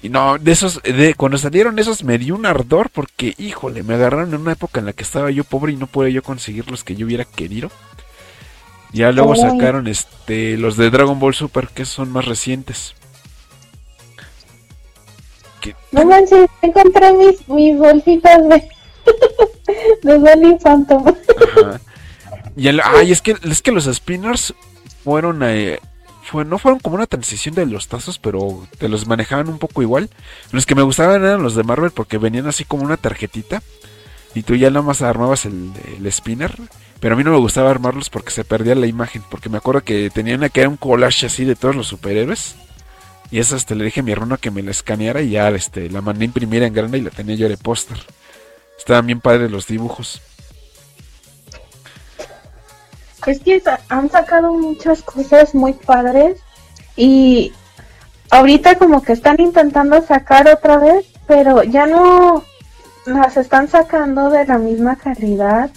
[0.00, 3.94] Y no, de esos, de cuando salieron esos me dio un ardor porque, híjole, me
[3.94, 6.70] agarraron en una época en la que estaba yo pobre y no podía yo conseguir
[6.70, 7.70] los que yo hubiera querido.
[8.92, 12.94] Ya luego sacaron este los de Dragon Ball Super, que son más recientes.
[15.92, 18.68] No manches, encontré mis, mis bolsitas de,
[20.02, 21.04] de Dolly Phantom.
[22.58, 24.52] Y ay, es que, es que los spinners
[25.04, 25.78] fueron, eh,
[26.24, 29.80] fue, no fueron como una transición de los tazos, pero te los manejaban un poco
[29.80, 30.10] igual.
[30.50, 33.62] Los que me gustaban eran los de Marvel porque venían así como una tarjetita
[34.34, 36.52] y tú ya nada más armabas el, el spinner.
[36.98, 39.82] Pero a mí no me gustaba armarlos porque se perdía la imagen, porque me acuerdo
[39.82, 42.56] que tenían que era un collage así de todos los superhéroes.
[43.30, 45.90] Y esa este, le dije a mi hermano que me la escaneara y ya este,
[45.90, 47.98] la mandé a imprimir en grande y la tenía yo de póster.
[48.78, 50.22] Estaban bien padres los dibujos.
[53.26, 56.40] Es que han sacado muchas cosas muy padres
[56.96, 57.52] y
[58.30, 62.44] ahorita como que están intentando sacar otra vez, pero ya no
[63.04, 65.70] las están sacando de la misma calidad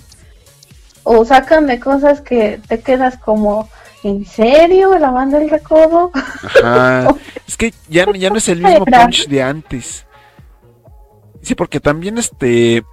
[1.03, 3.67] o sacan de cosas que te quedas como
[4.03, 4.97] ¿En serio?
[4.97, 6.11] ¿La banda del recodo?
[6.13, 7.13] Ajá.
[7.47, 10.05] es que ya, ya no es el mismo punch de antes.
[11.41, 12.83] Sí, porque también este.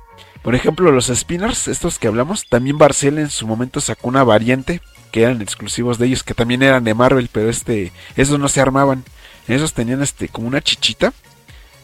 [0.43, 4.81] Por ejemplo, los spinners, estos que hablamos, también Barcel en su momento sacó una variante
[5.11, 8.61] que eran exclusivos de ellos, que también eran de Marvel, pero este, esos no se
[8.61, 9.05] armaban.
[9.49, 11.13] Esos tenían este como una chichita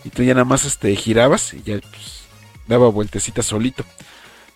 [0.05, 2.25] y tú ya nada más este girabas y ya pues,
[2.67, 3.85] daba vueltecita solito.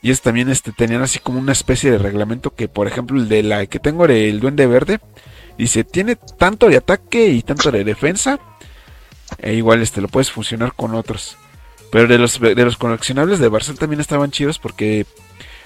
[0.01, 3.29] Y es también este, tenían así como una especie de reglamento que, por ejemplo, el
[3.29, 5.01] de la que tengo del Duende Verde,
[5.57, 8.39] dice, tiene tanto de ataque y tanto de defensa.
[9.39, 11.37] E igual este lo puedes funcionar con otros.
[11.91, 15.07] Pero de los, de los coleccionables de Barcel también estaban chidos porque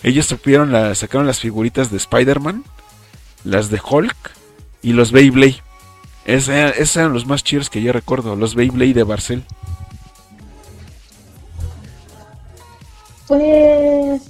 [0.02, 2.64] ellos supieron sacaron las figuritas de Spider-Man,
[3.44, 4.16] las de Hulk
[4.82, 5.62] y los Beyblade.
[6.24, 9.44] esos eran los más chidos que yo recuerdo, los Beyblade de Barcel.
[13.28, 14.22] Pues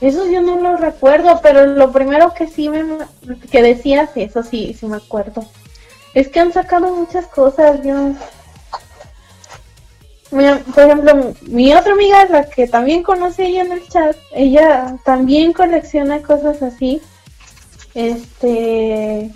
[0.00, 2.84] eso yo no lo recuerdo, pero lo primero que sí me
[3.50, 5.44] que decías, eso sí, sí me acuerdo.
[6.14, 8.12] Es que han sacado muchas cosas, yo
[10.74, 15.52] por ejemplo, mi otra amiga, la que también conocí ella en el chat, ella también
[15.52, 17.02] colecciona cosas así.
[17.94, 19.30] Este.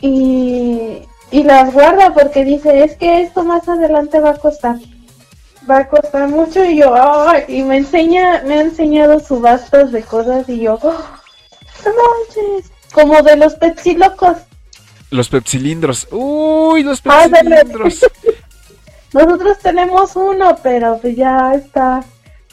[0.00, 1.02] Y,
[1.32, 4.76] y las guarda porque dice: Es que esto más adelante va a costar
[5.68, 6.94] va a costar mucho y yo,
[7.48, 10.90] y me enseña, me ha enseñado subastas de cosas y yo, No
[11.84, 12.70] manches.
[12.92, 14.36] Como de los Pepsi locos.
[15.10, 16.06] Los pepsilindros.
[16.12, 18.06] Uy, los pepsilindros.
[19.12, 22.04] Nosotros tenemos uno, pero pues ya está.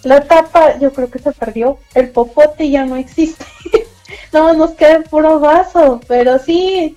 [0.03, 1.77] La tapa, yo creo que se perdió.
[1.93, 3.45] El popote ya no existe.
[4.33, 6.01] no, nos queda el puro vaso.
[6.07, 6.95] Pero sí,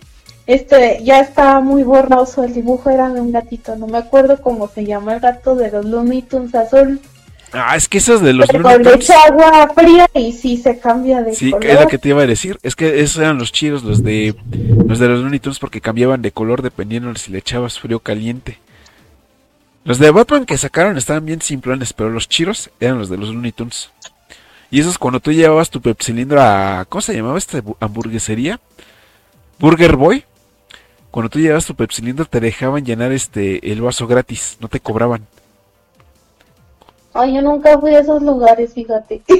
[0.54, 2.44] este, ya está muy borroso.
[2.44, 3.76] El dibujo era de un gatito.
[3.76, 7.00] No me acuerdo cómo se llama el gato de los Looney Tunes azul.
[7.52, 10.56] Ah, es que esos de los Pero Looney le Tunes- echa agua fría y sí
[10.56, 11.66] se cambia de Sí, color.
[11.66, 12.58] es lo que te iba a decir.
[12.62, 14.34] Es que esos eran los chidos, los de
[14.86, 17.96] los de los Looney Tunes, porque cambiaban de color dependiendo de si le echabas frío
[17.96, 18.58] o caliente.
[19.84, 23.30] Los de Batman que sacaron estaban bien simplones, pero los chiros eran los de los
[23.30, 23.90] Looney Tunes.
[24.70, 26.84] Y esos cuando tú llevabas tu pepsilindro a...
[26.88, 28.60] ¿Cómo se llamaba esta bu- hamburguesería?
[29.58, 30.24] Burger Boy.
[31.10, 35.26] Cuando tú llevabas tu pepsilindro te dejaban llenar este el vaso gratis, no te cobraban.
[37.12, 39.22] Ay, yo nunca fui a esos lugares, fíjate.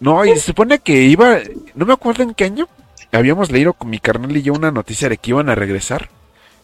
[0.00, 1.40] No, y se supone que iba,
[1.74, 2.68] no me acuerdo en qué año,
[3.12, 6.08] habíamos leído con mi carnal y yo una noticia de que iban a regresar,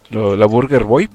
[0.09, 1.11] lo- la Burger Boy,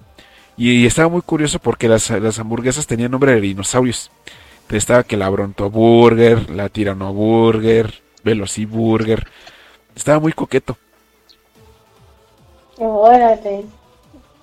[0.55, 4.11] y, estaba muy curioso porque las, las hamburguesas tenían nombre de dinosaurios.
[4.53, 7.91] Entonces estaba que la Bronto Burger, la Tirano Burger,
[8.23, 9.25] Velociburger,
[9.95, 10.77] estaba muy coqueto.
[12.81, 13.65] Órale.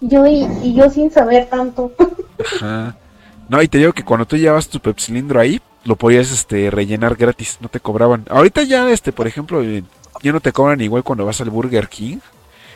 [0.01, 1.93] Yo y, yo sin saber tanto.
[2.57, 2.97] Ajá.
[3.49, 7.17] No, y te digo que cuando tú llevabas tu pepsilindro ahí, lo podías este rellenar
[7.17, 8.27] gratis, no te cobraban.
[8.31, 9.83] Ahorita ya este, por ejemplo, eh,
[10.23, 12.19] ya no te cobran igual cuando vas al Burger King.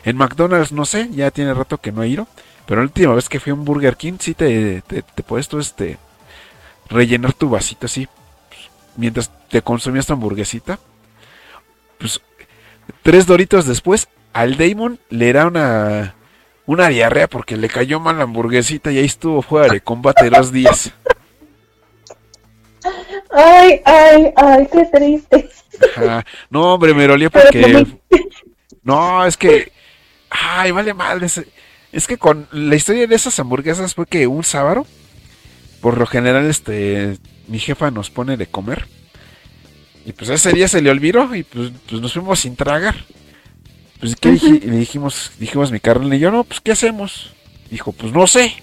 [0.03, 2.27] En McDonald's no sé, ya tiene rato que no he ido,
[2.65, 5.47] pero la última vez que fui a un Burger King sí te te, te puedes
[5.47, 5.97] tú este
[6.89, 8.07] rellenar tu vasito así
[8.97, 10.79] mientras te consumías tu hamburguesita.
[11.99, 12.19] Pues
[13.01, 16.15] tres doritos después al Damon le da una
[16.65, 20.51] una diarrea porque le cayó mal la hamburguesita y ahí estuvo fuera de combate dos
[20.51, 20.93] días.
[23.31, 25.49] Ay, ay, ay, qué triste.
[25.95, 26.25] Ajá.
[26.49, 27.87] No, hombre, me dolía porque.
[28.83, 29.71] No, es que.
[30.29, 31.25] Ay, vale madre.
[31.25, 31.41] Es,
[31.91, 34.85] es que con la historia de esas hamburguesas fue que un sábado,
[35.81, 37.17] por lo general, este.
[37.47, 38.87] Mi jefa nos pone de comer.
[40.05, 42.95] Y pues ese día se le olvidó y pues, pues nos fuimos sin tragar.
[44.03, 47.33] Pues ¿qué le dijimos, dijimos mi carnal y yo, no, pues ¿qué hacemos?
[47.71, 48.53] Dijo, pues no sé.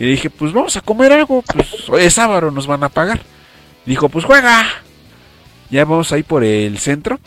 [0.00, 2.88] Y le dije, pues vamos a comer algo, pues hoy es sábado, nos van a
[2.88, 3.20] pagar.
[3.86, 4.66] Dijo, pues juega.
[5.70, 7.20] Ya vamos ahí por el centro.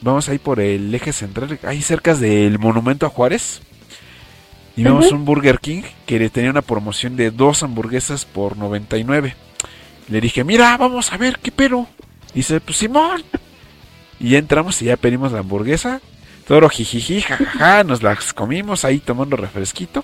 [0.00, 3.60] Vamos ahí por el eje central, ahí cerca del monumento a Juárez.
[4.76, 5.14] Y vemos Ujú.
[5.14, 9.36] un Burger King que le tenía una promoción de dos hamburguesas por 99.
[10.08, 11.86] Le dije, mira, vamos a ver qué pero.
[12.34, 13.22] Dice, pues Simón.
[14.18, 16.00] Y ya entramos y ya pedimos la hamburguesa.
[16.48, 20.02] Todo jijiji, jajaja, nos las comimos ahí tomando refresquito.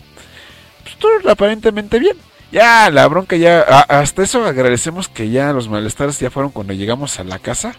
[0.83, 2.17] Pues todo aparentemente bien.
[2.53, 6.75] Ya, la bronca ya, a- hasta eso agradecemos que ya los malestares ya fueron cuando
[6.75, 7.75] llegamos a la casa.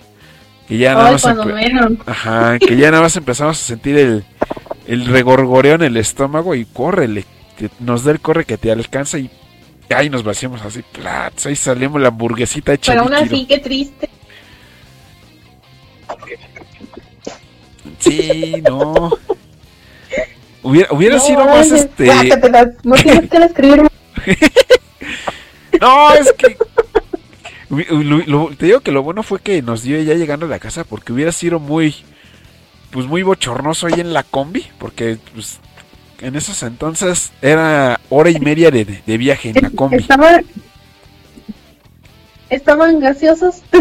[0.67, 1.91] Que ya nada Ay, más menos.
[2.07, 4.25] Ajá, que ya nada más empezamos a sentir el,
[4.87, 7.23] el regorgoreo en el estómago y córrele,
[7.55, 9.29] que nos da el corre que te alcanza y
[9.95, 14.09] ahí nos vaciamos así, plats, ahí salimos la hamburguesita hecha Pero aún así, qué triste.
[18.05, 19.11] Sí, no.
[20.63, 22.05] Hubiera, hubiera sido más este.
[22.05, 23.83] guácatelas, No tienes que escribir.
[25.81, 26.57] No, es que.
[27.69, 30.49] hubi- lo- lo- te digo que lo bueno fue que nos dio ya llegando a
[30.49, 31.95] la casa porque hubiera sido muy.
[32.91, 34.65] Pues muy bochornoso ahí en la combi.
[34.79, 35.59] Porque pues,
[36.21, 39.97] en esos entonces era hora y media de, de viaje en la combi.
[39.97, 40.45] Estaban,
[42.49, 43.61] estaban gaseosos.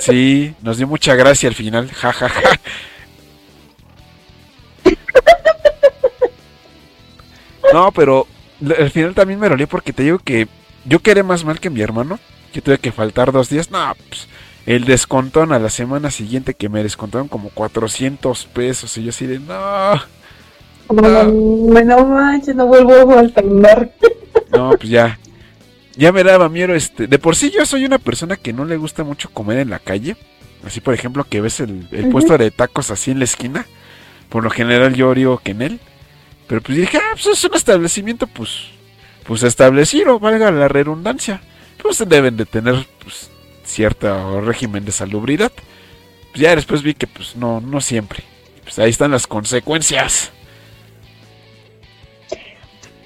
[0.00, 1.90] Sí, nos dio mucha gracia al final.
[1.90, 2.40] Ja, ja, ja.
[7.72, 8.26] No, pero
[8.78, 10.48] al final también me dolió porque te digo que
[10.84, 12.18] yo quedé más mal que mi hermano.
[12.52, 13.70] Que tuve que faltar dos días.
[13.70, 14.26] No, pues
[14.68, 18.96] el descontón a la semana siguiente que me descontaron como 400 pesos.
[18.98, 19.94] Y yo así de, no,
[20.90, 23.44] No, no manches, no vuelvo a faltar.
[24.52, 25.18] no, pues ya.
[25.96, 27.06] Ya me daba miedo este.
[27.06, 29.78] De por sí yo soy una persona que no le gusta mucho comer en la
[29.78, 30.16] calle.
[30.64, 33.66] Así por ejemplo que ves el, el puesto de tacos así en la esquina.
[34.28, 35.80] Por lo general yo digo que en él.
[36.48, 38.68] Pero pues dije, ah, pues es un establecimiento pues,
[39.24, 41.40] pues establecido, valga la redundancia.
[41.80, 43.30] Pues deben de tener pues,
[43.64, 45.52] cierto régimen de salubridad.
[46.30, 48.24] Pues ya después vi que pues no, no siempre.
[48.62, 50.32] Pues ahí están las consecuencias.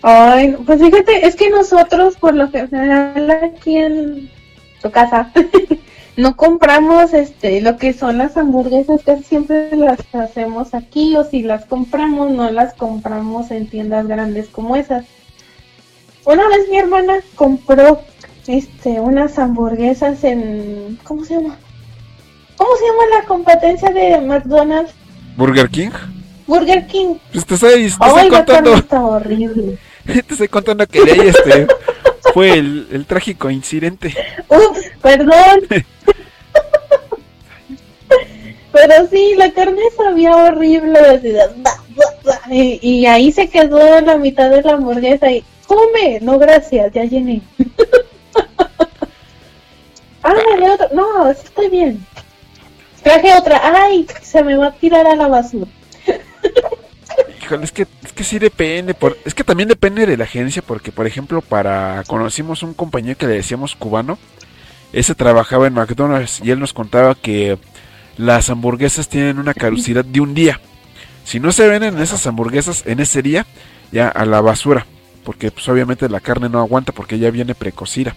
[0.02, 4.30] Ay, pues fíjate, es que nosotros por lo general aquí en
[4.80, 5.30] tu casa
[6.16, 11.42] no compramos este lo que son las hamburguesas, casi siempre las hacemos aquí o si
[11.42, 15.04] las compramos no las compramos en tiendas grandes como esas.
[16.24, 18.00] Una vez mi hermana compró
[18.46, 21.56] este unas hamburguesas en ¿cómo se llama?
[22.56, 24.92] ¿Cómo se llama la competencia de McDonald's?
[25.36, 25.90] Burger King.
[26.46, 27.16] Burger King.
[27.32, 28.74] Pues te estoy, te estoy Ay, la contando.
[28.74, 29.78] está horrible.
[30.04, 31.66] Te estoy contando que de ahí este
[32.32, 34.14] fue el, el trágico incidente.
[34.48, 35.60] Ups, perdón.
[38.72, 41.18] Pero sí, la carne sabía horrible.
[41.18, 41.38] de,
[42.80, 46.18] Y, ahí se quedó la mitad de la hamburguesa y come.
[46.20, 47.42] No, gracias, ya llené.
[50.22, 50.88] ah, dale otra.
[50.92, 52.04] No, estoy bien.
[53.02, 53.60] Traje otra.
[53.62, 55.70] Ay, se me va a tirar a la basura.
[57.42, 58.94] Híjole, es que, es que sí depende.
[59.24, 63.26] Es que también depende de la agencia, porque por ejemplo, para conocimos un compañero que
[63.26, 64.18] le decíamos cubano.
[64.92, 67.58] Ese trabajaba en McDonald's y él nos contaba que
[68.18, 70.60] las hamburguesas tienen una caducidad de un día.
[71.24, 73.46] Si no se venden esas hamburguesas en ese día,
[73.90, 74.86] ya a la basura.
[75.24, 78.14] Porque pues obviamente la carne no aguanta porque ya viene precocida.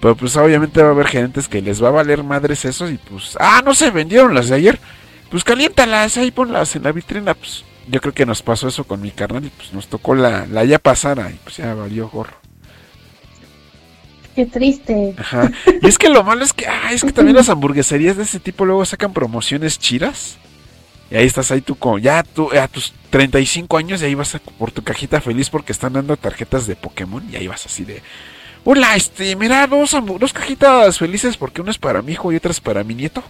[0.00, 2.96] Pero pues obviamente va a haber gerentes que les va a valer madres eso y
[2.96, 4.80] pues, ah, no se vendieron las de ayer.
[5.30, 7.34] Pues caliéntalas, ahí ponlas en la vitrina.
[7.34, 10.46] Pues yo creo que nos pasó eso con mi carnal y pues nos tocó la,
[10.46, 12.36] la ya pasara y pues ya valió gorro.
[14.34, 15.14] Qué triste.
[15.18, 15.50] Ajá.
[15.82, 18.38] Y es que lo malo es que, ah, es que también las hamburgueserías de ese
[18.40, 20.36] tipo luego sacan promociones chidas.
[21.10, 24.36] Y ahí estás ahí tú con, ya tú, a tus 35 años y ahí vas
[24.36, 27.84] a- por tu cajita feliz porque están dando tarjetas de Pokémon y ahí vas así
[27.84, 28.00] de,
[28.64, 32.52] hola, este, mira, dos, dos cajitas felices porque una es para mi hijo y otra
[32.52, 33.24] es para mi nieto.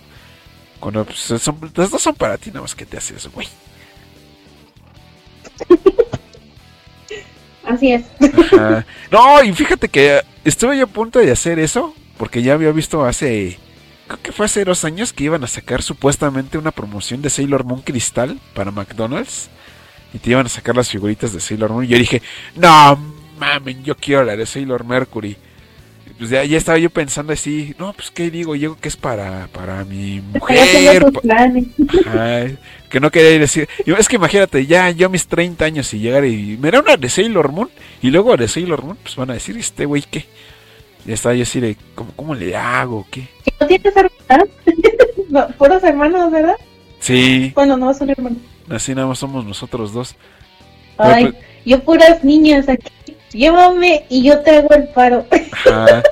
[0.79, 3.49] Cuando pues, son, las dos son para ti, nada más que te haces, güey.
[7.65, 8.05] Así es.
[8.53, 8.85] Ajá.
[9.11, 13.05] No, y fíjate que estuve yo a punto de hacer eso, porque ya había visto
[13.05, 13.59] hace,
[14.07, 17.65] creo que fue hace dos años que iban a sacar supuestamente una promoción de Sailor
[17.65, 19.49] Moon Cristal para McDonald's,
[20.13, 22.23] y te iban a sacar las figuritas de Sailor Moon, y yo dije,
[22.57, 22.99] no
[23.39, 25.37] mamen, yo quiero la de Sailor Mercury.
[26.11, 28.97] Y Pues ya, ya estaba yo pensando así, no, pues qué digo, yo que es
[28.97, 30.59] para, para mi mujer,
[32.91, 33.69] que no quería decir.
[33.87, 36.81] y Es que imagínate, ya yo a mis 30 años y llegar y me da
[36.81, 37.71] una de Sailor Moon
[38.03, 40.27] y luego de Sailor Moon, pues van a decir, este güey, ¿qué?
[41.07, 43.07] Ya está yo así de, ¿cómo, cómo le hago?
[43.11, 43.27] ¿Qué?
[43.61, 44.49] ¿No tienes hermanas?
[45.31, 46.57] no, puros hermanos, ¿verdad?
[46.99, 48.39] Sí, Bueno, no son hermanos.
[48.69, 50.15] así nada más somos nosotros dos.
[50.99, 52.91] Ay, pues, yo puras niñas aquí.
[53.33, 55.25] Llévame y yo te hago el paro.
[55.65, 56.03] ajá.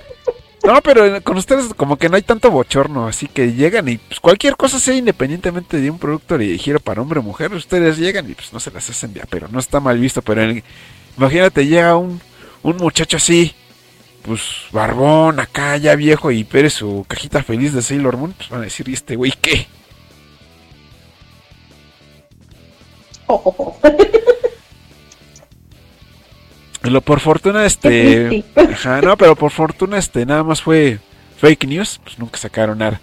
[0.68, 4.20] No, pero con ustedes como que no hay tanto bochorno, así que llegan y pues
[4.20, 8.34] cualquier cosa sea independientemente de un producto dirigido para hombre o mujer, ustedes llegan y
[8.34, 10.42] pues no se las hacen ya, pero no está mal visto, pero
[11.16, 12.20] imagínate llega un,
[12.62, 13.54] un muchacho así,
[14.20, 18.60] pues barbón acá ya viejo y pere su cajita feliz de Sailor Moon, pues van
[18.60, 19.66] a decir, ¿y este güey qué?
[26.82, 28.44] Lo por fortuna este...
[28.56, 30.98] Ajá, no, pero por fortuna este nada más fue
[31.38, 33.00] fake news, pues nunca sacaron nada.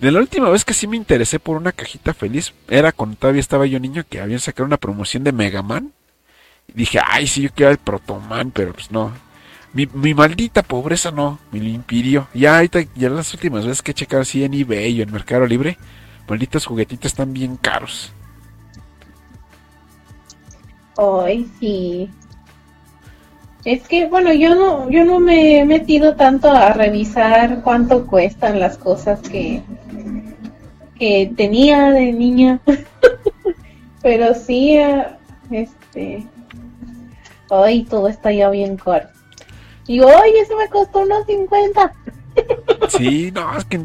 [0.00, 3.40] De la última vez que sí me interesé por una cajita feliz, era cuando todavía
[3.40, 5.92] estaba yo niño que habían sacado una promoción de Mega Man.
[6.68, 9.12] Y dije, ay, sí, yo quiero el Protoman, pero pues no.
[9.72, 12.28] Mi, mi maldita pobreza no, me lo impidió.
[12.34, 15.46] Ya ahorita, ya las últimas veces que he checado así en eBay o en Mercado
[15.46, 15.78] Libre,
[16.28, 18.12] malditos juguetitos están bien caros.
[20.98, 22.10] Ay, sí.
[23.66, 28.60] Es que, bueno, yo no, yo no me he metido tanto a revisar cuánto cuestan
[28.60, 29.60] las cosas que,
[30.96, 32.60] que tenía de niña.
[34.02, 35.18] Pero sí, ah,
[35.50, 36.24] este,
[37.50, 39.08] ay, todo está ya bien caro.
[39.88, 41.92] Y hoy eso me costó unos 50.
[42.88, 43.80] Sí, no, es que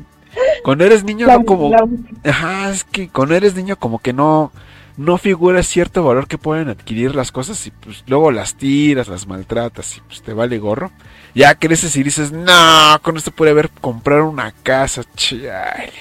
[0.64, 1.70] cuando eres niño La- no como...
[1.72, 1.88] la-
[2.30, 4.52] Ajá, es que cuando eres niño como que no,
[4.98, 9.28] no figura cierto valor que pueden adquirir las cosas y pues luego las tiras, las
[9.28, 10.92] maltratas y pues te vale gorro.
[11.34, 15.94] Ya creces y dices, no, con esto puede haber comprar una casa, chale.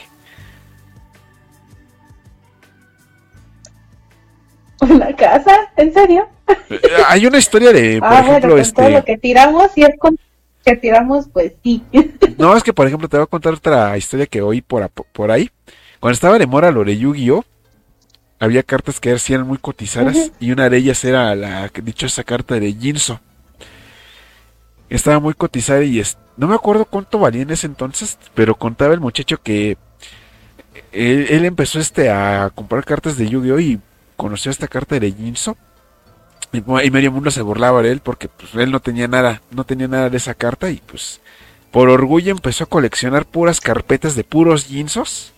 [4.80, 5.54] ¿Una casa?
[5.76, 6.26] ¿En serio?
[6.70, 8.90] Eh, Hay una historia de, por ah, ejemplo, bueno, con todo este...
[8.90, 10.16] lo que tiramos, y es con
[10.64, 11.82] que tiramos, pues sí.
[12.38, 15.30] No, es que por ejemplo te voy a contar otra historia que oí por, por
[15.30, 15.50] ahí.
[16.00, 17.44] Cuando estaba de mora lo de Yu-Gi-Oh!
[18.40, 22.72] Había cartas que eran muy cotizadas y una de ellas era la dichosa carta de
[22.72, 23.20] Jinso.
[24.88, 28.94] Estaba muy cotizada y es, no me acuerdo cuánto valía en ese entonces, pero contaba
[28.94, 29.76] el muchacho que
[30.90, 33.60] él, él empezó este a comprar cartas de Yu-Gi-Oh!
[33.60, 33.80] y
[34.16, 35.56] conoció esta carta de Jinso.
[36.52, 39.64] Y, y medio mundo se burlaba de él porque pues, él no tenía nada, no
[39.64, 41.20] tenía nada de esa carta y pues
[41.70, 45.32] por orgullo empezó a coleccionar puras carpetas de puros Jinsos.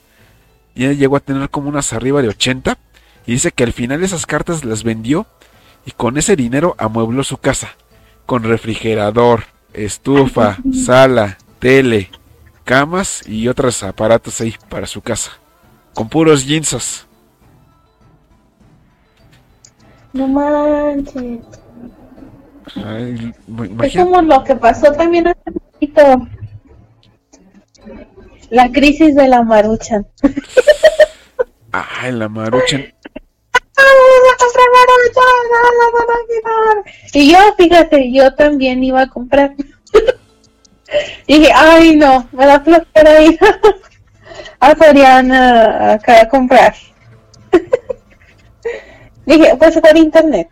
[0.74, 2.78] Y él llegó a tener como unas arriba de 80.
[3.26, 5.26] Y dice que al final esas cartas las vendió
[5.86, 7.70] y con ese dinero amuebló su casa.
[8.26, 12.10] Con refrigerador, estufa, sala, tele,
[12.64, 15.32] camas y otros aparatos ahí para su casa.
[15.94, 17.06] Con puros jeansos.
[20.12, 21.40] No manches.
[22.76, 23.32] Ay,
[23.82, 26.02] Es como lo que pasó también hace poquito.
[28.50, 30.06] La crisis de la maruchan.
[31.72, 32.84] Ay, la maruchan.
[37.14, 39.54] Y yo, fíjate, yo también iba a comprar.
[41.26, 43.38] Dije, ay no, me da flojera ir
[44.60, 46.74] a Soriana acá a comprar.
[49.26, 50.48] Dije, pues por internet.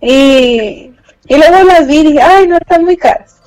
[0.00, 0.92] Y,
[1.26, 3.42] y luego las vi y dije, ay no, están muy caras.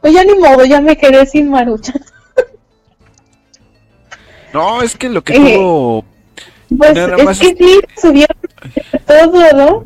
[0.00, 2.04] pues ya ni modo, ya me quedé sin maruchan.
[4.52, 6.04] No, es que lo que tuvo.
[6.78, 8.36] Pues Nada es más que sí, subieron
[9.06, 9.84] todo, ¿no?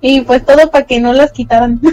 [0.00, 1.80] Y pues todo para que no las quitaran.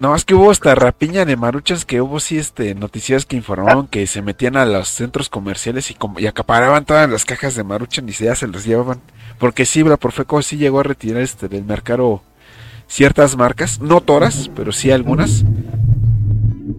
[0.00, 3.88] No, es que hubo hasta rapiña de maruchas que hubo sí este noticias que informaban
[3.88, 7.64] que se metían a los centros comerciales y, com- y acaparaban todas las cajas de
[7.64, 9.00] maruchan y se- ya se las llevaban.
[9.40, 12.22] Porque sí, la Profeco sí llegó a retirar este del mercado
[12.86, 15.42] ciertas marcas, no todas, pero sí algunas.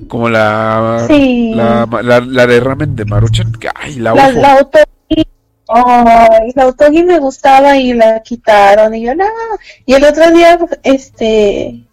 [0.09, 1.53] Como la Sí.
[1.55, 5.25] la, la, la de ramen de maruchan, que ay, la, La, la Autogi,
[5.69, 8.93] ay, la Autogi me gustaba y la quitaron.
[8.95, 9.25] Y yo, no.
[9.85, 11.85] Y el otro día, este,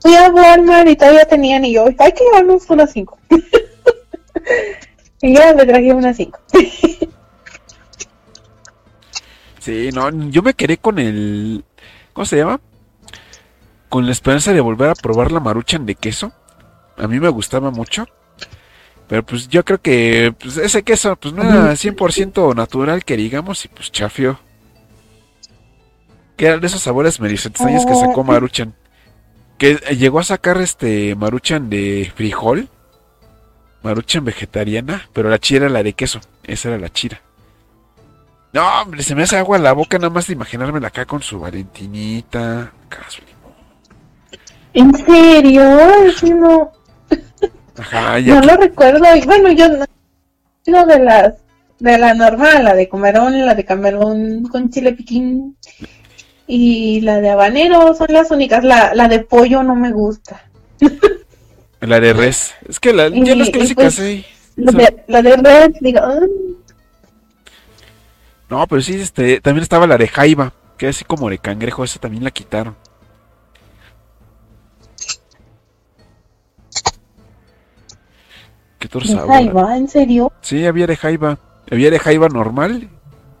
[0.00, 1.64] fui a Walmart y todavía tenían.
[1.64, 3.18] Y yo, hay que llevarnos unas cinco.
[5.22, 6.38] y ya me traje unas cinco.
[9.58, 11.64] Sí, no, yo me quedé con el
[12.12, 12.60] ¿cómo se llama?
[13.88, 16.32] Con la esperanza de volver a probar la maruchan de queso.
[16.96, 18.06] A mí me gustaba mucho.
[19.08, 23.64] Pero pues yo creo que pues, ese queso pues no era 100% natural que digamos
[23.64, 24.40] y pues chafio.
[26.36, 28.74] Que eran de esos sabores medio extraños que sacó Maruchan.
[29.58, 32.68] Que eh, llegó a sacar este Maruchan de frijol.
[33.82, 36.20] Maruchan vegetariana, pero la chida era la de queso.
[36.44, 37.20] Esa era la chida.
[38.52, 41.40] No, hombre, se me hace agua la boca nada más de imaginármela acá con su
[41.40, 42.72] valentinita.
[42.86, 43.22] acá su.
[44.74, 45.62] ¿En serio?
[46.16, 46.72] Sí, no.
[47.78, 49.04] Ajá, No lo recuerdo.
[49.16, 50.86] Y bueno, yo no.
[50.86, 51.34] De las.
[51.78, 55.56] De la normal, la de camarón, la de camarón con chile piquín.
[56.46, 58.62] Y la de habanero son las únicas.
[58.62, 60.44] La, la de pollo no me gusta.
[61.80, 62.54] la de res.
[62.68, 64.24] Es que la, Y- ya las y clásicas, pues, sí.
[64.56, 66.00] La Son- de, la de red, digo.
[66.04, 66.28] "Ay".
[68.48, 71.84] No, pero sí, este, también estaba la de jaiba, que es así como de cangrejo,
[71.84, 72.76] esa también la quitaron.
[78.88, 79.18] ¿Qué?
[79.28, 80.32] Ahí va, ¿en serio?
[80.40, 81.38] Sí, había de jaiba.
[81.70, 82.88] Había de jaiba normal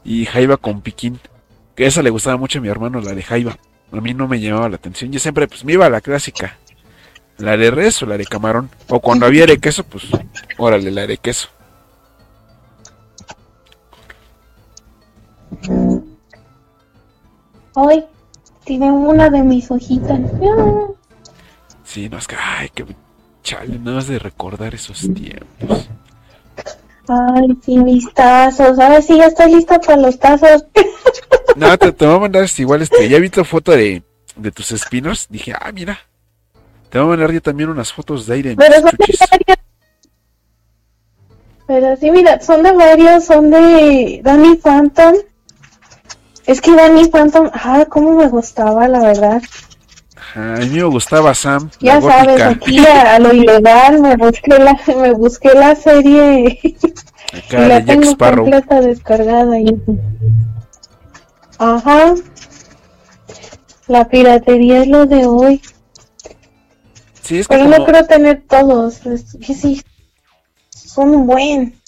[0.04, 1.20] y jaiba con piquín.
[1.74, 3.56] Que esa le gustaba mucho a mi hermano, la de jaiba.
[3.92, 5.12] A mí no me llamaba la atención.
[5.12, 6.56] Yo siempre, pues, me iba a la clásica.
[7.38, 8.70] La de res o la de camarón.
[8.88, 10.04] O cuando había de queso, pues,
[10.58, 11.48] órale, la de queso.
[17.74, 18.04] Ay,
[18.64, 20.20] tiene una de mis hojitas.
[21.84, 22.86] Sí, no, es que, ay, que
[23.42, 25.88] chale, nada más de recordar esos tiempos.
[27.08, 28.78] Ay, sí, mis tazos.
[28.78, 30.64] A ver si ya estoy lista para los tazos.
[31.54, 34.02] No, te, te voy a mandar igual, este, ya vi tu foto de,
[34.36, 35.26] de tus espinos.
[35.28, 35.98] Dije, ah, mira.
[36.88, 39.58] Te voy a mandar yo también unas fotos de aire de Pero son de varios.
[41.66, 45.14] Pero sí, mira, son de varios, son de Danny Phantom.
[46.46, 49.42] Es que Danny Phantom, ah, cómo me gustaba, la verdad.
[50.34, 54.16] Ajá, a mí me gustaba Sam, Ya la sabes, aquí a, a lo ilegal me
[54.16, 56.76] busqué la, me busqué la serie y
[57.38, 58.44] Acá la de Jack tengo Sparrow.
[58.44, 59.58] completa descargada.
[59.60, 59.74] Y...
[61.58, 62.14] Ajá.
[63.88, 65.60] La piratería es lo de hoy.
[67.22, 69.04] Sí, es que Pero como, no creo tener todos.
[69.06, 69.82] Es que sí,
[70.70, 71.78] son buen.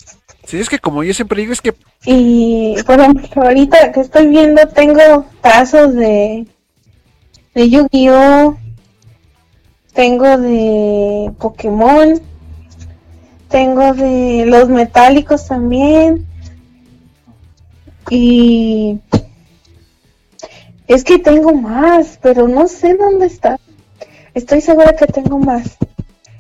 [0.47, 4.29] sí, es que como yo siempre digo, es que Y por ejemplo, ahorita que estoy
[4.29, 6.47] viendo, tengo tazos de,
[7.55, 8.59] de Yu-Gi-Oh!
[9.93, 12.20] Tengo de Pokémon.
[13.48, 16.26] Tengo de los metálicos también.
[18.10, 18.98] Y
[20.89, 23.59] es que tengo más, pero no sé dónde está.
[24.35, 25.76] Estoy segura que tengo más.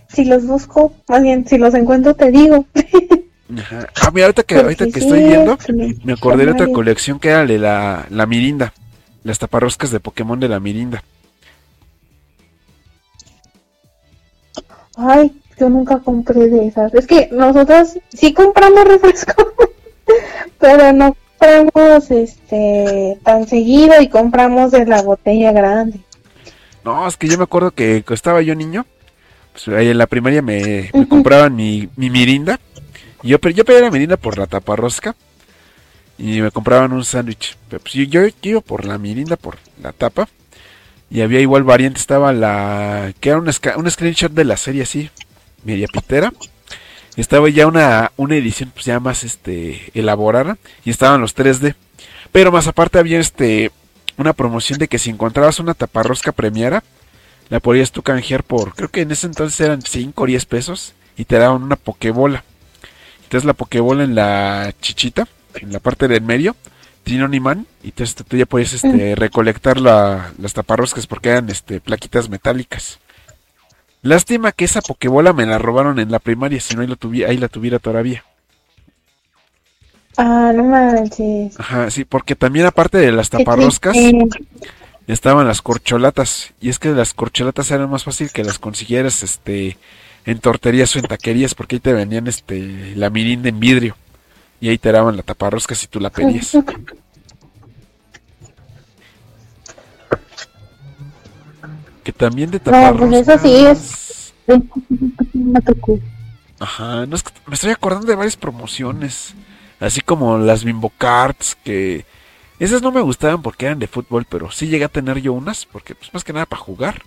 [0.08, 2.66] Si los busco, más bien, si los encuentro, te digo.
[3.56, 3.88] Ajá.
[4.02, 5.56] Ah, mira, ahorita que, ahorita que estoy viendo,
[6.02, 8.72] me acordé de otra colección que era de la, la Mirinda.
[9.24, 11.02] Las taparroscas de Pokémon de la Mirinda.
[14.96, 16.94] Ay, yo nunca compré de esas.
[16.94, 19.52] Es que nosotros sí compramos refresco,
[20.58, 26.00] pero no compramos este tan seguido y compramos de la botella grande.
[26.84, 28.86] No, es que yo me acuerdo que cuando estaba yo niño,
[29.52, 32.60] pues ahí en la primaria me, me compraban mi, mi mirinda.
[33.22, 35.16] Y yo, pero yo pedía la mirinda por la taparrosca.
[36.18, 37.56] Y me compraban un sándwich.
[37.68, 40.28] Pues yo, yo, iba por la mirinda, por la tapa.
[41.10, 43.12] Y había igual variante, estaba la...
[43.20, 43.52] que era un,
[43.90, 45.10] screenshot de la serie así,
[45.64, 46.32] media pitera.
[47.16, 50.58] Estaba ya una, una edición pues ya más este elaborada.
[50.84, 51.74] Y estaban los 3D.
[52.32, 53.70] Pero más aparte había este
[54.16, 56.82] una promoción de que si encontrabas una taparrosca premiara,
[57.48, 60.94] la podías tú canjear por, creo que en ese entonces eran 5 o 10 pesos.
[61.16, 62.42] Y te daban una pokebola.
[63.22, 65.28] Entonces la pokebola en la chichita,
[65.60, 66.56] en la parte del medio,
[67.02, 71.50] tiene un imán y entonces tú ya podías este, recolectar la- las taparroscas porque eran
[71.50, 72.98] este, plaquitas metálicas.
[74.02, 77.26] Lástima que esa pokebola me la robaron en la primaria, si no ahí, lo tuvi-
[77.26, 78.22] ahí la tuviera todavía.
[80.16, 81.58] Ah, no manches.
[81.58, 83.96] Ajá, sí, porque también aparte de las taparroscas
[85.06, 86.52] estaban las corcholatas.
[86.60, 89.76] Y es que las corcholatas eran más fácil que las consiguieras este,
[90.24, 93.96] en torterías o en taquerías porque ahí te vendían este, la mirinda en vidrio.
[94.64, 96.56] Y ahí te daban la taparrosca si tú la pedías.
[102.02, 103.08] Que también de No, taparroscas.
[103.10, 104.32] pues eso sí es-.
[106.58, 109.34] Ajá, no es que me estoy acordando de varias promociones.
[109.80, 112.06] Así como las Bimbo Cards, que
[112.58, 115.66] esas no me gustaban porque eran de fútbol, pero sí llegué a tener yo unas,
[115.66, 117.02] porque pues más que nada para jugar.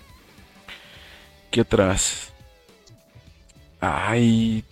[1.49, 2.31] ¿Qué otras?
[3.81, 4.63] Ay.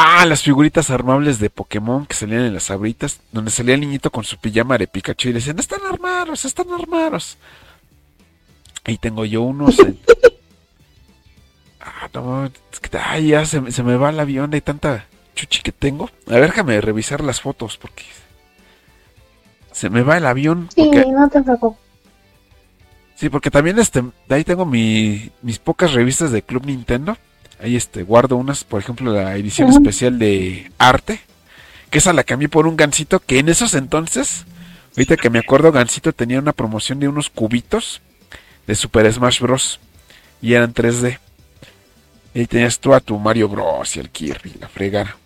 [0.00, 4.10] Ah, las figuritas armables de Pokémon que salían en las abritas, donde salía el niñito
[4.12, 7.36] con su pijama de Pikachu y le decían, están armados, están armados.
[8.84, 9.76] Ahí tengo yo unos.
[9.80, 9.98] en-
[11.80, 15.06] Ah, no, es que ay, ya se, me- se me va el avión de tanta
[15.34, 16.10] chuchi que tengo.
[16.28, 18.04] A ver, déjame revisar las fotos porque
[19.72, 20.68] se me va el avión.
[20.74, 21.80] Sí, Porque, no te preocupes.
[23.16, 27.16] sí, porque también este, de ahí tengo mi- mis pocas revistas de Club Nintendo.
[27.60, 31.20] Ahí este, guardo unas, por ejemplo, la edición especial de arte.
[31.90, 34.44] Que esa la cambié por un gancito que en esos entonces,
[34.96, 38.02] ahorita que me acuerdo, Gancito tenía una promoción de unos cubitos
[38.66, 39.80] de Super Smash Bros.
[40.42, 41.18] Y eran 3D.
[42.34, 43.96] Y ahí tenías tú a tu Mario Bros.
[43.96, 45.16] y el Kirby, la fregara.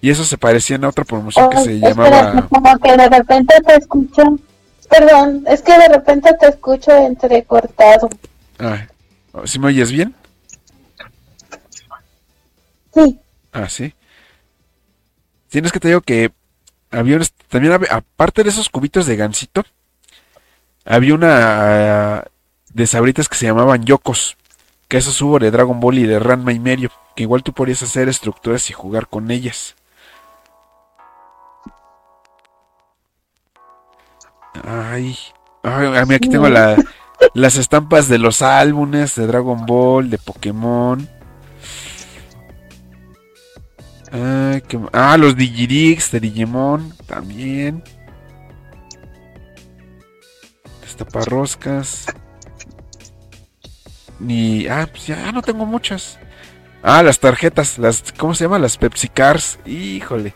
[0.00, 2.48] Y eso se parecían a otra promoción que se espera, llamaba.
[2.48, 4.38] como que de repente te escucho.
[4.90, 8.08] Perdón, es que de repente te escucho entrecortado.
[8.58, 8.86] Ah,
[9.44, 10.14] ¿Sí me oyes bien?
[12.96, 13.20] Sí.
[13.52, 13.94] Ah, sí.
[15.48, 16.32] Tienes que te digo que
[16.90, 19.64] había unas- también aparte de esos cubitos de gansito,
[20.84, 22.24] había una
[22.72, 24.36] de sabritas que se llamaban yokos,
[24.88, 27.82] que esos hubo de Dragon Ball y de Ranma y medio, que igual tú podías
[27.82, 29.74] hacer estructuras y jugar con ellas.
[34.64, 35.16] Ay,
[35.62, 36.76] ay, a mí aquí tengo la,
[37.34, 41.08] las estampas de los álbumes de Dragon Ball, de Pokémon.
[44.68, 47.82] Qué ma- Ah, los Digirix de Digimon también.
[50.82, 52.06] Destaparroscas.
[54.18, 54.66] Ni.
[54.66, 56.18] Ah, pues ya no tengo muchas.
[56.82, 58.02] Ah, las tarjetas, las.
[58.16, 58.58] ¿Cómo se llama?
[58.58, 59.58] Las Pepsi Cars.
[59.66, 60.34] Híjole.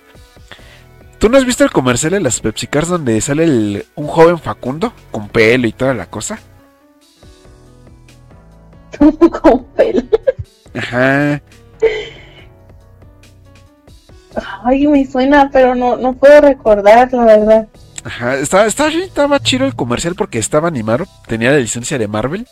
[1.18, 4.38] ¿Tú no has visto el comercial de las Pepsi Cars donde sale el- un joven
[4.38, 6.38] Facundo con pelo y toda la cosa?
[8.98, 10.02] Con pelo.
[10.74, 11.42] Ajá.
[14.64, 17.68] Ay, me suena, pero no, no puedo recordar, la verdad.
[18.04, 22.46] Ajá, estaba, estaba, estaba chido el comercial porque estaba animado, tenía la licencia de Marvel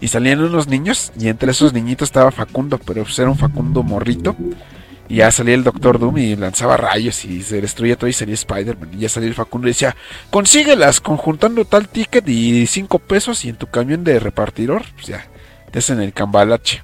[0.00, 3.82] y salían unos niños y entre esos niñitos estaba Facundo, pero pues era un Facundo
[3.82, 4.36] morrito
[5.08, 8.34] y ya salía el Doctor Doom y lanzaba rayos y se destruía todo y salía
[8.34, 9.96] Spider-Man y ya salía el Facundo y decía,
[10.30, 15.26] consíguelas conjuntando tal ticket y cinco pesos y en tu camión de repartidor, pues ya,
[15.70, 16.82] te hacen el cambalache.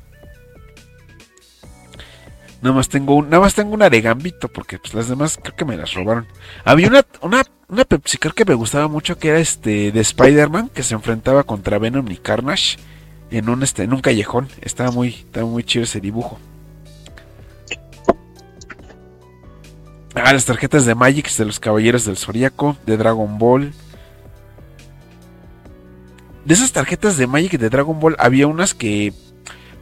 [2.61, 5.55] Nada más tengo un, nada más tengo una de Gambito porque pues las demás creo
[5.55, 6.27] que me las robaron.
[6.65, 10.95] Había una, una, una que me gustaba mucho que era este de Spider-Man que se
[10.95, 12.79] enfrentaba contra Venom y Carnage
[13.31, 14.49] en un este en un callejón.
[14.61, 16.41] Estaba muy, estaba muy chido ese dibujo.
[20.15, 23.73] Ah, las tarjetas de Magic de los Caballeros del Zodíaco, de Dragon Ball.
[26.45, 29.13] De esas tarjetas de Magic de Dragon Ball había unas que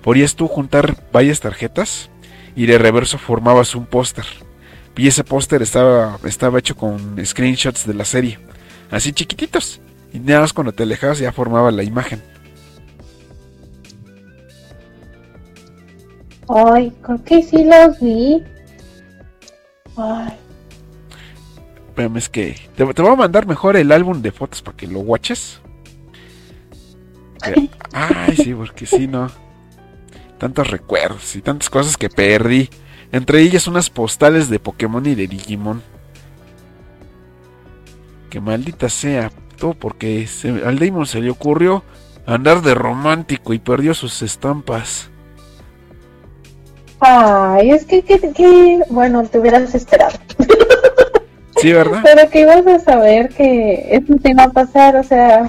[0.03, 2.11] podías tú juntar varias tarjetas
[2.57, 4.25] y de reverso formabas un póster.
[4.97, 8.39] Y ese póster estaba, estaba hecho con screenshots de la serie.
[8.91, 9.81] Así chiquititos.
[10.13, 12.23] Y nada más cuando te alejabas ya formaba la imagen.
[16.49, 18.43] Ay, creo que sí los vi.
[19.97, 20.33] Ay,
[21.89, 24.87] Espérame, es que te, te voy a mandar mejor el álbum de fotos para que
[24.87, 25.61] lo watches.
[27.93, 29.31] Ay, sí, porque sí, no.
[30.39, 32.69] Tantos recuerdos y tantas cosas que perdí.
[33.13, 35.83] Entre ellas unas postales de Pokémon y de Digimon.
[38.31, 39.31] Que maldita sea.
[39.57, 40.29] Todo porque
[40.65, 41.83] al Damon se le ocurrió
[42.27, 45.09] andar de romántico y perdió sus estampas.
[47.01, 50.19] Ay, es que, que, bueno, te hubieras esperado.
[51.59, 52.01] Sí, ¿verdad?
[52.05, 55.49] Pero que ibas a saber que eso te iba a pasar, o sea...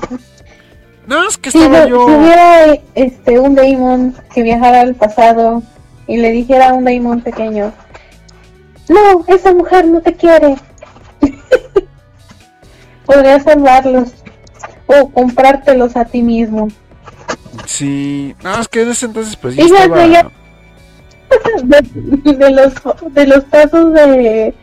[1.08, 2.06] No, es que estaba si, yo...
[2.06, 5.64] Si hubiera este, un Damon que viajara al pasado
[6.06, 7.72] y le dijera a un Damon pequeño,
[8.90, 10.56] no, esa mujer no te quiere.
[13.06, 14.10] Podría salvarlos
[14.86, 16.68] o comprártelos a ti mismo.
[17.66, 19.98] Sí, no, es que en ese entonces pues ya estaba...
[21.64, 22.74] de, los
[23.14, 24.54] de los pasos de,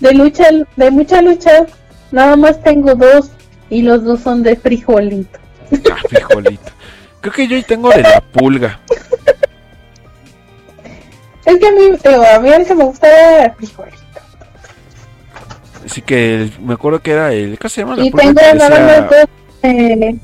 [0.00, 0.44] de lucha
[0.76, 1.64] de mucha lucha
[2.12, 3.30] nada más tengo dos
[3.70, 5.38] y los dos son de frijolito
[5.72, 6.72] ah, frijolito
[7.20, 8.80] creo que yo tengo de la pulga
[11.44, 11.98] es que a mí,
[12.34, 13.98] a mí el que me gusta era frijolito
[15.84, 17.96] así que me acuerdo que era el ¿cómo se llama?
[17.96, 19.26] La y tengo nada más dos
[19.62, 20.16] eh,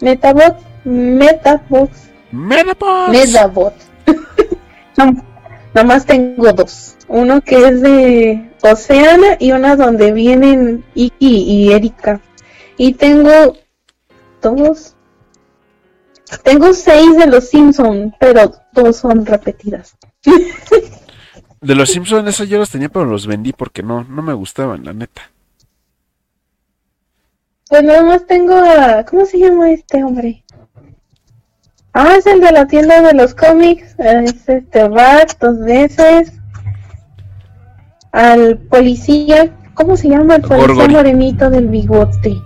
[0.00, 3.86] Metabot Metabots Metabots Metabots
[4.96, 5.24] no,
[5.74, 6.96] nomás tengo dos.
[7.08, 12.20] Uno que es de Oceana y una donde vienen Iki y Erika.
[12.76, 13.56] Y tengo
[14.50, 14.94] dos.
[16.42, 19.96] Tengo seis de los Simpson, pero dos son repetidas.
[21.60, 24.84] de los Simpson esos yo los tenía, pero los vendí porque no, no me gustaban,
[24.84, 25.22] la neta.
[27.68, 29.04] Pues nada más tengo a...
[29.04, 30.44] ¿Cómo se llama este hombre?
[31.92, 33.94] Ah, es el de la tienda de los cómics.
[33.98, 36.32] Es este Rat dos veces.
[38.12, 39.56] Al policía.
[39.74, 42.36] ¿Cómo se llama el policía morenito del bigote?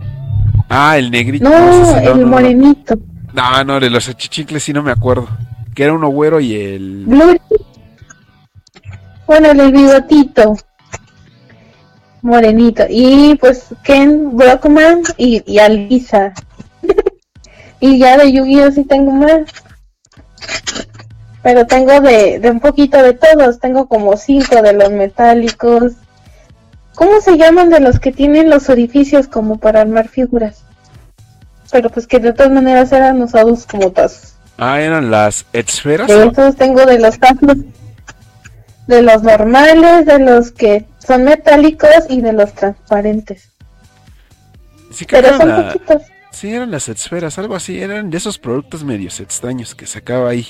[0.68, 1.48] Ah, el negrito.
[1.48, 2.98] No, el morenito.
[3.32, 5.28] No, no, de los achichicles sí no me acuerdo.
[5.74, 7.06] Que era uno güero y el.
[9.26, 10.56] Bueno, el bigotito.
[12.22, 12.84] Morenito.
[12.88, 16.32] Y pues Ken Brockman y, y Alisa.
[17.80, 19.42] Y ya de Yu-Gi-Oh sí tengo más.
[21.44, 23.60] Pero tengo de, de un poquito de todos.
[23.60, 25.92] Tengo como cinco de los metálicos.
[26.98, 30.64] ¿Cómo se llaman de los que tienen los orificios como para armar figuras?
[31.70, 34.34] Pero pues que de todas maneras eran usados como tazos.
[34.56, 36.08] Ah, eran las esferas.
[36.08, 37.56] De esos tengo de los tazos.
[38.88, 43.48] De los normales, de los que son metálicos y de los transparentes.
[44.90, 46.02] Sí, Pero son poquitos.
[46.32, 50.48] Sí, eran las esferas, algo así, eran de esos productos medios extraños que sacaba ahí.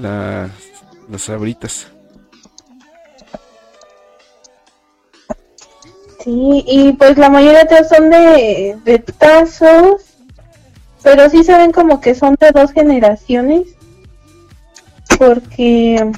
[0.00, 0.50] Las,
[1.10, 1.88] las sabritas.
[6.28, 10.02] Sí, y pues la mayoría de son de, de tazos,
[11.02, 13.62] pero sí se ven como que son de dos generaciones,
[15.18, 16.12] porque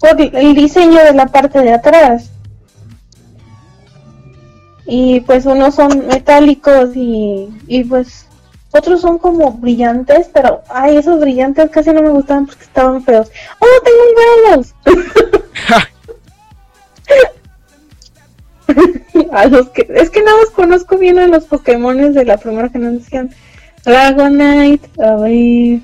[0.00, 2.30] por el diseño de la parte de atrás
[4.86, 8.26] y pues unos son metálicos y, y pues
[8.72, 13.30] otros son como brillantes, pero ay, esos brillantes casi no me gustaban porque estaban feos.
[13.60, 14.66] ¡Oh, tengo un
[19.32, 22.68] a los que es que nada más conozco bien a los Pokémon de la primera
[22.68, 23.30] generación.
[23.84, 25.80] Dragonite, a ver.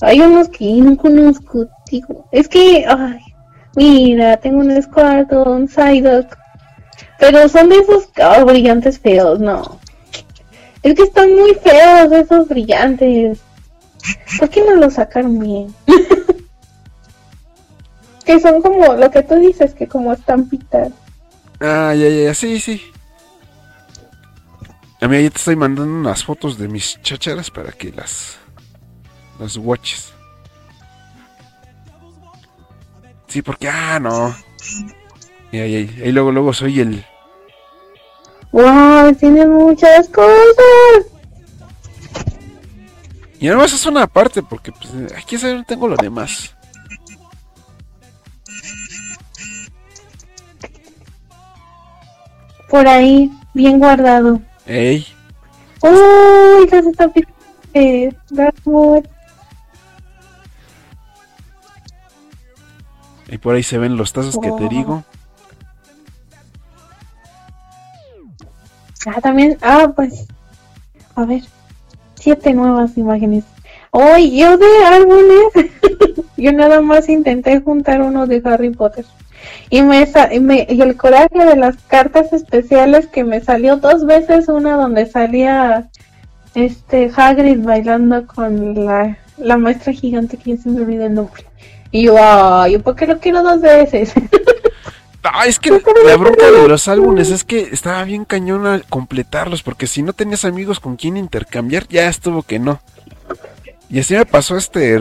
[0.00, 2.26] Hay unos que no conozco, digo.
[2.32, 3.20] Es que, ay,
[3.76, 6.36] mira, tengo un Squirtle, un Psyduck,
[7.18, 9.78] pero son de esos oh, brillantes feos, no.
[10.82, 13.38] Es que están muy feos esos brillantes.
[14.38, 15.72] ¿Por qué no los sacaron bien?
[18.24, 20.90] que son como lo que tú dices, que como estampitas.
[21.62, 22.92] Ah, ya, ya, sí, sí.
[25.00, 28.36] A mí ya te estoy mandando unas fotos de mis chacharas para que las
[29.38, 30.12] las watches.
[33.28, 34.34] Sí, porque ah, no.
[35.52, 37.04] Y ahí, ahí, ahí luego luego soy el
[38.50, 39.14] ¡Wow!
[39.14, 41.06] Tiene muchas cosas.
[43.38, 46.54] Y además es una parte, porque pues, aquí no tengo lo demás.
[52.72, 54.40] Por ahí, bien guardado.
[54.64, 55.06] ¡Ey!
[55.82, 56.66] ¡Uy!
[56.70, 57.34] Las estampitas
[57.74, 58.16] de
[63.28, 65.04] Y por ahí se ven los tazos que te digo.
[69.04, 70.26] Ah, también, ah, pues,
[71.14, 71.42] a ver,
[72.14, 73.44] siete nuevas imágenes.
[73.90, 75.44] Hoy yo de árboles,
[76.38, 79.04] yo nada más intenté juntar uno de Harry Potter.
[79.70, 84.06] Y, me, y, me, y el coraje de las cartas especiales que me salió dos
[84.06, 85.88] veces, una donde salía
[86.54, 91.44] este Hagrid bailando con la, la maestra gigante que se me olvida el nombre.
[91.90, 94.12] Y yo, ay, ¿por qué lo quiero dos veces?
[95.24, 99.62] Ah, es que la bronca de los álbumes es que estaba bien cañón al completarlos,
[99.62, 102.80] porque si no tenías amigos con quien intercambiar, ya estuvo que no.
[103.88, 104.98] Y así me pasó este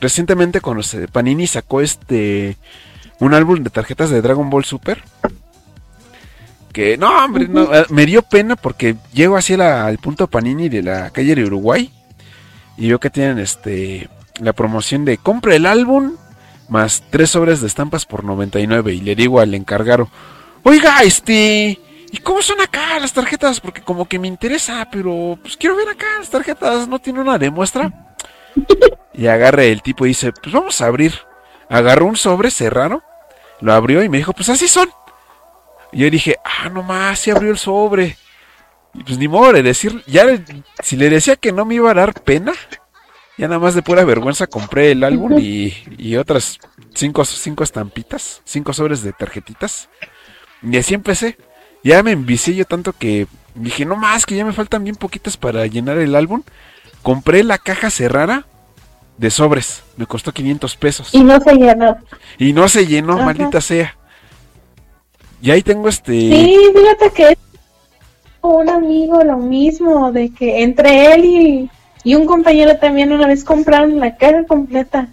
[0.00, 0.82] recientemente cuando
[1.12, 2.56] Panini sacó este
[3.20, 5.02] un álbum de tarjetas de Dragon Ball Super.
[6.72, 11.10] Que no, hombre, no, me dio pena porque llego así al punto Panini de la
[11.10, 11.92] calle de Uruguay
[12.76, 14.08] y veo que tienen este
[14.40, 16.16] la promoción de compra el álbum
[16.68, 18.94] más tres sobres de estampas por 99.
[18.94, 20.08] Y le digo al encargado,
[20.62, 21.78] oiga, este,
[22.10, 23.60] ¿y cómo son acá las tarjetas?
[23.60, 27.38] Porque como que me interesa, pero pues quiero ver acá las tarjetas, ¿no tiene una
[27.38, 28.16] de muestra?
[29.16, 31.12] Y agarre el tipo y dice, pues vamos a abrir.
[31.74, 33.02] Agarró un sobre, cerraron,
[33.60, 34.88] lo abrió y me dijo, pues así son.
[35.90, 38.16] Y yo dije, ah, no más, se abrió el sobre.
[38.94, 40.24] Y pues ni modo de decir, ya
[40.84, 42.52] si le decía que no me iba a dar pena,
[43.36, 46.60] ya nada más de pura vergüenza compré el álbum y, otras
[46.94, 49.88] cinco, cinco estampitas, cinco sobres de tarjetitas.
[50.62, 51.38] Y así empecé.
[51.82, 53.26] Ya me envicié yo tanto que
[53.56, 56.44] dije, no más, que ya me faltan bien poquitas para llenar el álbum.
[57.02, 58.46] Compré la caja cerrada
[59.16, 59.82] de sobres.
[59.96, 61.14] Me costó 500 pesos.
[61.14, 61.96] Y no se llenó.
[62.38, 63.96] Y no se llenó, maldita sea.
[65.40, 66.12] Y ahí tengo este...
[66.12, 67.38] Sí, fíjate que
[68.40, 71.70] un amigo lo mismo, de que entre él y
[72.04, 75.08] y un compañero también una vez compraron la caja completa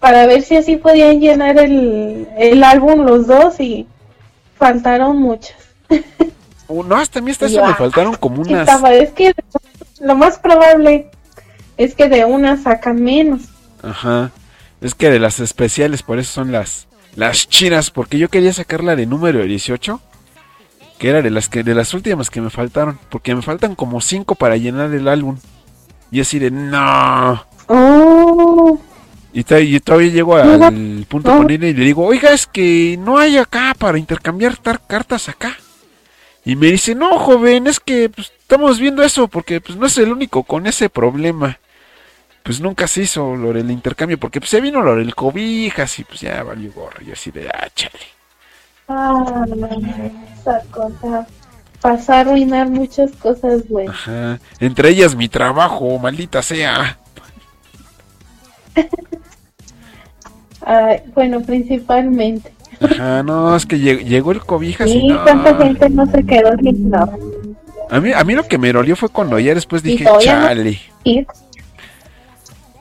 [0.00, 3.86] para ver si así podían llenar el, el álbum los dos y
[4.56, 5.56] faltaron muchas.
[6.66, 8.68] Uh, no, hasta a mí hasta eso me faltaron como unas...
[8.90, 9.34] Es que
[10.00, 11.10] lo más probable
[11.76, 13.42] es que de una sacan menos.
[13.82, 14.30] Ajá.
[14.80, 16.86] Es que de las especiales, por eso son las
[17.16, 20.00] las chinas, porque yo quería sacarla de número 18,
[20.98, 24.00] que era de las que de las últimas que me faltaron, porque me faltan como
[24.00, 25.38] 5 para llenar el álbum.
[26.10, 27.44] Y así de, no.
[27.68, 28.78] Oh.
[29.32, 33.36] Y, todavía llego al punto con él y le digo, oiga, es que no hay
[33.36, 35.56] acá para intercambiar cartas acá.
[36.44, 39.98] Y me dice, no, joven, es que pues, estamos viendo eso porque pues, no es
[39.98, 41.58] el único con ese problema.
[42.44, 46.04] Pues nunca se hizo lo del intercambio porque pues se vino lo del cobijas y
[46.04, 47.02] pues ya valió gorro.
[47.02, 47.98] Y así de, ah, chale.
[48.86, 49.46] Ah,
[50.38, 51.26] esa cosa
[51.80, 53.94] pasa a arruinar muchas cosas buenas.
[53.94, 54.38] Ajá.
[54.60, 56.98] Entre ellas mi trabajo, maldita sea.
[61.14, 62.52] bueno, principalmente.
[62.78, 64.86] Ajá, no, es que llegó el cobija.
[64.86, 65.24] Sí, no.
[65.24, 67.16] tanta gente no se quedó sin nada.
[67.90, 70.78] A mí, a mí lo que me dolió fue cuando ya después dije, chale.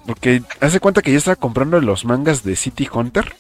[0.05, 3.34] Porque hace cuenta que ya estaba comprando los mangas de City Hunter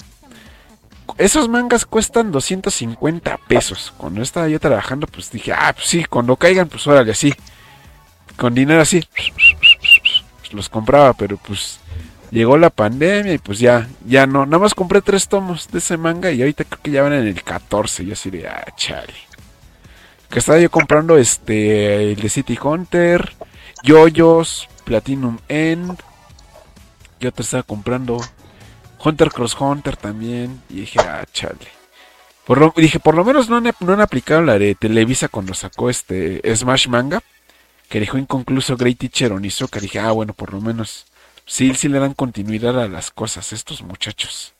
[1.17, 3.93] esos mangas cuestan 250 pesos.
[3.97, 7.33] Cuando estaba yo trabajando, pues dije, ah, pues sí, cuando caigan, pues órale, así.
[8.37, 9.03] Con dinero así,
[10.51, 11.79] los compraba, pero pues
[12.31, 14.45] llegó la pandemia y pues ya, ya no.
[14.45, 17.27] Nada más compré tres tomos de ese manga y ahorita creo que ya van en
[17.27, 18.05] el 14.
[18.05, 19.13] Yo así de, ah, chale.
[20.29, 23.33] Que estaba yo comprando este, el de City Hunter,
[23.83, 25.99] Yoyos, Platinum End.
[27.23, 28.19] Yo te estaba comprando
[29.01, 30.61] Hunter Cross Hunter también.
[30.69, 31.69] Y dije, ah, chale.
[32.45, 35.53] Por lo, dije, por lo menos no han, no han aplicado la de Televisa cuando
[35.53, 37.23] sacó este Smash Manga.
[37.87, 39.79] Que dejó inconcluso Great Teacher Onizuka.
[39.79, 41.05] Dije, ah, bueno, por lo menos.
[41.45, 44.53] Sí, sí le dan continuidad a las cosas, estos muchachos.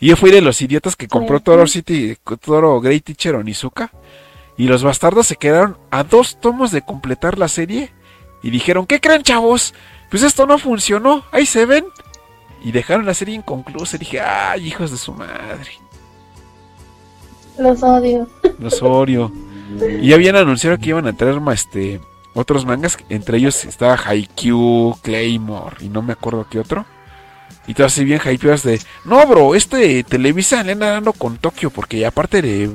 [0.00, 3.92] Y yo fui de los idiotas que compró Toro City, Toro Great Teacher Onizuka.
[4.58, 7.92] Y los bastardos se quedaron a dos tomos de completar la serie.
[8.42, 9.72] Y dijeron, ¿qué creen, chavos?
[10.10, 11.24] Pues esto no funcionó.
[11.32, 11.86] Ahí se ven.
[12.62, 13.96] Y dejaron la serie inconclusa.
[13.96, 15.70] Y dije, ay, hijos de su madre.
[17.58, 18.28] Los odio.
[18.58, 19.32] Los odio.
[20.00, 22.00] Y habían anunciado que iban a traer este,
[22.34, 22.98] otros mangas.
[23.08, 26.84] Entre ellos estaba Haikyuu, Claymore y no me acuerdo qué otro.
[27.66, 31.70] Y todas así bien hypeadas de, no, bro, este Televisa le anda dando con Tokio.
[31.70, 32.70] Porque aparte de,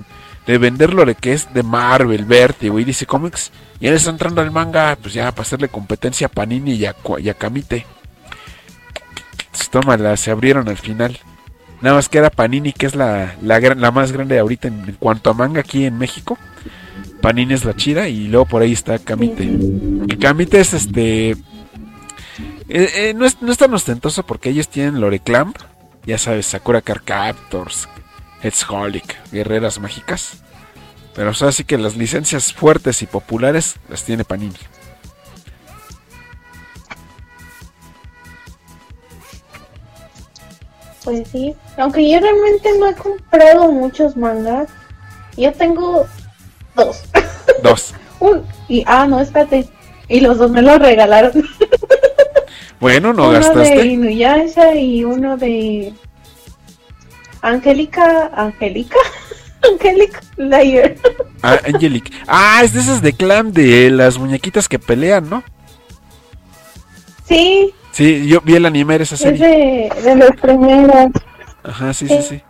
[0.45, 4.41] de venderlo de que es de Marvel, Vertigo y DC Comics, ya le está entrando
[4.41, 7.85] al manga, pues ya para hacerle competencia a Panini y a, y a Kamite.
[9.71, 11.17] Tómala, se abrieron al final.
[11.81, 15.61] Nada más queda Panini, que es la, la, más grande ahorita en, cuanto a manga
[15.61, 16.37] aquí en México.
[17.21, 19.43] Panini es la chida y luego por ahí está Kamite.
[19.43, 21.31] Y Kamite es este...
[21.31, 25.57] Eh, eh, no, es, tan ostentoso porque ellos tienen Loreclamp,
[26.05, 27.89] ya sabes, Sakura Car Captors,
[28.69, 30.43] Holic, Guerreras Mágicas.
[31.13, 34.55] Pero o sea, sí que las licencias fuertes y populares las tiene Panini.
[41.03, 44.69] Pues sí, aunque yo realmente no he comprado muchos mangas.
[45.35, 46.05] Yo tengo
[46.75, 47.03] dos.
[47.63, 47.93] Dos.
[48.19, 49.67] Un, y, ah, no, espérate.
[50.07, 51.31] Y los dos me los regalaron.
[52.79, 53.85] Bueno, no uno de gastaste.
[53.85, 55.93] Inuyasha y uno de
[57.41, 58.97] Angélica, Angélica,
[59.71, 60.97] Angélica Layer.
[61.41, 62.11] Ah, Angelic.
[62.27, 65.43] Ah, es de esas de clan de las muñequitas que pelean, ¿no?
[67.27, 69.89] Sí, Sí, yo vi el anime de esa es serie.
[69.97, 71.07] de, de los primeros.
[71.63, 72.41] Ajá, sí, sí, sí.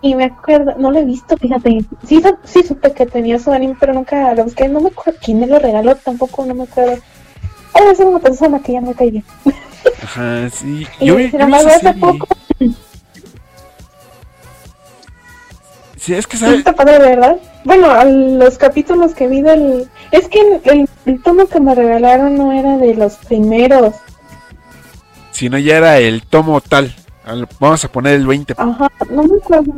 [0.00, 1.84] Y me acuerdo, no lo he visto, fíjate.
[2.06, 4.68] Sí, sí supe que tenía su anime, pero nunca lo busqué.
[4.68, 6.96] No me acuerdo quién me lo regaló, tampoco, no me acuerdo.
[7.94, 9.24] Ser una persona que ya me cae bien.
[10.02, 10.86] Ajá, sí.
[11.00, 12.26] Y Yo vi, sin yo vi embargo, esa hace poco,
[16.02, 16.56] Sí, es que sabe.
[16.56, 17.36] está padre, ¿verdad?
[17.64, 19.88] Bueno, a los capítulos que vi del...
[20.10, 23.94] Es que el, el, el tomo que me regalaron no era de los primeros.
[25.30, 26.92] Si no, ya era el tomo tal.
[27.24, 28.54] Al- Vamos a poner el 20.
[28.58, 29.72] Ajá, no me acuerdo.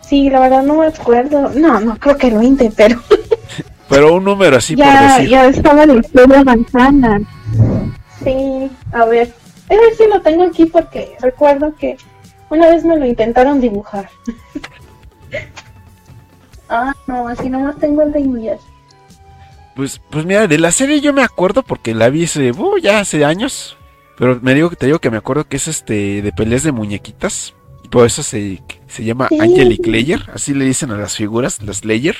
[0.00, 1.50] Sí, la verdad no me acuerdo.
[1.50, 3.00] No, no creo que el 20, pero
[3.88, 5.30] Pero un número así por ya, decir.
[5.30, 7.20] ya estaba la historia manzana.
[8.24, 9.32] Sí, a ver.
[9.70, 11.96] A ver si lo tengo aquí porque recuerdo que
[12.50, 14.08] una vez me lo intentaron dibujar.
[16.68, 18.60] ah, no, así nomás tengo el de Inuyasha.
[19.74, 23.00] Pues, pues mira, de la serie yo me acuerdo porque la vi hace, uh, ya
[23.00, 23.76] hace años.
[24.18, 26.72] Pero me digo que te digo que me acuerdo que es este de peleas de
[26.72, 27.54] muñequitas.
[27.82, 29.38] Y por eso se, se llama Sí.
[29.40, 30.28] Angelic Layer.
[30.34, 32.16] Así le dicen a las figuras, las Layer.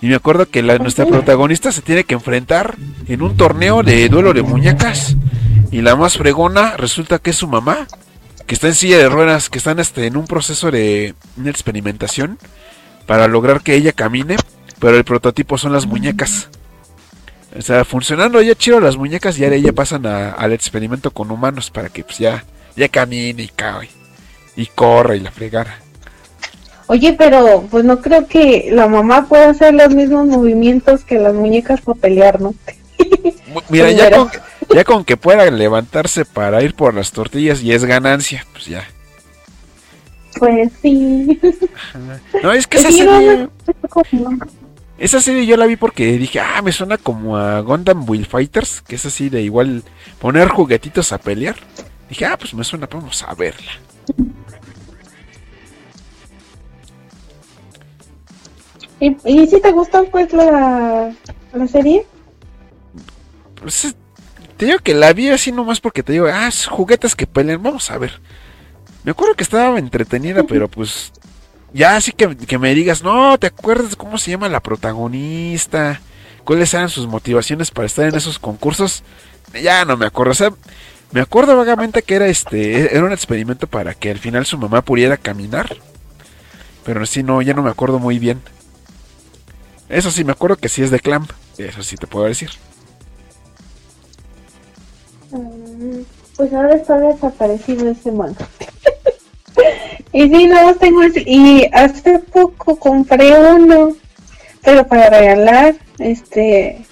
[0.00, 2.76] Y me acuerdo que la, nuestra protagonista se tiene que enfrentar
[3.08, 5.16] en un torneo de duelo de muñecas.
[5.70, 7.86] Y la más fregona resulta que es su mamá.
[8.48, 12.38] Que está en silla de ruedas, que están este, en un proceso de una experimentación.
[13.06, 14.36] Para lograr que ella camine.
[14.80, 16.48] Pero el prototipo son las muñecas.
[17.56, 21.30] O sea, funcionando ya chido las muñecas y ahora ya pasan a- al experimento con
[21.30, 22.44] humanos para que pues ya,
[22.76, 23.88] ya camine y cae.
[24.56, 25.78] Y corra y la fregara.
[26.88, 31.34] Oye, pero pues no creo que la mamá pueda hacer los mismos movimientos que las
[31.34, 32.54] muñecas para pelear, ¿no?
[33.68, 34.30] Mira, ya con,
[34.74, 38.84] ya con que pueda levantarse para ir por las tortillas y es ganancia, pues ya.
[40.38, 41.40] Pues sí.
[42.42, 43.48] No, es que Pues esa serie,
[44.98, 48.82] esa serie yo la vi porque dije, ah, me suena como a Gundam Will Fighters,
[48.82, 49.82] que es así de igual
[50.20, 51.56] poner juguetitos a pelear.
[52.08, 53.72] Dije, ah, pues me suena, vamos a verla.
[59.00, 61.12] ¿Y, y si te gustó pues la,
[61.52, 62.04] la serie?
[63.60, 63.96] Pues, es-
[64.58, 67.62] te digo que la vi así nomás porque te digo, ah, es juguetes que pelean,
[67.62, 68.20] vamos a ver.
[69.04, 71.12] Me acuerdo que estaba entretenida, pero pues
[71.72, 76.00] ya así que, que me digas, no, ¿te acuerdas cómo se llama la protagonista?
[76.42, 79.04] ¿Cuáles eran sus motivaciones para estar en esos concursos?
[79.62, 80.52] Ya no me acuerdo, o sea,
[81.12, 84.82] me acuerdo vagamente que era este, era un experimento para que al final su mamá
[84.82, 85.76] pudiera caminar.
[86.84, 88.42] Pero sí, no, ya no me acuerdo muy bien.
[89.88, 92.50] Eso sí, me acuerdo que sí es de Clamp, eso sí te puedo decir.
[96.36, 98.48] Pues ahora está desaparecido ese manga.
[100.12, 101.22] y sí, más tengo ese.
[101.26, 103.96] Y hace poco compré uno,
[104.62, 106.84] pero para regalar, este,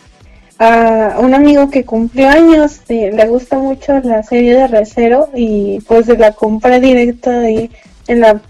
[0.58, 6.06] a un amigo que cumplió años, le gusta mucho la serie de Recero y pues
[6.08, 7.70] la compré directo ahí
[8.08, 8.40] en la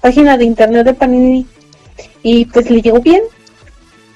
[0.00, 1.46] página de internet de Panini
[2.22, 3.22] y pues le llegó bien.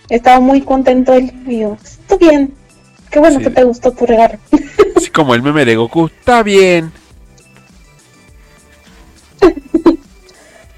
[0.09, 2.56] Estaba muy contento él y yo, está bien.
[3.17, 3.45] Qué bueno Sí.
[3.47, 4.39] que te gustó tu regalo.
[4.95, 6.93] Así como el meme de Goku, está bien.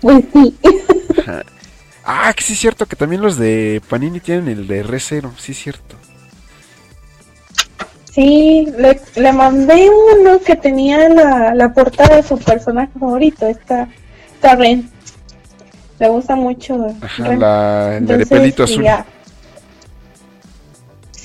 [0.00, 0.56] Pues sí.
[2.04, 5.50] Ah, que sí es cierto que también los de Panini tienen el de R0, sí
[5.50, 5.96] es cierto.
[8.12, 13.88] Sí, le, le mandé uno que tenía la, la portada de su personaje favorito, esta,
[14.34, 14.88] esta Ren.
[15.98, 16.86] Le gusta mucho.
[17.02, 17.40] Ajá, Ren.
[17.40, 18.84] la, la de Entonces, pelito azul.
[18.84, 19.04] ya.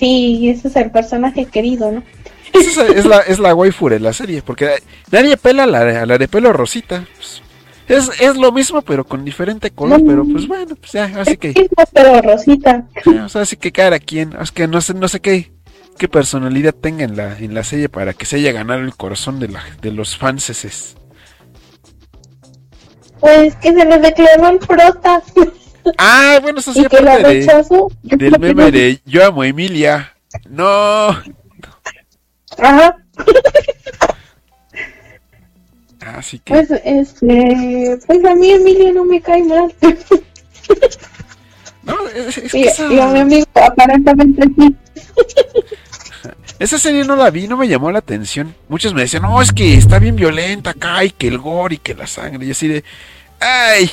[0.04, 2.04] Sí, ese es el personaje querido, ¿no?
[2.52, 4.70] Esa es, es la, es la waifu de la serie, porque
[5.10, 7.06] nadie pela a la, a la de pelo rosita.
[7.16, 7.42] Pues,
[7.88, 11.50] es, es lo mismo, pero con diferente color, pero pues bueno, pues ya, así que,
[11.52, 12.86] Es pero Rosita.
[13.24, 15.54] o sea, así que cada quien, es que no sé, no sé qué,
[15.98, 19.40] qué personalidad tenga en la, en la serie para que se haya ganado el corazón
[19.40, 20.96] de, la, de los fanses.
[23.22, 25.24] Pues que se le declaró el prota
[25.98, 27.48] Ah, bueno, eso sí aparte de,
[28.04, 30.14] del meme de Yo amo a Emilia.
[30.50, 31.10] No.
[32.58, 32.98] Ajá.
[36.06, 36.54] Así que.
[36.54, 39.74] Pues, este, pues a mí Emilia no me cae mal.
[41.84, 44.74] No, es, es que esa- y a mi amigo aparentemente sí.
[46.58, 48.56] Esa serie no la vi, no me llamó la atención.
[48.70, 51.80] Muchos me decían, no, es que está bien violenta acá y que el gore y
[51.80, 52.46] que la sangre.
[52.46, 52.86] Y así de,
[53.42, 53.92] ay,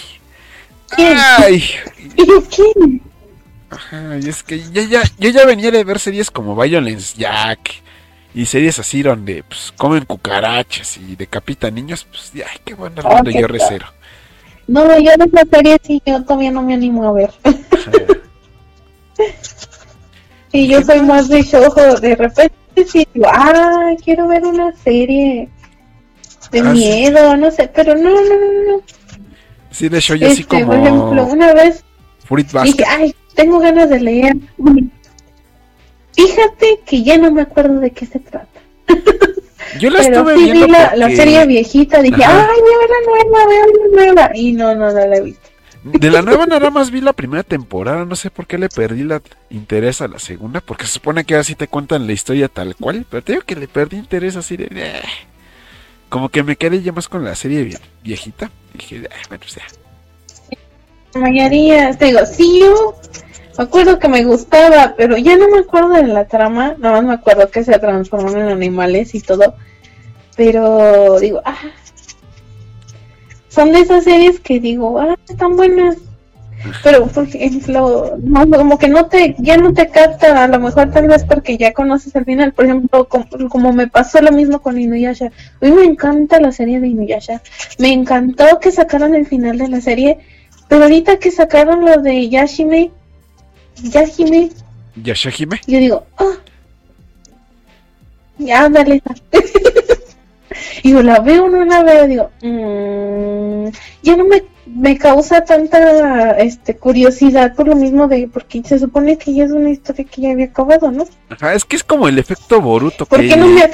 [0.97, 1.65] ay.
[2.55, 3.03] ¿Quién?
[3.71, 7.71] Ajá, y es que ya, ya, yo ya venía de ver series como Violence Jack
[8.35, 12.05] y series así donde pues, comen cucarachas y decapitan niños.
[12.05, 13.87] Pues, ay, qué bueno, Ah, yo qué recero.
[14.67, 17.31] No, yo de esa serie sí, yo todavía no me animo a ver.
[20.53, 22.53] Y yo soy más de show, de repente
[22.91, 25.49] sí digo, ah, quiero ver una serie
[26.51, 26.79] de Ah, sí.
[26.79, 28.83] miedo, no sé, pero no, no, no, no.
[29.71, 31.85] Sí, de hecho, yo así Este, por ejemplo, como una vez
[32.65, 34.37] dije, ay, tengo ganas de leer.
[36.15, 38.49] Fíjate que ya no me acuerdo de qué se trata.
[39.79, 42.49] Yo la Pero estuve sí viendo vi la, la porque serie viejita, dije, Ajá.
[42.51, 44.31] ay, ver la nueva, ver la nueva.
[44.37, 45.49] Y no, no, no la he visto.
[45.85, 48.05] de la nueva nada más vi la primera temporada.
[48.05, 50.61] No sé por qué le perdí la interés a la segunda.
[50.61, 53.07] Porque se supone que así te cuentan la historia tal cual.
[53.09, 54.69] Pero te digo que le perdí interés así de.
[54.73, 55.01] "Eh".
[56.09, 58.51] Como que me quedé ya más con la serie vie- viejita.
[58.75, 59.65] Y dije, "Ah, bueno, o sea.
[61.15, 62.95] La mayoría, te digo, sí, yo
[63.59, 67.05] me acuerdo que me gustaba, pero ya no me acuerdo de la trama, nada más
[67.05, 69.55] me acuerdo que se transforman en animales y todo,
[70.37, 71.59] pero digo, ah,
[73.49, 75.97] son de esas series que digo, ah, están buenas,
[76.83, 80.91] pero por ejemplo, no, como que no te, ya no te capta, a lo mejor
[80.91, 84.61] tal vez porque ya conoces el final, por ejemplo, como, como me pasó lo mismo
[84.61, 87.43] con Inuyasha, a mí me encanta la serie de Inuyasha,
[87.79, 90.19] me encantó que sacaran el final de la serie,
[90.69, 92.91] pero ahorita que sacaron lo de Yashime,
[93.83, 94.51] Yashime,
[95.03, 95.61] Yashahime.
[95.67, 96.37] yo digo, ah,
[98.39, 99.03] ya, dale.
[100.83, 103.69] y yo la veo, no la veo, digo, mm,
[104.03, 104.43] ya no me,
[104.75, 109.51] me causa tanta este curiosidad por lo mismo de, porque se supone que ya es
[109.51, 111.05] una historia que ya había acabado, ¿no?
[111.29, 113.07] Ajá, es que es como el efecto Boruto.
[113.07, 113.29] ¿Por que...
[113.29, 113.69] qué no me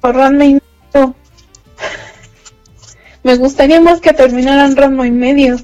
[0.00, 1.14] por Ranma y medio?
[3.22, 5.56] Me gustaría más que terminaran Ranma y medio.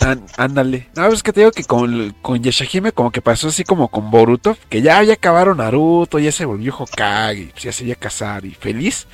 [0.00, 0.88] Án- ándale.
[0.96, 4.10] No, es que te digo que con, con Yashahime como que pasó así como con
[4.10, 7.96] Boruto, que ya, ya acabaron Naruto, ya se volvió Hokage, pues ya se iba a
[7.96, 9.06] casar y feliz.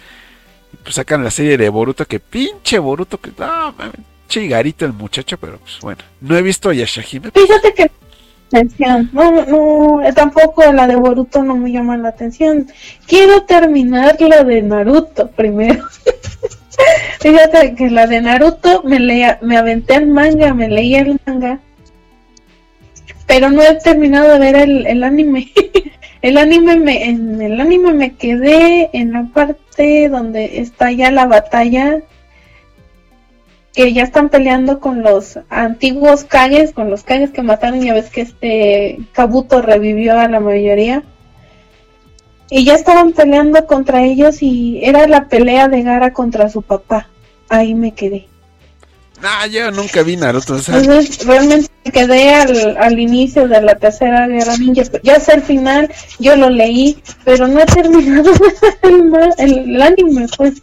[0.73, 3.97] Y pues sacan la serie de Boruto, que pinche Boruto, que no, mames,
[4.29, 6.03] chigarito el muchacho, pero pues bueno.
[6.21, 7.31] No he visto a Yashahime.
[7.33, 7.91] Fíjate que
[9.13, 12.67] no, no, eh, tampoco la de Boruto no me llama la atención.
[13.07, 15.85] Quiero terminar la de Naruto primero.
[17.21, 21.61] Fíjate que la de Naruto me leía, me aventé el manga, me leía el manga,
[23.27, 25.53] pero no he terminado de ver el, el anime.
[26.23, 31.27] el anime me, en el anime me quedé en la parte donde está ya la
[31.27, 32.01] batalla
[33.75, 38.11] que ya están peleando con los antiguos Kages, con los Kages que mataron, ya ves
[38.11, 41.03] que este Kabuto revivió a la mayoría.
[42.51, 47.09] Y ya estaban peleando contra ellos y era la pelea de Gara contra su papá.
[47.51, 48.27] Ahí me quedé.
[49.21, 50.55] No, yo nunca vi Naruto.
[50.55, 54.83] O sea, Entonces realmente me quedé al, al inicio de la tercera guerra ninja.
[55.03, 58.31] Ya sé el final, yo lo leí, pero no he terminado
[58.83, 60.55] el, el- el anime, pues.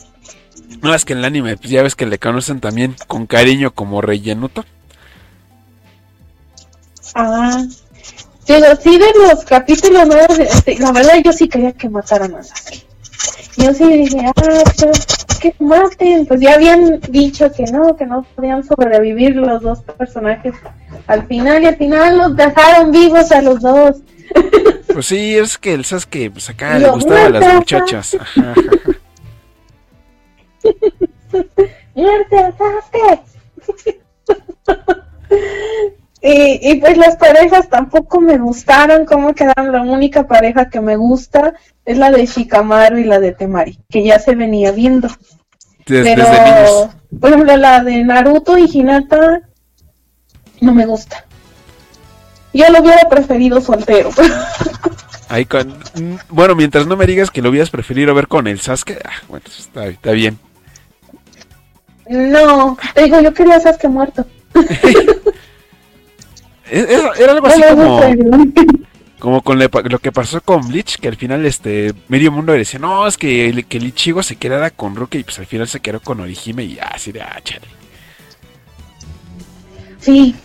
[0.86, 3.72] No, es que en el anime, pues ya ves que le conocen también con cariño
[3.72, 4.64] como Rellenuto.
[7.16, 7.64] Ah,
[8.46, 12.44] digo, sí de los capítulos nuevos, este, la verdad yo sí quería que mataran a
[12.44, 12.86] Sasuke.
[13.58, 15.08] Yo sí dije, ah, pues
[15.40, 20.54] que maten, pues ya habían dicho que no, que no podían sobrevivir los dos personajes
[21.08, 23.98] al final y al final los dejaron vivos a los dos.
[24.94, 27.56] Pues sí, es que el Sasuke, pues acá le gustaban las mata.
[27.56, 28.16] muchachas.
[28.20, 28.95] Ajá, ajá.
[31.96, 33.22] ¡Muerte a Sasuke!
[36.22, 39.72] y, y pues las parejas tampoco me gustaron, cómo quedaron.
[39.72, 41.54] La única pareja que me gusta
[41.86, 45.08] es la de Shikamaru y la de Temari, que ya se venía viendo.
[45.86, 46.90] Pero, Desde niños.
[47.20, 49.42] por ejemplo, la de Naruto y Hinata
[50.62, 51.26] no me gusta.
[52.54, 54.10] Yo lo hubiera preferido soltero.
[55.50, 55.68] Con...
[55.70, 59.12] mm, Bueno, mientras no me digas que lo hubieras preferido ver con el Sasuke, ah,
[59.28, 60.40] bueno, está, está bien.
[62.10, 64.26] No, te digo, yo quería a Sasuke muerto.
[66.70, 68.02] Era, era algo así como,
[69.20, 72.80] como con le- lo que pasó con Bleach, que al final este medio mundo decía,
[72.80, 75.80] no, es que, que el Ichigo se quedara con Rukia y pues al final se
[75.80, 77.68] quedó con Orihime y así de, ah, chale.
[80.00, 80.36] Sí.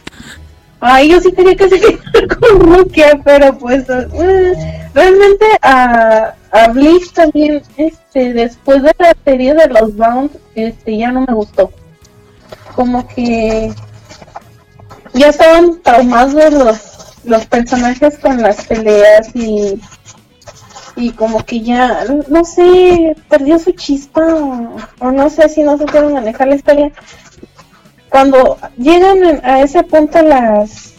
[0.80, 6.68] Ay, yo sí quería que se quedara con Rukia, pero pues eh, realmente a, a
[6.68, 11.70] Bleach también, este, después de la serie de los Bound, este, ya no me gustó.
[12.74, 13.72] Como que
[15.12, 16.78] ya estaban traumados los,
[17.24, 19.80] los personajes con las peleas y,
[20.96, 25.76] y como que ya, no sé, perdió su chispa o, o no sé si no
[25.76, 26.92] se puede manejar la historia.
[28.10, 30.94] Cuando llegan a ese punto las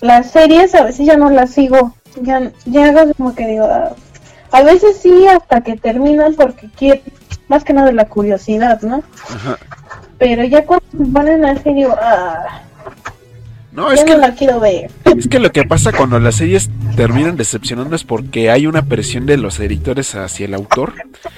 [0.00, 3.94] las series, a veces ya no las sigo, ya, ya hago como que digo, ah,
[4.52, 7.00] a veces sí hasta que terminan porque quiero,
[7.48, 9.02] más que nada la curiosidad, ¿no?
[9.34, 9.56] Ajá.
[10.18, 12.60] Pero ya cuando se ponen así digo, ah,
[13.72, 14.90] No, ya es no que, la quiero ver.
[15.16, 19.24] es que lo que pasa cuando las series terminan decepcionando es porque hay una presión
[19.26, 20.92] de los editores hacia el autor,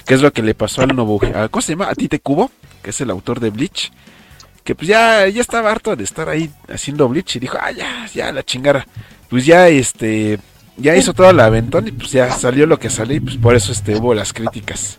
[0.07, 1.89] que es lo que le pasó al nuevo, a- ¿cómo se llama?
[1.89, 2.51] A Tite Kubo,
[2.83, 3.93] que es el autor de Bleach,
[4.66, 8.06] que pues ya, ya estaba harto de estar ahí haciendo Bleach y dijo, ah, ya,
[8.12, 8.84] ya, la chingara.
[9.30, 10.40] Pues ya, este,
[10.76, 13.55] ya hizo toda la aventón y pues ya salió lo que salió y pues por
[13.55, 14.98] eso este, hubo las críticas.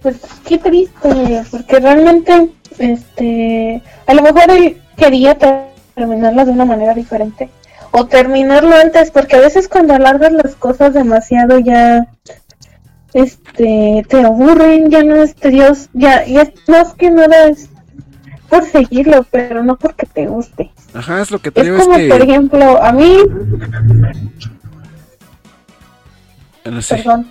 [0.00, 0.16] Pues
[0.46, 2.48] qué triste, porque realmente,
[2.78, 7.50] este, a lo mejor él quería ter- terminarla de una manera diferente
[7.90, 12.06] o terminarlo antes, porque a veces cuando alargas las cosas demasiado ya,
[13.14, 17.70] este, te aburren, ya no es Dios, ya, ya es más que nada es
[18.48, 20.70] por seguirlo, pero no porque te guste.
[20.92, 23.18] Ajá, es lo que te Es digo, es como, por ejemplo, a mí,
[26.64, 26.96] no sé.
[26.96, 27.30] perdón,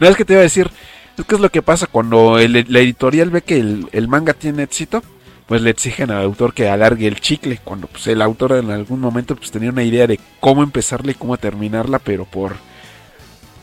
[0.00, 0.70] No es que te iba a decir,
[1.16, 4.34] es que es lo que pasa cuando el- la editorial ve que el, el manga
[4.34, 5.02] tiene éxito,
[5.46, 9.00] pues le exigen al autor que alargue el chicle, cuando pues el autor en algún
[9.00, 12.56] momento pues tenía una idea de cómo empezarla y cómo terminarla, pero por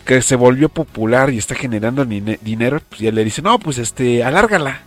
[0.06, 3.78] que se volvió popular y está generando dine- dinero, pues ya le dice, no, pues
[3.80, 4.82] este, alárgala.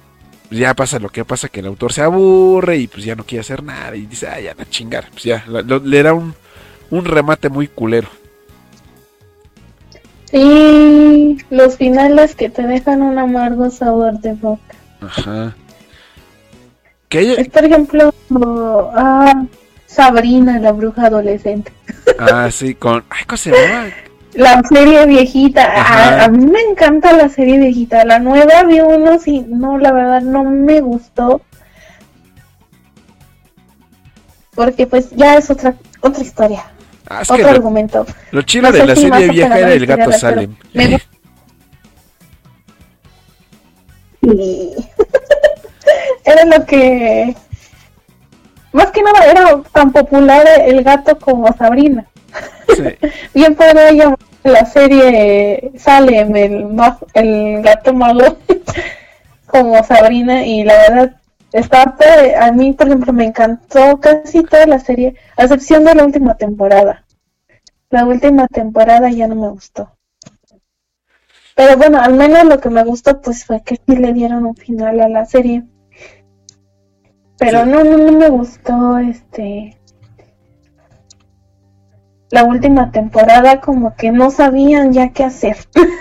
[0.49, 3.25] Pues ya pasa lo que pasa, que el autor se aburre y pues ya no
[3.25, 6.35] quiere hacer nada y dice, ah, ya chingar, pues ya, lo- le da un,
[6.91, 8.09] un remate muy culero.
[10.33, 14.75] y los finales que te dejan un amargo sabor de boca.
[15.01, 15.55] Ajá.
[17.09, 18.13] Que haya- Es por ejemplo
[18.95, 19.45] ah,
[19.87, 21.73] Sabrina, la bruja adolescente.
[22.19, 23.05] Ah, sí, con.
[23.09, 23.87] Ay, ¿cómo se llama?
[24.35, 25.65] La serie viejita.
[25.65, 28.05] A, a mí me encanta la serie viejita.
[28.05, 31.41] La nueva vi unos y no, la verdad no me gustó.
[34.55, 36.65] Porque pues ya es otra otra historia,
[37.09, 38.07] Ah, otro lo, argumento.
[38.33, 40.55] lo chido no de la si serie vieja era el gato Salem.
[40.75, 41.01] me
[46.25, 47.35] era lo que
[48.73, 52.07] más que nada era tan popular el gato como Sabrina.
[52.77, 52.83] Sí.
[53.35, 56.35] Bien podría llamar la serie Salem,
[57.15, 58.39] el, gato malo,
[59.47, 61.17] como Sabrina, y la verdad
[61.53, 61.97] está.
[62.41, 66.37] A mí, por ejemplo, me encantó casi toda la serie, a excepción de la última
[66.37, 67.05] temporada.
[67.91, 69.93] La última temporada ya no me gustó.
[71.55, 74.55] Pero bueno, al menos lo que me gustó pues fue que sí le dieron un
[74.55, 75.65] final a la serie.
[77.39, 77.71] Pero Sí.
[77.71, 79.78] no, no, no me gustó este
[82.31, 85.57] la última temporada como que no sabían ya qué hacer.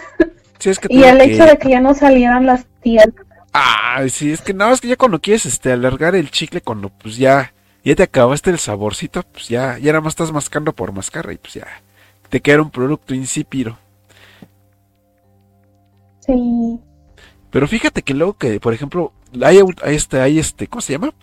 [0.59, 3.07] Sí, es que y el que- hecho de que ya no salieran las tías.
[3.53, 6.89] Ay, sí, es que nada más que ya cuando quieres este alargar el chicle, cuando
[6.89, 10.91] pues ya, ya te acabaste el saborcito, pues ya, ya nada más estás mascando por
[10.91, 11.67] mascar y pues ya
[12.29, 13.77] te queda un producto insípido.
[16.21, 16.79] Sí.
[17.51, 21.13] Pero fíjate que luego que, por ejemplo, hay este, hay este, ¿cómo se llama?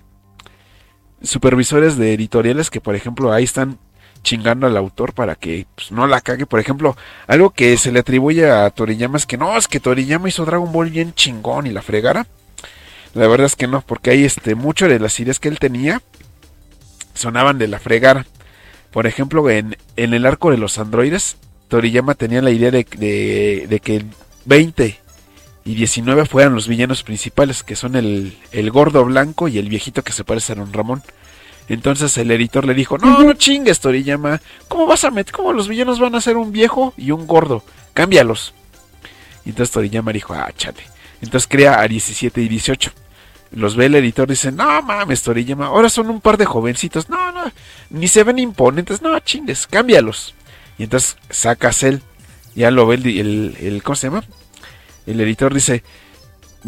[1.23, 3.79] Supervisores de editoriales que, por ejemplo, ahí están
[4.25, 6.47] chingando al autor para que pues, no la cague.
[6.47, 6.97] Por ejemplo,
[7.29, 10.73] algo que se le atribuye a Toriyama es que no, es que Toriyama hizo Dragon
[10.73, 12.27] Ball bien chingón y la fregara.
[13.15, 16.03] La verdad es que no, porque ahí este, mucho de las ideas que él tenía
[17.15, 18.27] sonaban de la fregara.
[18.91, 21.37] Por ejemplo, en, el arco de los androides,
[21.69, 24.05] Toriyama tenía la idea de, de, de que
[24.47, 24.99] 20
[25.65, 30.03] y 19 fueran los villanos principales, que son el, el gordo blanco y el viejito
[30.03, 31.03] que se parece a Don Ramón.
[31.69, 35.69] Entonces el editor le dijo, no, no chingues, Toriyama, ¿cómo vas a meter, cómo los
[35.69, 37.63] villanos van a ser un viejo y un gordo?
[37.95, 38.55] Cámbialos.
[39.45, 40.83] Y entonces Toriyama dijo, ah, chale.
[41.23, 42.93] Entonces crea a 17 y 18.
[43.53, 47.09] Los ve el editor y dice, no mames, Toriyama, ahora son un par de jovencitos,
[47.09, 47.45] no, no,
[47.89, 50.35] ni se ven imponentes, no, chingues, cámbialos.
[50.77, 51.99] Y entonces saca a Cell,
[52.55, 54.25] ya lo ve el, el, el ¿cómo se llama?
[55.07, 55.83] El editor dice,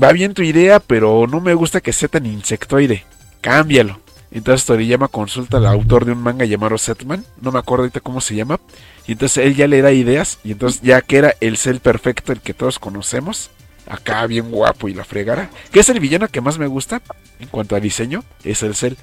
[0.00, 3.04] va bien tu idea, pero no me gusta que sea tan insectoide,
[3.40, 4.05] cámbialo.
[4.30, 8.20] Entonces Toriyama consulta al autor de un manga llamado Setman, no me acuerdo ahorita cómo
[8.20, 8.60] se llama,
[9.06, 12.32] y entonces él ya le da ideas, y entonces ya que era el Cell perfecto,
[12.32, 13.50] el que todos conocemos,
[13.88, 17.02] acá bien guapo y la fregara, que es el villano que más me gusta
[17.38, 18.94] en cuanto a diseño, es el Cell.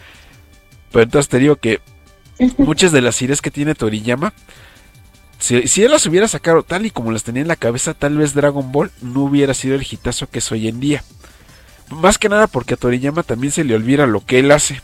[0.92, 1.80] Pero entonces te digo que
[2.58, 4.34] muchas de las ideas que tiene Toriyama,
[5.40, 8.18] si, si él las hubiera sacado tal y como las tenía en la cabeza, tal
[8.18, 11.04] vez Dragon Ball no hubiera sido el hitazo que es hoy en día.
[11.90, 14.82] Más que nada porque a Toriyama también se le olvida lo que él hace.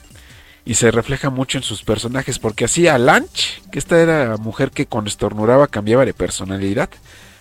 [0.69, 4.37] Y se refleja mucho en sus personajes, porque así a Lanch, que esta era la
[4.37, 6.91] mujer que cuando estornuraba cambiaba de personalidad,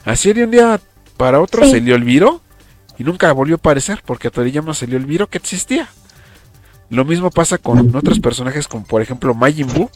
[0.07, 0.81] así de un día
[1.19, 2.41] para otro se le olvidó
[2.97, 5.91] y nunca volvió a aparecer, porque a Toriyama se le olvidó que existía.
[6.89, 9.91] Lo mismo pasa con otros personajes como por ejemplo Majin Buu,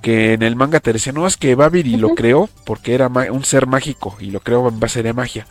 [0.00, 3.44] que en el manga te decía, no, es que Babidi lo creó porque era un
[3.44, 5.48] ser mágico y lo creó en base de magia.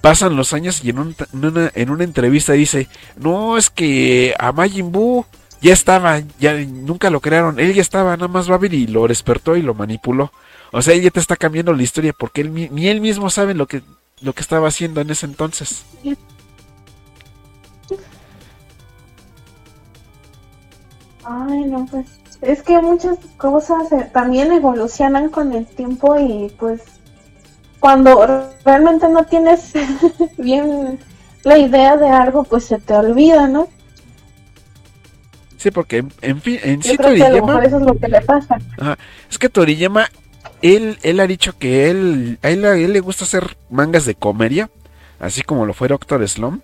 [0.00, 2.86] Pasan los años y en, una, en una entrevista dice,
[3.16, 5.26] no, es que a Majin Buu
[5.60, 9.62] ya estaba, ya nunca lo crearon, él ya estaba, nada más Babidi lo despertó y
[9.62, 10.32] lo manipuló.
[10.72, 13.66] O sea, ella te está cambiando la historia porque él, ni él mismo sabe lo
[13.66, 13.82] que,
[14.20, 15.84] lo que estaba haciendo en ese entonces.
[21.24, 22.06] Ay, no, pues
[22.40, 26.82] es que muchas cosas eh, también evolucionan con el tiempo y pues
[27.78, 29.72] cuando realmente no tienes
[30.38, 30.98] bien
[31.44, 33.68] la idea de algo, pues se te olvida, ¿no?
[35.60, 37.62] Sí, porque en, fin, en sí Toriyama...
[37.62, 38.56] eso es lo que le pasa.
[39.30, 40.08] es que Toriyama,
[40.62, 44.14] él, él ha dicho que él, a él, a él le gusta hacer mangas de
[44.14, 44.70] comedia,
[45.18, 46.62] así como lo fue Doctor Slum.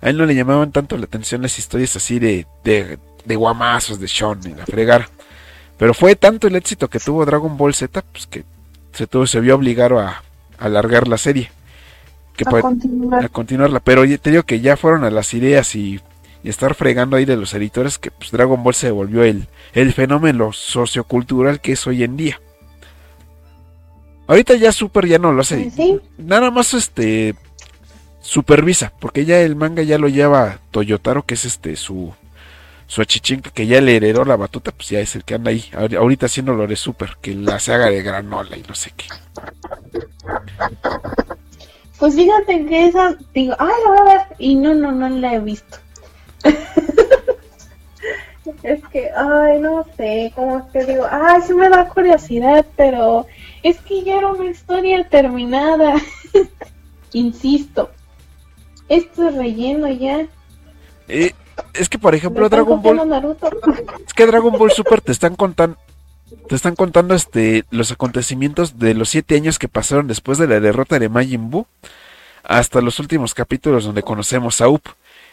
[0.00, 3.98] A él no le llamaban tanto la atención las historias así de, de, de guamazos,
[3.98, 5.08] de y la fregar.
[5.76, 8.44] Pero fue tanto el éxito que tuvo Dragon Ball Z, pues que
[8.92, 10.22] se, tuvo, se vio obligado a,
[10.56, 11.50] alargar la serie.
[12.36, 13.80] Que a, a continuarla.
[13.80, 16.00] Pero te digo que ya fueron a las ideas y,
[16.44, 20.52] estar fregando ahí de los editores que pues, Dragon Ball se volvió el, el fenómeno
[20.52, 22.40] sociocultural que es hoy en día.
[24.26, 25.70] Ahorita ya Super ya no lo hace.
[26.18, 27.34] Nada más este
[28.20, 32.12] supervisa, porque ya el manga ya lo lleva Toyotaro, que es este su
[32.88, 35.64] su achichinca que ya le heredó la batuta, pues ya es el que anda ahí,
[35.74, 39.06] ahorita haciéndolo de súper, que la se haga de granola y no sé qué.
[41.98, 45.34] Pues fíjate que esa, digo, ay, la voy a ver, y no, no, no la
[45.34, 45.78] he visto.
[48.62, 53.26] es que, ay, no sé, como que digo, ay, sí me da curiosidad, pero
[53.62, 55.94] es que ya era una historia terminada.
[57.12, 57.90] Insisto,
[58.88, 60.26] esto es relleno ya.
[61.08, 61.32] Eh,
[61.74, 63.00] es que por ejemplo Dragon Ball
[64.06, 65.78] es que Dragon Ball Super te están contando
[66.48, 70.60] te están contando este los acontecimientos de los siete años que pasaron después de la
[70.60, 71.66] derrota de Majin Buu
[72.42, 74.82] hasta los últimos capítulos donde conocemos a Up.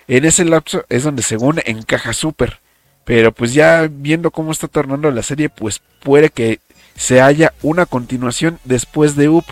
[0.08, 2.60] En ese lapso es donde según encaja Super.
[3.06, 6.60] Pero pues ya viendo cómo está tornando la serie, pues puede que
[6.96, 9.46] se haya una continuación después de Up.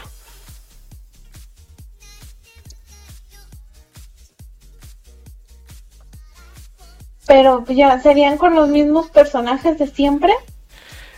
[7.27, 10.33] Pero ya, ¿serían con los mismos personajes de siempre?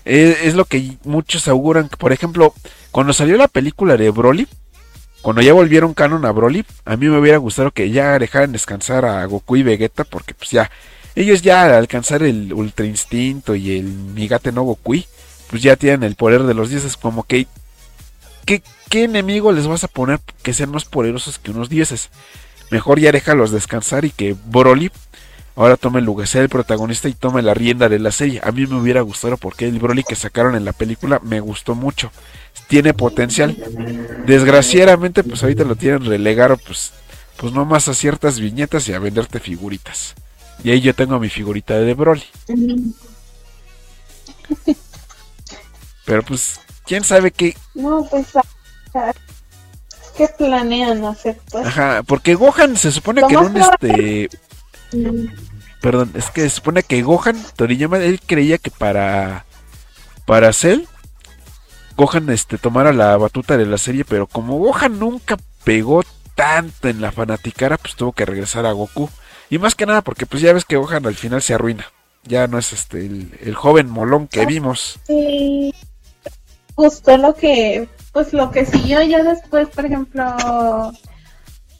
[0.05, 1.89] Es, lo que muchos auguran.
[1.89, 2.53] Por ejemplo,
[2.91, 4.47] cuando salió la película de Broly,
[5.23, 9.05] cuando ya volvieron canon a Broly, a mí me hubiera gustado que ya dejaran descansar
[9.05, 10.69] a Goku y Vegeta, porque pues ya,
[11.15, 14.97] ellos ya al alcanzar el Ultra Instinto y el Migate no Goku,
[15.49, 17.47] pues ya tienen el poder de los dioses, como que,
[18.45, 22.09] ¿qué, ¿qué enemigo les vas a poner que sean más poderosos que unos dioses?
[22.69, 24.91] Mejor ya déjalos descansar y que Broly
[25.55, 28.41] ahora tome el lugar, sea el protagonista y tome la rienda de la serie.
[28.43, 31.75] A mí me hubiera gustado porque el Broly que sacaron en la película me gustó
[31.75, 32.11] mucho.
[32.67, 33.55] Tiene potencial.
[34.25, 36.93] Desgraciadamente, pues ahorita lo tienen relegado, pues,
[37.37, 40.15] pues más a ciertas viñetas y a venderte figuritas.
[40.63, 42.23] Y ahí yo tengo mi figurita de Broly.
[46.05, 47.55] Pero pues, quién sabe qué.
[47.73, 48.27] No, pues,
[50.17, 51.39] ¿qué planean hacer?
[51.51, 51.65] Pues?
[51.65, 54.29] Ajá, porque Gohan se supone que en un este
[55.81, 59.45] Perdón, es que se supone que Gohan, Toriyama, él creía que para.
[60.25, 60.83] Para Cell,
[61.95, 66.03] Gohan este, tomara la batuta de la serie, pero como Gohan nunca pegó
[66.35, 69.09] tanto en la fanaticara, pues tuvo que regresar a Goku.
[69.49, 71.85] Y más que nada porque pues ya ves que Gohan al final se arruina.
[72.23, 74.99] Ya no es este el, joven molón que vimos.
[75.05, 75.73] Sí.
[76.75, 80.23] Justo lo que, pues lo que siguió ya después, por ejemplo.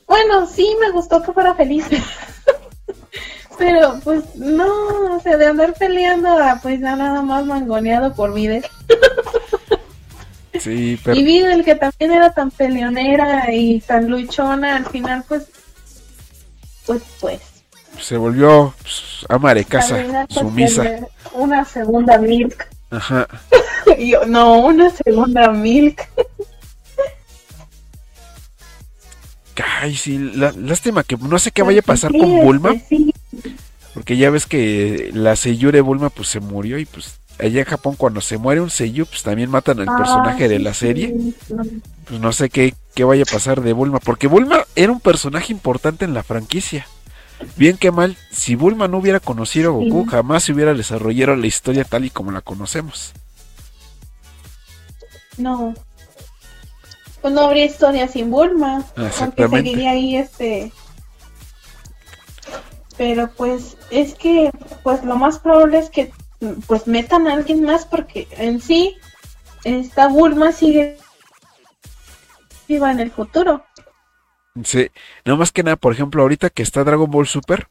[0.06, 1.85] Bueno, sí me gustó que fuera feliz.
[3.58, 8.66] Pero pues no, o sea, de andar peleando pues ya nada más mangoneado por Videl.
[10.59, 11.17] Sí, pero...
[11.17, 15.48] Y Videl que también era tan peleonera y tan luchona, al final pues,
[16.85, 17.41] pues, pues.
[17.99, 20.83] Se volvió pues, ama de casa, pues, sumisa.
[21.33, 22.67] Una segunda Milk.
[22.90, 23.27] Ajá.
[23.99, 26.07] Yo, no, una segunda Milk.
[29.83, 32.73] Ay, sí, lástima que no sé qué vaya a pasar con Bulma.
[33.93, 37.65] Porque ya ves que la Seiyu de Bulma pues se murió y pues allá en
[37.65, 41.15] Japón cuando se muere un Seiyu pues también matan al ah, personaje de la serie.
[42.07, 43.99] Pues no sé qué, qué vaya a pasar de Bulma.
[43.99, 46.87] Porque Bulma era un personaje importante en la franquicia.
[47.57, 51.47] bien que mal, si Bulma no hubiera conocido a Goku, jamás se hubiera desarrollado la
[51.47, 53.13] historia tal y como la conocemos.
[55.37, 55.73] No.
[57.21, 58.83] Pues no habría historia sin Bulma.
[59.19, 60.71] Aunque seguiría ahí este.
[62.97, 64.51] Pero pues es que
[64.83, 66.11] pues lo más probable es que
[66.67, 68.95] pues metan a alguien más porque en sí
[69.63, 70.97] esta Bulma sigue
[72.67, 73.63] viva en el futuro.
[74.63, 74.89] Sí,
[75.25, 77.69] no más que nada, por ejemplo, ahorita que está Dragon Ball Super,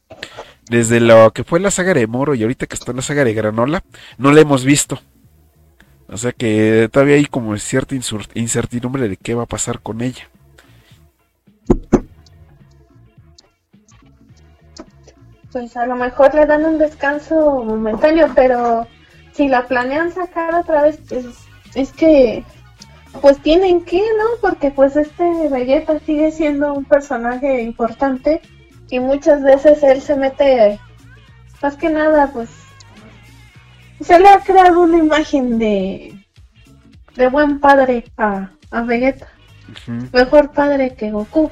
[0.69, 3.33] desde lo que fue la saga de Moro y ahorita que está la saga de
[3.33, 3.83] Granola,
[4.17, 5.01] no la hemos visto.
[6.09, 7.95] O sea que todavía hay como cierta
[8.35, 10.29] incertidumbre de qué va a pasar con ella.
[15.53, 18.87] Pues a lo mejor le dan un descanso momentáneo, pero
[19.33, 21.25] si la planean sacar otra vez, pues
[21.75, 22.43] es que
[23.21, 24.25] pues tienen que, ¿no?
[24.41, 28.41] Porque pues este Vegeta sigue siendo un personaje importante
[28.89, 30.79] y muchas veces él se mete,
[31.61, 32.49] más que nada, pues
[34.01, 36.15] se le ha creado una imagen de,
[37.15, 39.27] de buen padre a, a Vegeta.
[40.11, 41.51] Mejor padre que Goku.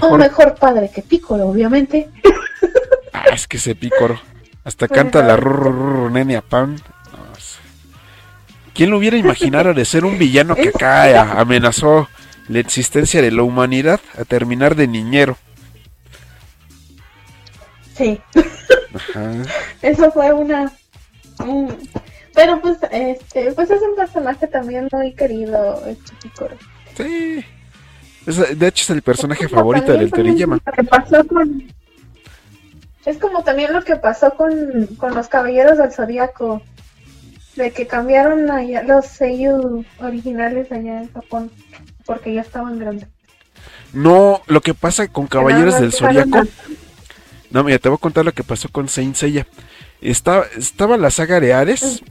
[0.00, 2.08] O mejor padre que Piccolo, obviamente.
[3.32, 4.20] Es que ese Piccolo.
[4.64, 6.80] Hasta canta la rurr, nene a pan.
[8.74, 12.08] ¿Quién lo hubiera imaginado de ser un villano que acá amenazó
[12.48, 15.36] la existencia de la humanidad a terminar de niñero?
[17.96, 18.20] Sí.
[19.80, 20.72] Eso fue una...
[22.34, 26.12] Pero pues, este, pues es un personaje también muy querido, este
[26.96, 27.44] Sí.
[28.56, 30.58] de hecho es el personaje favorito del Toriyama.
[33.06, 36.62] Es como también lo que pasó con, con los Caballeros del Zodíaco
[37.56, 41.50] de que cambiaron allá los sellos originales allá en Japón
[42.04, 43.08] porque ya estaban grandes.
[43.92, 46.42] No, lo que pasa con Caballeros del Zodiaco.
[47.50, 49.46] No, mira, te voy a contar lo que pasó con Saint Seiya.
[50.00, 52.02] Estaba, estaba la saga de Ares,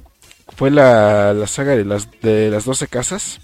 [0.55, 3.41] fue la, la saga de las, de las 12 casas.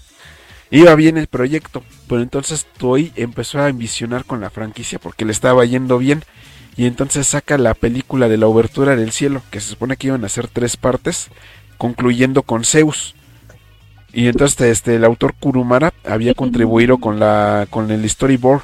[0.70, 5.32] Iba bien el proyecto, pero entonces Toei empezó a ambicionar con la franquicia porque le
[5.32, 6.24] estaba yendo bien.
[6.76, 10.24] Y entonces saca la película de la obertura del cielo, que se supone que iban
[10.24, 11.30] a ser tres partes
[11.78, 13.14] concluyendo con Zeus.
[14.12, 18.62] Y entonces este, el autor Kurumara había contribuido con, la, con el storyboard.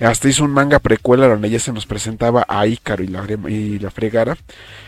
[0.00, 3.78] Hasta hizo un manga precuela donde ya se nos presentaba a Ícaro y la, y
[3.80, 4.36] la fregara.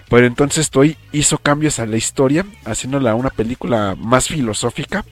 [0.09, 5.05] Pero entonces Toy hizo cambios a la historia, haciéndola una película más filosófica.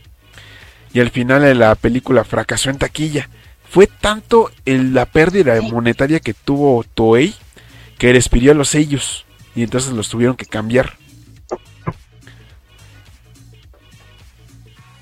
[0.92, 3.28] Y al final la película fracasó en taquilla.
[3.70, 7.34] Fue tanto el, la pérdida monetaria que tuvo Toei
[7.98, 9.26] que despidió a los sellos.
[9.54, 10.94] Y entonces los tuvieron que cambiar.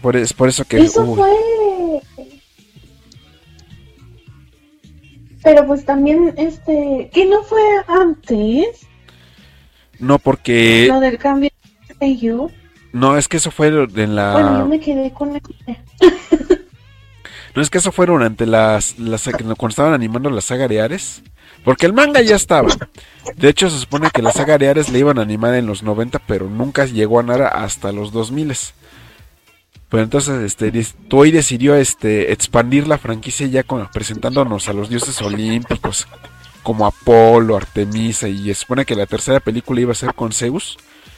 [0.01, 0.79] Por, es por eso que...
[0.79, 1.31] Eso fue...
[5.43, 7.11] Pero pues también, este...
[7.13, 8.87] ¿Qué no fue antes?
[9.99, 10.87] No, porque...
[10.89, 11.51] Lo del cambio
[12.01, 12.51] de yo.
[12.93, 14.33] No, es que eso fue en la...
[14.33, 15.41] Bueno, yo me quedé con la...
[17.57, 19.25] no, es que eso fue durante las, las...
[19.25, 21.23] Cuando estaban animando la saga de Ares.
[21.65, 22.69] Porque el manga ya estaba.
[23.35, 25.83] De hecho, se supone que la saga de Ares le iban a animar en los
[25.83, 28.53] 90, pero nunca llegó a nada hasta los 2000.
[29.89, 30.71] Pero entonces este
[31.09, 36.07] Toei decidió este expandir la franquicia ya con, presentándonos a los dioses olímpicos
[36.63, 40.77] como Apolo, Artemisa y se supone que la tercera película iba a ser con Zeus,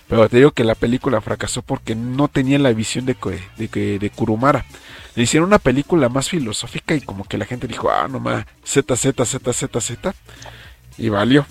[0.08, 3.16] pero te digo que la película fracasó porque no tenía la visión de
[3.56, 4.64] de, de Kurumara.
[5.14, 8.46] Le hicieron una película más filosófica y como que la gente dijo, ah, no más,
[8.64, 10.14] Z, Z, Z, Z, Z,
[10.96, 11.44] y valió.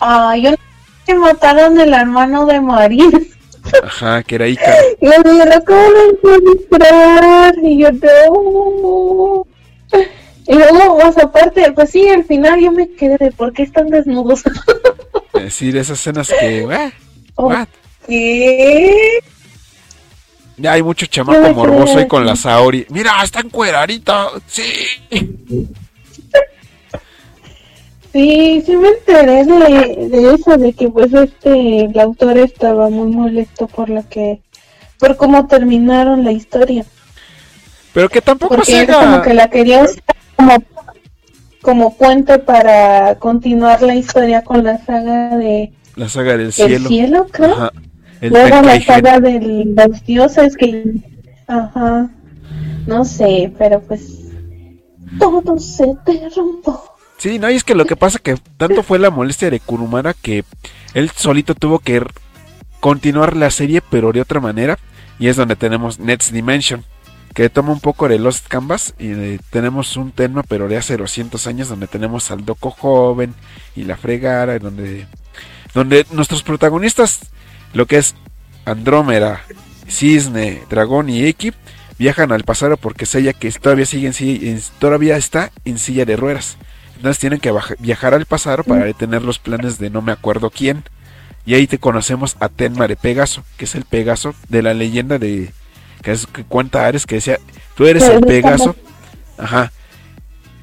[0.00, 0.50] Ah, yo
[1.06, 3.28] que mataron el hermano de Marín.
[3.82, 4.74] Ajá, que era Ica.
[5.00, 5.88] Y le dijeron, ¿cómo
[7.62, 9.46] Y yo, no.
[10.46, 13.88] Y luego, más aparte, pues sí, al final yo me quedé de por qué están
[13.88, 14.44] desnudos.
[15.34, 16.92] Es decir, esas escenas que, ¿eh?
[18.06, 19.20] ¿Qué?
[20.56, 22.84] Ya hay mucho chamaco morboso ahí con la Saori.
[22.90, 24.28] Mira, está encueradita.
[24.46, 24.64] Sí.
[28.12, 33.68] Sí, sí me enteré de, eso, de que pues este, el autor estaba muy molesto
[33.68, 34.40] por lo que,
[34.98, 36.84] por cómo terminaron la historia.
[37.92, 40.02] Pero que tampoco Porque como que la quería usar
[40.36, 40.56] como,
[41.62, 45.72] como puente para continuar la historia con la saga de...
[45.98, 46.76] La saga del cielo.
[46.76, 47.72] El cielo, creo.
[48.20, 50.94] Luego la saga de los dioses que...
[51.48, 52.08] Ajá.
[52.86, 54.30] No sé, pero pues...
[55.18, 56.84] Todo se derrumbó.
[57.16, 60.14] Sí, no, y es que lo que pasa que tanto fue la molestia de Kurumara
[60.14, 60.44] que
[60.94, 62.00] él solito tuvo que
[62.78, 64.78] continuar la serie, pero de otra manera.
[65.18, 66.84] Y es donde tenemos Next Dimension.
[67.34, 70.96] que toma un poco de Lost Canvas y eh, tenemos un tema pero de hace
[70.96, 73.34] 200 años donde tenemos al Doco joven
[73.74, 75.06] y la fregara donde
[75.78, 77.20] donde nuestros protagonistas
[77.72, 78.16] lo que es
[78.64, 79.44] Andrómeda,
[79.88, 81.52] Cisne, Dragón y Eki
[82.00, 86.16] viajan al pasado porque es ella que todavía sigue en, todavía está en silla de
[86.16, 86.56] ruedas.
[86.96, 90.82] Entonces tienen que viajar al pasado para detener los planes de no me acuerdo quién.
[91.46, 95.20] Y ahí te conocemos a Tenma de Pegaso, que es el Pegaso de la leyenda
[95.20, 95.52] de
[96.02, 97.38] que, es, que cuenta Ares que decía,
[97.76, 98.74] tú eres el Pegaso,
[99.38, 99.70] ajá,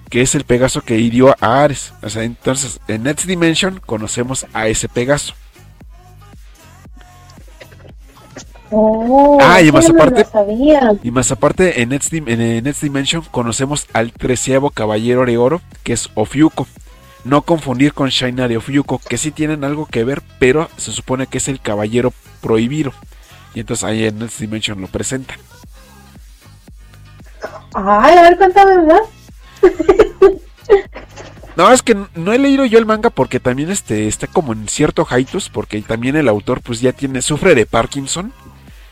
[0.09, 1.93] que es el Pegaso que hirió a Ares.
[2.01, 5.33] O sea, entonces en Next Dimension conocemos a ese Pegaso.
[8.71, 10.25] Oh, ah, y más aparte,
[11.03, 15.93] y más aparte en Next, en Next Dimension conocemos al treceavo caballero de oro, que
[15.93, 16.67] es Ofiuco.
[17.23, 21.27] No confundir con Shaina de Ofiuco, que sí tienen algo que ver, pero se supone
[21.27, 22.11] que es el caballero
[22.41, 22.91] prohibido.
[23.53, 25.37] Y entonces ahí en Next Dimension lo presentan.
[27.73, 29.01] Ay, a ver, cuéntame más.
[31.55, 34.67] No, es que no he leído yo el manga porque también este está como en
[34.67, 38.33] cierto hiatus, porque también el autor pues ya tiene, sufre de Parkinson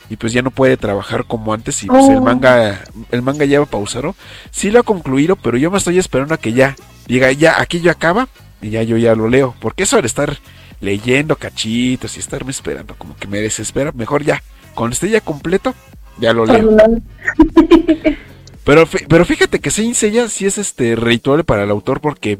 [0.09, 2.21] y pues ya no puede trabajar como antes y pues el oh.
[2.21, 4.15] manga, el manga ya va pausado.
[4.51, 7.81] Sí lo ha concluido, pero yo me estoy esperando a que ya diga, ya, aquí
[7.81, 8.29] ya acaba
[8.61, 10.37] y ya yo ya lo leo, porque eso de estar
[10.79, 14.41] leyendo cachitos y estarme esperando como que me desespera, mejor ya,
[14.73, 15.73] cuando esté ya completo,
[16.17, 16.77] ya lo leo.
[18.65, 22.39] Pero, pero fíjate que Saint Seiya sí es este ritual para el autor porque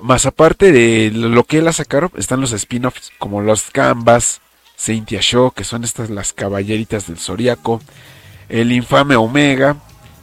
[0.00, 4.40] más aparte de lo que él ha sacado están los spin-offs como los Canvas,
[4.76, 7.80] Saint Show, que son estas las caballeritas del Zodiaco,
[8.48, 9.76] el infame Omega,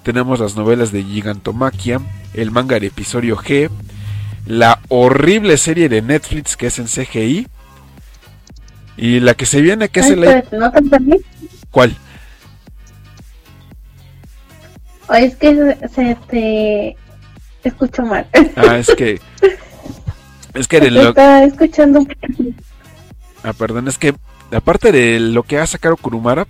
[0.03, 1.99] tenemos las novelas de Gigantomaquia,
[2.33, 3.69] el manga de episodio G,
[4.45, 7.47] la horrible serie de Netflix que es en CGI
[8.97, 10.43] y la que se viene que es el...
[11.69, 11.95] ¿Cuál?
[15.19, 16.97] Es que se te
[17.63, 18.27] escucho mal.
[18.55, 19.19] Ah, es que.
[20.53, 21.09] Es que de lo...
[21.09, 22.05] Está escuchando.
[23.43, 24.13] Ah, perdón, es que
[24.51, 26.45] aparte de lo que ha sacado Kurumara,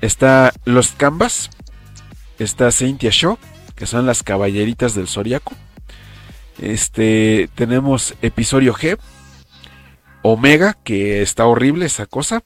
[0.00, 1.50] está Los Canvas,
[2.38, 3.38] está Saintia Show,
[3.74, 5.52] que son las caballeritas del Zodiaco.
[6.58, 8.98] Este, tenemos episodio G,
[10.22, 12.42] Omega, que está horrible esa cosa.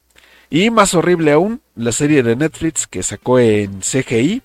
[0.51, 4.43] Y más horrible aún, la serie de Netflix que sacó en CGI,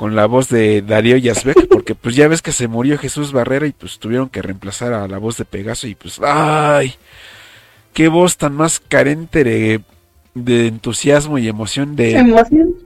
[0.00, 3.66] con la voz de Darío Yazbek, porque pues ya ves que se murió Jesús Barrera
[3.66, 6.94] y pues tuvieron que reemplazar a la voz de Pegaso y pues ¡ay!
[7.92, 9.82] ¡Qué voz tan más carente de,
[10.32, 12.16] de entusiasmo y emoción de...
[12.16, 12.76] ¿Emoción?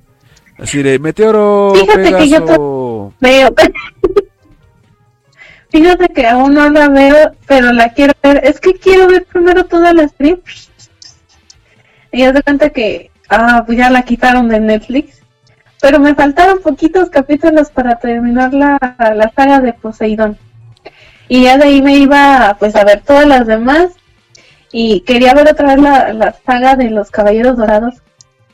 [0.59, 3.55] Así de Meteoro, Fíjate que yo veo.
[5.71, 8.41] Fíjate que aún no la veo, pero la quiero ver.
[8.43, 10.69] Es que quiero ver primero todas las trips.
[12.11, 15.24] Y ya se cuenta que, ah, pues ya la quitaron de Netflix
[15.85, 20.39] pero me faltaron poquitos capítulos para terminar la, la saga de Poseidón.
[21.29, 23.91] Y ya de ahí me iba pues a ver todas las demás
[24.73, 27.97] y quería ver otra vez la, saga de los Caballeros Dorados.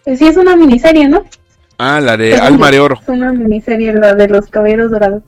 [0.02, 1.22] Pues sí, es una miniserie, ¿no?
[1.78, 2.98] Ah, la de Alma de Oro.
[3.00, 5.22] Es una miniserie, la de los Caballeros Dorados.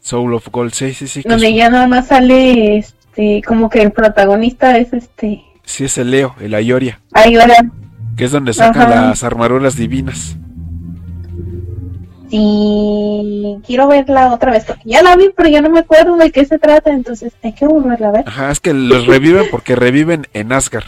[0.00, 1.22] Soul of Gold, sí, sí, sí.
[1.28, 5.44] Donde ya nada más sale, este, como que el protagonista es este...
[5.62, 7.02] Sí, es el Leo, el Ayoria.
[7.12, 7.70] Ayoria.
[8.16, 10.38] Que es donde sacan las armaduras divinas.
[12.30, 16.30] Sí, quiero verla otra vez, porque ya la vi, pero ya no me acuerdo de
[16.30, 18.24] qué se trata, entonces hay que volverla a ver.
[18.28, 20.86] Ajá, es que los reviven porque reviven en Asgard.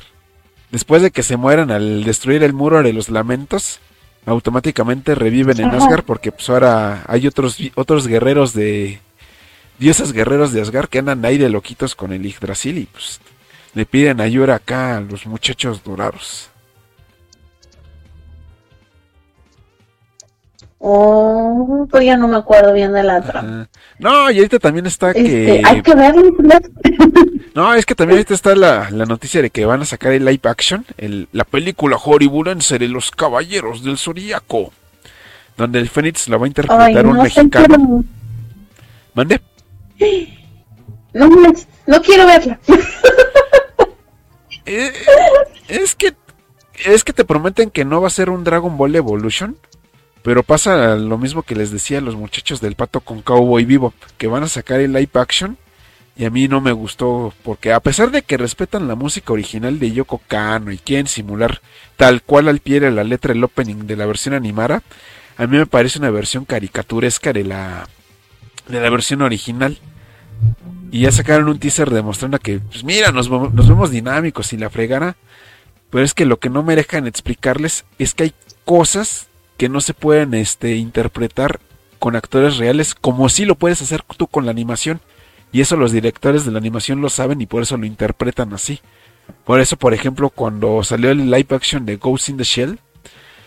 [0.70, 3.80] Después de que se mueran al destruir el muro de los lamentos,
[4.24, 9.00] automáticamente reviven en Asgard porque pues ahora hay otros otros guerreros de
[9.78, 13.20] dioses guerreros de Asgard que andan ahí de loquitos con el Yggdrasil y pues
[13.74, 16.51] le piden ayuda acá a los muchachos dorados.
[20.84, 23.68] Oh, pues ya no me acuerdo bien de la trama.
[24.00, 25.62] No, y ahorita también está este, que...
[25.64, 26.36] Hay que verlo.
[27.54, 30.40] no, es que también ahorita está la, noticia de que van a sacar el live
[30.42, 34.72] action, el, la película hollywoodense de los Caballeros del Zodíaco,
[35.56, 38.04] donde el Fénix la va a interpretar un mexicano.
[39.14, 39.40] ¿Mande?
[41.14, 41.28] No,
[41.86, 42.58] no quiero verla.
[44.64, 44.92] Eh,
[45.66, 46.14] es que
[46.84, 49.56] es que te prometen que no va a ser un Dragon Ball Evolution
[50.22, 53.92] pero pasa lo mismo que les decía a los muchachos del pato con Cowboy Vivo,
[54.18, 55.58] que van a sacar el live action.
[56.14, 59.78] Y a mí no me gustó, porque a pesar de que respetan la música original
[59.78, 61.62] de Yoko Kano y quieren simular
[61.96, 64.82] tal cual al pie de la letra el opening de la versión animada,
[65.38, 67.88] a mí me parece una versión caricaturesca de la,
[68.68, 69.78] de la versión original.
[70.90, 74.68] Y ya sacaron un teaser demostrando que, pues mira, nos, nos vemos dinámicos y la
[74.68, 75.16] fregara.
[75.90, 78.34] Pero es que lo que no me dejan explicarles es que hay
[78.66, 79.28] cosas
[79.62, 81.60] que no se pueden este, interpretar
[82.00, 85.00] con actores reales como si lo puedes hacer tú con la animación.
[85.52, 88.80] Y eso los directores de la animación lo saben y por eso lo interpretan así.
[89.44, 92.80] Por eso, por ejemplo, cuando salió el live action de Ghost in the Shell,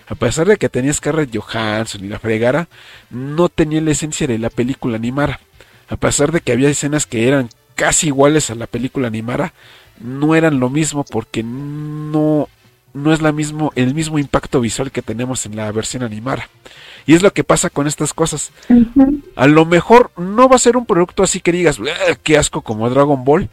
[0.08, 2.70] a pesar de que tenía Scarlett Johansson y la fregara,
[3.10, 5.42] no tenía la esencia de la película animada.
[5.90, 9.52] A pesar de que había escenas que eran casi iguales a la película animada,
[10.00, 12.48] no eran lo mismo porque no,
[12.96, 16.50] no es la mismo, el mismo impacto visual que tenemos en la versión animada.
[17.06, 18.52] Y es lo que pasa con estas cosas.
[19.36, 21.80] A lo mejor no va a ser un producto así que digas,
[22.24, 23.50] qué asco como Dragon Ball,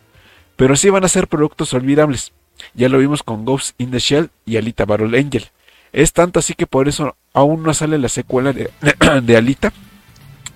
[0.57, 2.33] pero sí van a ser productos olvidables.
[2.75, 5.49] Ya lo vimos con Ghost in the Shell y Alita Battle Angel.
[5.93, 8.71] Es tanto así que por eso aún no sale la secuela de,
[9.23, 9.73] de Alita.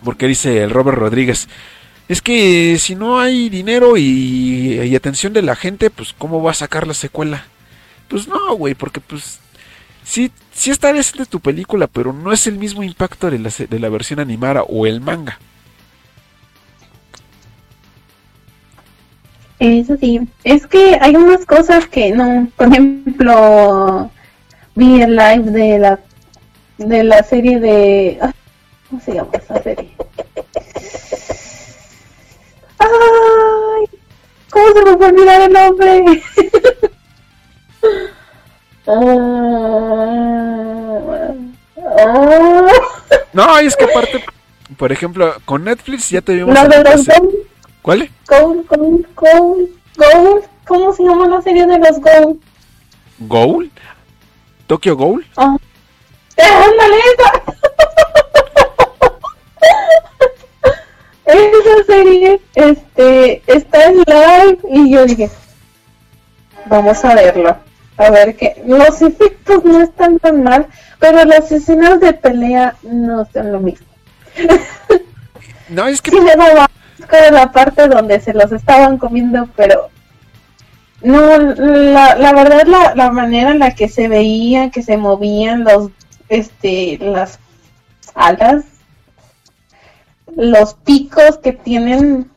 [0.02, 1.48] Porque dice el Robert Rodríguez,
[2.08, 6.54] es que si no hay dinero y, atención de la gente, pues ¿cómo va a
[6.54, 7.46] sacar la secuela?
[8.08, 9.40] Pues no, güey, porque pues
[10.04, 13.78] sí, sí está decente tu película, pero no es el mismo impacto de la, de
[13.78, 15.38] la versión animada o el manga.
[19.58, 24.10] Eso sí, es que hay unas cosas que no, por ejemplo,
[24.74, 25.98] vi el live de la
[26.76, 28.18] de la serie de
[28.90, 29.96] ¿cómo se llama esa serie?
[32.78, 33.86] ¡Ay!
[34.50, 36.22] ¿Cómo se me fue olvidar el nombre?
[43.32, 44.24] no, es que aparte,
[44.76, 46.54] por ejemplo, con Netflix ya te vimos.
[46.54, 47.06] La de los
[47.82, 48.10] ¿Cuál?
[48.26, 50.44] Gold, Gold, Gold, Gold.
[50.66, 52.40] ¿Cómo se llama la serie de los Gold?
[53.20, 53.70] ¿Gold?
[54.66, 55.24] ¿Tokyo Gold?
[55.36, 55.56] Ah.
[56.36, 57.56] ¡Ándale esa!
[61.26, 65.30] esa serie este, está en live y yo dije,
[66.66, 67.56] vamos a verlo.
[67.96, 70.66] A ver que los efectos no están tan mal,
[70.98, 73.86] pero las escenas de pelea no son lo mismo.
[75.68, 76.12] No, es que...
[76.12, 76.70] Sí, le daba
[77.32, 79.88] la parte donde se los estaban comiendo, pero
[81.02, 85.64] no, la, la verdad la, la manera en la que se veía, que se movían
[85.64, 85.90] los,
[86.28, 87.38] este, las
[88.14, 88.64] alas
[90.36, 92.30] los picos que tienen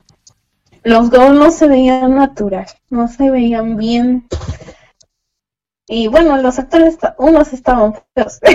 [0.84, 4.28] los Go no se veían natural, no se veían bien.
[5.90, 8.40] Y bueno, los actores, unos estaban feos.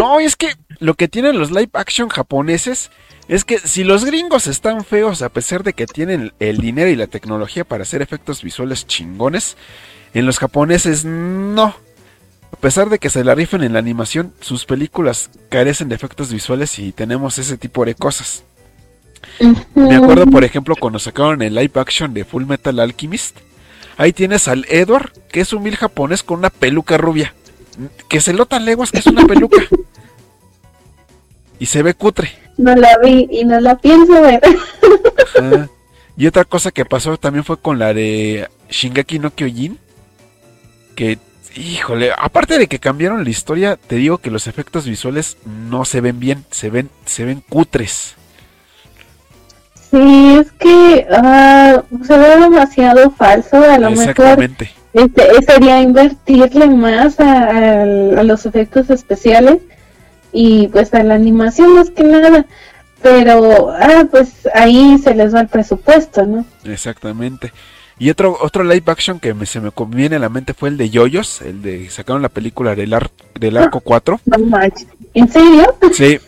[0.00, 0.48] No, es que
[0.80, 2.90] lo que tienen los live action japoneses
[3.28, 6.96] es que si los gringos están feos, a pesar de que tienen el dinero y
[6.96, 9.56] la tecnología para hacer efectos visuales chingones,
[10.12, 11.76] en los japoneses no.
[12.52, 16.32] A pesar de que se la rifen en la animación, sus películas carecen de efectos
[16.32, 18.42] visuales y tenemos ese tipo de cosas.
[19.74, 23.38] Me acuerdo, por ejemplo, cuando sacaron el live action de Full Metal Alchemist.
[23.96, 27.34] Ahí tienes al Edward, que es un mil japonés con una peluca rubia.
[28.08, 29.62] Que se nota leguas que es una peluca.
[31.58, 32.30] Y se ve cutre.
[32.58, 34.40] No la vi y no la pienso ver.
[36.18, 39.78] Y otra cosa que pasó también fue con la de Shingeki no Kyojin.
[40.94, 41.18] Que,
[41.54, 46.00] híjole, aparte de que cambiaron la historia, te digo que los efectos visuales no se
[46.00, 48.14] ven bien, se ven, se ven cutres.
[49.90, 53.56] Sí, es que uh, se ve demasiado falso.
[53.58, 54.50] A lo mejor
[54.92, 57.84] este, sería invertirle más a,
[58.22, 59.58] los efectos especiales
[60.32, 62.46] y pues a la animación más que nada.
[63.02, 66.44] Pero, ah, pues ahí se les va el presupuesto, ¿no?
[66.64, 67.52] Exactamente.
[67.98, 70.76] Y otro, otro live action que me, se me conviene a la mente fue el
[70.76, 72.94] de Yoyos, el de sacaron la película del,
[73.38, 74.20] del Arco 4.
[75.14, 75.74] ¿En serio?
[75.92, 76.18] Sí,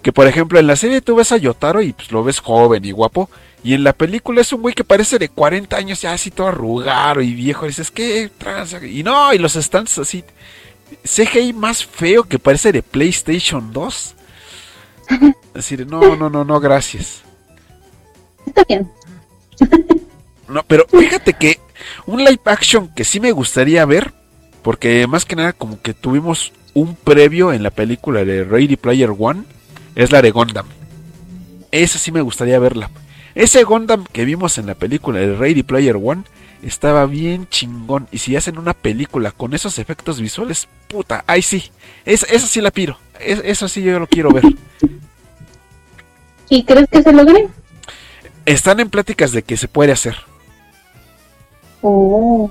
[0.00, 2.82] que por ejemplo en la serie tú ves a Yotaro y pues lo ves joven
[2.84, 3.28] y guapo,
[3.62, 6.46] y en la película es un güey que parece de 40 años ya así todo
[6.46, 8.30] arrugado y viejo, y dices, ¿qué?
[8.90, 10.24] Y no, y los stands así,
[11.04, 14.14] CGI más feo que parece de PlayStation 2.
[15.54, 17.22] Decir, no, no, no, no, gracias.
[18.46, 18.90] Está bien.
[20.48, 21.60] No, pero fíjate que
[22.06, 24.12] un live action que sí me gustaría ver,
[24.62, 29.10] porque más que nada como que tuvimos un previo en la película de Ready Player
[29.16, 29.42] One,
[29.94, 30.66] es la de Gundam.
[31.70, 32.90] Esa sí me gustaría verla.
[33.34, 36.22] Ese Gundam que vimos en la película de Ready Player One
[36.62, 38.08] estaba bien chingón.
[38.10, 41.70] Y si hacen una película con esos efectos visuales, puta, ahí sí.
[42.04, 42.98] Es, eso sí la piro.
[43.20, 44.44] eso sí yo lo quiero ver.
[46.48, 47.48] ¿Y crees que se logre?
[48.46, 50.16] Están en pláticas de que se puede hacer.
[51.82, 52.50] Oh.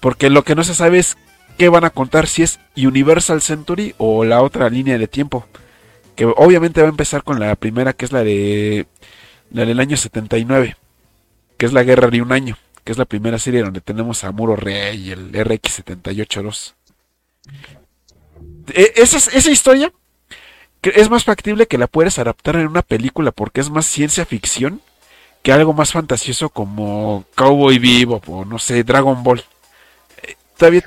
[0.00, 1.16] Porque lo que no se sabe es
[1.56, 5.46] qué van a contar, si es Universal Century o la otra línea de tiempo.
[6.14, 8.86] Que obviamente va a empezar con la primera, que es la de
[9.50, 10.76] la del año 79,
[11.56, 14.32] que es la guerra de un año, que es la primera serie donde tenemos a
[14.32, 16.74] Muro Rey y el RX-78-2.
[18.74, 19.92] E, esa, esa historia
[20.82, 24.80] es más factible que la puedes adaptar en una película porque es más ciencia ficción
[25.48, 29.42] que algo más fantasioso como Cowboy Vivo o no sé, Dragon Ball.
[30.22, 30.82] Eh, todavía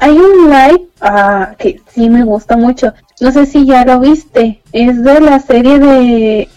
[0.00, 2.94] hay, un live ah, que sí me gusta mucho.
[3.18, 4.62] No sé si ya lo viste.
[4.70, 6.48] Es de la serie de.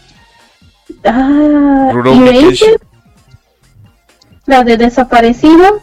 [1.03, 1.91] Ah,
[4.45, 5.81] la de Desaparecido.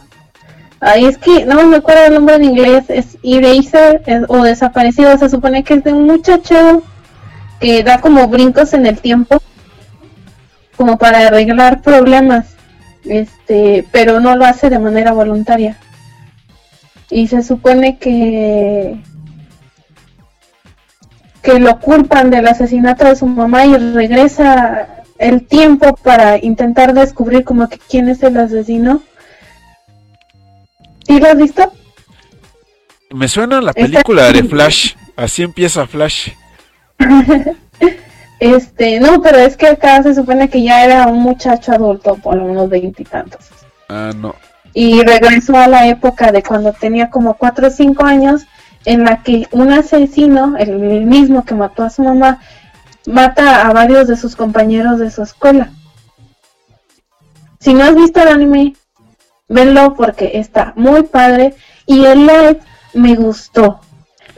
[0.79, 5.27] Ay, es que no me acuerdo el nombre en inglés, es Eraser o Desaparecido, se
[5.27, 6.81] supone que es de un muchacho
[7.59, 9.41] que da como brincos en el tiempo,
[10.79, 12.55] como para arreglar problemas,
[13.03, 15.75] este, pero no lo hace de manera voluntaria.
[17.09, 18.95] Y se supone que
[21.41, 27.43] que lo culpan del asesinato de su mamá y regresa el tiempo para intentar descubrir
[27.43, 29.01] como que quién es el asesino
[31.05, 31.73] ¿Sí lo has visto?
[33.09, 34.93] Me suena la película de Flash.
[35.17, 36.29] Así empieza Flash.
[38.39, 42.35] este, no, pero es que acá se supone que ya era un muchacho adulto, por
[42.35, 43.47] lo menos veintitantos.
[43.89, 44.35] Ah, no.
[44.73, 48.45] Y regresó a la época de cuando tenía como cuatro o cinco años,
[48.85, 52.39] en la que un asesino, el mismo que mató a su mamá,
[53.05, 55.71] mata a varios de sus compañeros de su escuela.
[57.59, 58.73] Si no has visto el anime,
[59.49, 61.55] Venlo porque está muy padre
[61.87, 62.59] y el live
[62.93, 63.81] me gustó.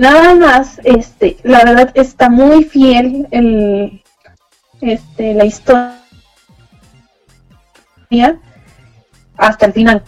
[0.01, 4.01] Nada más, este, la verdad está muy fiel el,
[4.81, 5.99] este, la historia
[9.38, 10.01] hasta el final.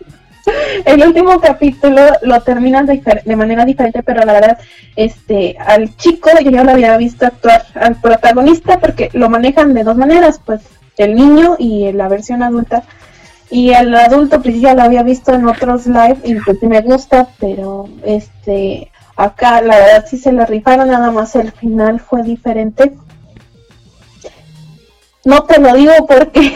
[0.86, 4.58] el último capítulo lo terminan de, manera diferente, pero la verdad,
[4.96, 9.84] este, al chico yo ya lo había visto actuar, al protagonista, porque lo manejan de
[9.84, 10.62] dos maneras, pues
[10.96, 12.82] el niño y la versión adulta
[13.50, 17.28] y el adulto pues ya lo había visto en otros live y pues me gusta,
[17.38, 22.94] pero este acá la verdad sí se le rifaron, nada más el final fue diferente.
[25.24, 26.52] No te lo digo porque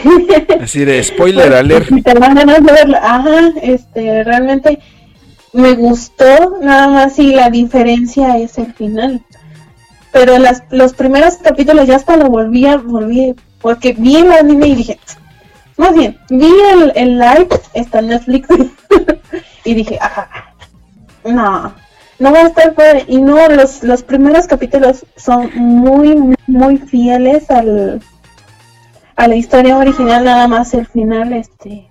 [0.61, 1.87] así de spoiler alert.
[2.03, 4.79] te Ajá, este realmente
[5.53, 9.23] me gustó, nada más si la diferencia es el final.
[10.11, 14.67] Pero las, los primeros capítulos ya hasta lo volví a volví porque vi el anime
[14.67, 14.99] y dije,
[15.77, 18.47] más bien, vi el, el live, está en Netflix,
[19.63, 20.53] y dije, ajá,
[21.23, 21.73] no,
[22.19, 23.05] no va a estar padre.
[23.07, 28.01] Y no, los, los primeros capítulos son muy, muy fieles al,
[29.15, 31.87] a la historia original, nada más el final, este,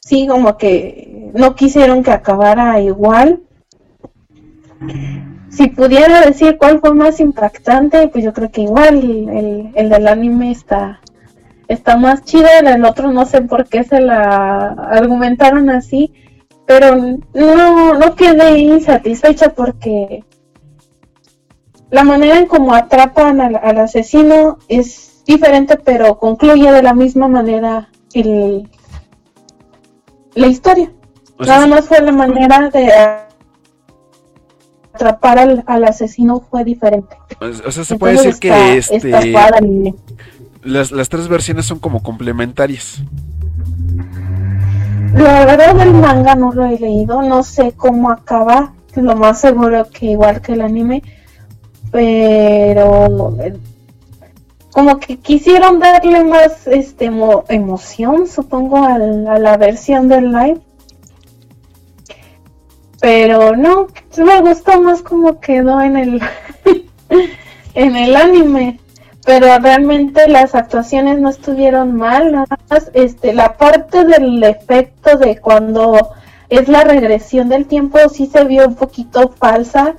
[0.00, 3.40] sí, como que no quisieron que acabara igual.
[5.48, 10.06] Si pudiera decir cuál fue más impactante, pues yo creo que igual el, el del
[10.06, 11.00] anime está,
[11.66, 16.12] está más chida, el otro no sé por qué se la argumentaron así,
[16.66, 16.96] pero
[17.32, 20.24] no, no quedé insatisfecha porque
[21.90, 27.88] la manera en cómo atrapan al, asesino es diferente, pero concluye de la misma manera
[28.12, 28.68] el,
[30.34, 30.92] la historia.
[31.38, 32.90] Nada más fue la manera de
[34.92, 37.16] atrapar al, asesino fue diferente.
[37.40, 39.32] O sea, se puede decir que este
[40.62, 43.02] las, las tres versiones son como complementarias.
[45.16, 49.88] La verdad el manga no lo he leído, no sé cómo acaba, lo más seguro
[49.88, 51.02] que igual que el anime,
[51.90, 53.34] pero
[54.72, 60.60] como que quisieron darle más este emoción, supongo, a la, versión del live.
[63.00, 63.86] Pero no,
[64.18, 66.22] me gustó más como quedó en el
[67.74, 68.80] en el anime
[69.26, 75.40] pero realmente las actuaciones no estuvieron mal, nada más este, la parte del efecto de
[75.40, 76.10] cuando
[76.48, 79.96] es la regresión del tiempo sí se vio un poquito falsa,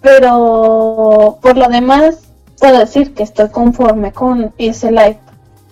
[0.00, 5.18] pero por lo demás puedo decir que estoy conforme con ese live.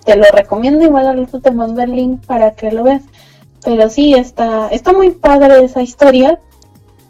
[0.04, 3.02] Te lo recomiendo, igual al rato te mando el link para que lo veas.
[3.64, 6.38] Pero sí, está, está muy padre esa historia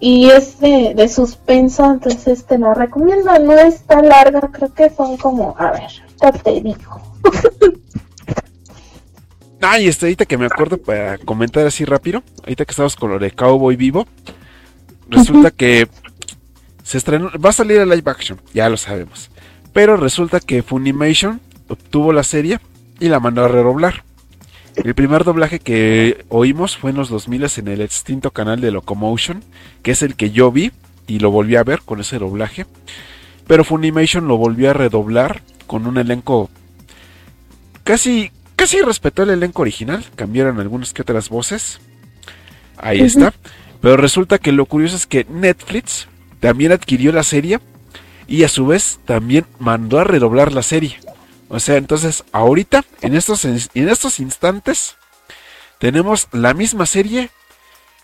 [0.01, 3.39] y es de, suspenso, entonces te la recomiendo.
[3.39, 7.01] No está larga, creo que son como, a ver, ya te digo.
[9.61, 13.19] Ay, este, ahorita que me acuerdo para comentar así rápido, ahorita que estamos con lo
[13.19, 14.07] de Cowboy Vivo,
[15.11, 15.87] resulta que
[16.83, 19.31] se estrenó, va a salir a live action, ya lo sabemos,
[19.75, 22.59] pero resulta que Funimation obtuvo la serie
[23.01, 24.03] y la mandó a redoblar.
[24.77, 29.43] El primer doblaje que oímos fue en los 2000 en el extinto canal de Locomotion,
[29.83, 30.73] que es el que yo vi
[31.07, 32.67] y lo volví a ver con ese doblaje.
[33.47, 36.51] Pero Funimation lo volvió a redoblar con un elenco
[37.85, 41.81] casi casi respetó el elenco original, cambiaron algunas que otras voces.
[42.77, 43.33] Ahí está.
[43.81, 46.09] Pero resulta que lo curioso es que Netflix
[46.41, 47.59] también adquirió la serie
[48.29, 50.99] y a su vez también mandó a redoblar la serie.
[51.51, 54.97] O sea, entonces ahorita, en estos, en estos instantes,
[55.79, 57.31] tenemos la misma serie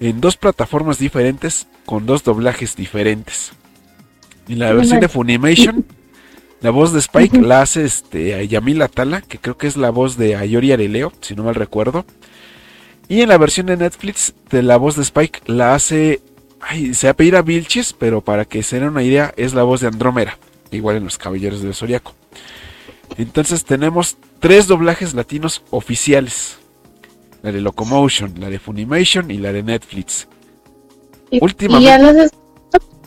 [0.01, 3.53] en dos plataformas diferentes con dos doblajes diferentes.
[4.49, 5.87] En la versión de Funimation,
[6.61, 10.17] la voz de Spike la hace este, Yamila Tala, que creo que es la voz
[10.17, 12.05] de Ayori Areleo, si no mal recuerdo.
[13.09, 16.21] Y en la versión de Netflix, de la voz de Spike la hace.
[16.61, 19.87] Ay, se apellida Vilchis, pero para que se den una idea, es la voz de
[19.87, 20.37] Andrómera,
[20.73, 22.15] igual en los Caballeros del Zodiaco.
[23.17, 26.59] Entonces tenemos tres doblajes latinos oficiales:
[27.43, 30.29] la de Locomotion, la de Funimation y la de Netflix.
[31.31, 32.29] Y, Últimamente.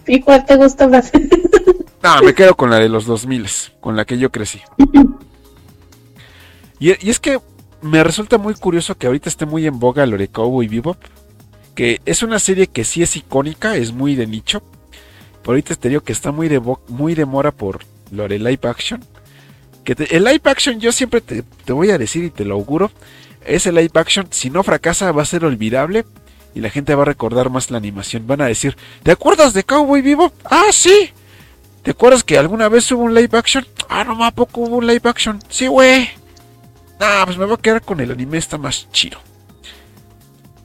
[0.07, 1.11] ¿Y cuál te gusta más?
[2.03, 3.47] no, me quedo con la de los 2000,
[3.79, 4.59] con la que yo crecí.
[6.79, 7.39] y, y es que
[7.81, 10.29] me resulta muy curioso que ahorita esté muy en boga Lore
[10.63, 10.97] y Bebop.
[11.75, 14.61] Que es una serie que sí es icónica, es muy de nicho.
[15.41, 17.79] Pero ahorita te digo que está muy de, muy de mora por
[18.11, 19.03] Lore Live Action.
[19.83, 22.91] Que el live action yo siempre te, voy a decir y te lo auguro.
[23.45, 26.05] Ese live action, si no fracasa, va a ser olvidable.
[26.55, 28.27] Y la gente va a recordar más la animación.
[28.27, 30.33] Van a decir, ¿te acuerdas de Cowboy Vivo?
[30.45, 31.11] Ah, sí.
[31.83, 33.65] ¿Te acuerdas que alguna vez hubo un live action?
[33.87, 35.39] Ah, no, ¿a poco hubo un live action?
[35.49, 36.09] Sí, güey.
[36.99, 39.19] Ah, pues me voy a quedar con el anime, está más chido.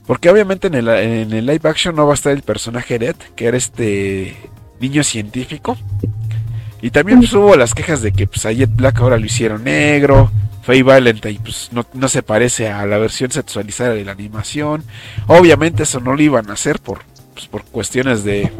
[0.05, 3.57] Porque obviamente en el, live action no va a estar el personaje Red, que era
[3.57, 4.35] este
[4.79, 5.77] niño científico.
[6.85, 9.63] Y también pues, hubo las quejas de que pues, a Jet Black ahora lo hicieron
[9.63, 10.29] negro.
[10.61, 14.83] Faye Valentine pues, no, se parece a la versión sexualizada de la animación.
[15.25, 16.99] Obviamente eso no lo iban a hacer por,
[17.33, 18.51] pues, por cuestiones de...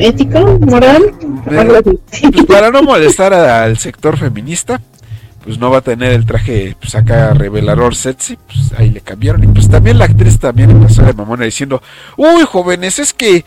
[0.00, 0.40] ¿Ética?
[0.40, 1.12] ¿Moral?
[1.44, 4.80] pues para no molestar al sector feminista
[5.44, 9.44] pues no va a tener el traje pues acá revelador sexy, pues ahí le cambiaron.
[9.44, 11.82] Y pues también la actriz también empezó de mamona diciendo,
[12.16, 13.44] uy jóvenes, es que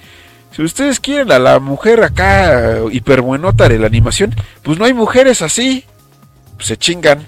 [0.58, 5.42] si ustedes quieren a la mujer acá hiperbuenota de la animación, pues no hay mujeres
[5.42, 5.86] así,
[6.56, 7.26] pues se chingan.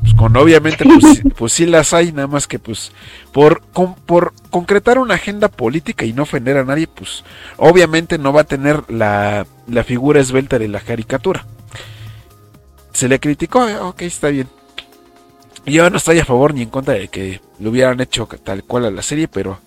[0.00, 2.92] Pues con obviamente pues, pues sí las hay, nada más que pues
[3.32, 3.60] por,
[4.06, 7.24] por concretar una agenda política y no ofender a nadie, pues
[7.56, 11.44] obviamente no va a tener la, la figura esbelta de la caricatura
[12.92, 14.48] se le criticó, eh, ok, está bien.
[15.66, 18.86] Yo no estoy a favor ni en contra de que lo hubieran hecho tal cual
[18.86, 19.60] a la serie, pero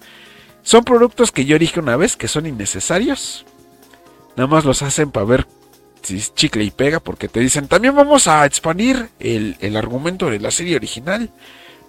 [0.64, 3.46] son productos que yo dije una vez que son innecesarios.
[4.36, 5.48] Nada más los hacen para ver
[6.02, 10.30] si es chicle y pega, porque te dicen, también vamos a expandir el, el argumento
[10.30, 11.30] de la serie original.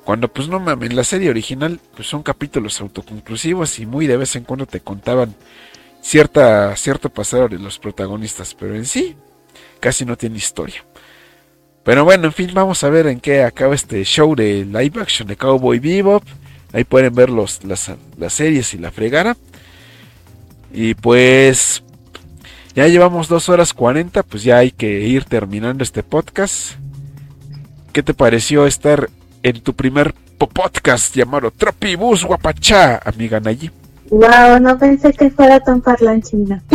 [0.05, 4.37] Cuando pues no mames, la serie original pues son capítulos autoconclusivos y muy de vez
[4.37, 5.35] en cuando te contaban
[6.03, 9.17] cierta, cierto pasado de los protagonistas, pero en sí
[9.81, 10.85] casi no tiene historia.
[11.83, 15.29] Pero bueno, en fin, vamos a ver en qué acaba este show de live action
[15.29, 16.23] de Cowboy Bebop.
[16.75, 17.89] Ahí pueden ver los, las,
[18.33, 19.37] series y la fregara.
[20.73, 21.85] Y pues
[22.75, 26.73] ya llevamos 2 horas 40, pues ya hay que ir terminando este podcast.
[27.93, 29.09] ¿Qué te pareció estar
[29.45, 33.71] en tu primer podcast llamado Tropibus Guapachá, amiga Nayi?
[34.11, 36.61] Wow, no pensé que fuera tan parlanchina.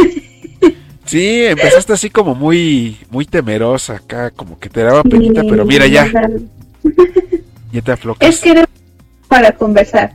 [1.06, 5.88] Sí, empezaste así como muy, muy temerosa acá, como que te daba penita, pero mira
[5.88, 6.08] ya.
[7.72, 7.98] Ya te.
[8.20, 8.70] Es que era
[9.30, 10.14] para conversar.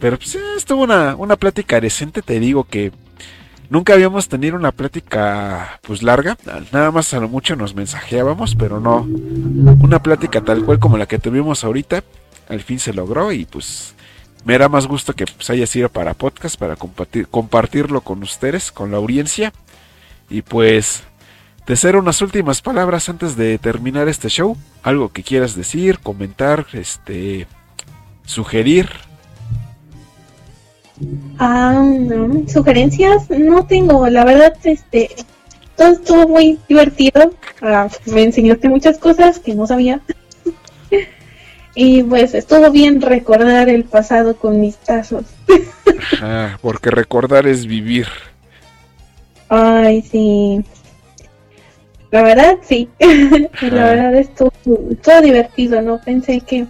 [0.00, 2.90] Pero pues estuvo una, una plática decente, te digo que
[3.70, 6.36] nunca habíamos tenido una plática pues larga,
[6.72, 9.06] nada más a lo mucho nos mensajeábamos, pero no
[9.80, 12.02] una plática tal cual como la que tuvimos ahorita,
[12.48, 13.94] al fin se logró y pues
[14.46, 18.70] me da más gusto que pues, haya sido para podcast, para compartir, compartirlo con ustedes,
[18.70, 19.52] con la audiencia.
[20.30, 21.02] Y pues,
[21.66, 24.56] te ser unas últimas palabras antes de terminar este show.
[24.84, 27.48] Algo que quieras decir, comentar, este,
[28.24, 28.88] sugerir.
[31.40, 35.10] No, sugerencias no tengo, la verdad, este,
[35.76, 37.32] todo estuvo muy divertido.
[37.60, 40.00] Ah, me enseñaste muchas cosas que no sabía.
[41.78, 45.24] Y pues estuvo bien recordar el pasado con mis tazos.
[46.62, 48.06] Porque recordar es vivir.
[49.50, 50.64] Ay, sí.
[52.16, 52.88] La verdad, sí.
[53.60, 54.50] La verdad estuvo
[55.02, 55.82] todo divertido.
[55.82, 56.66] No pensé que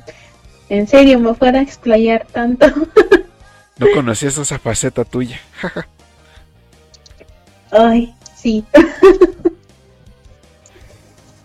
[0.68, 2.66] en serio me fuera a explayar tanto.
[3.78, 5.38] no conocías esa faceta tuya.
[7.70, 8.64] Ay, sí.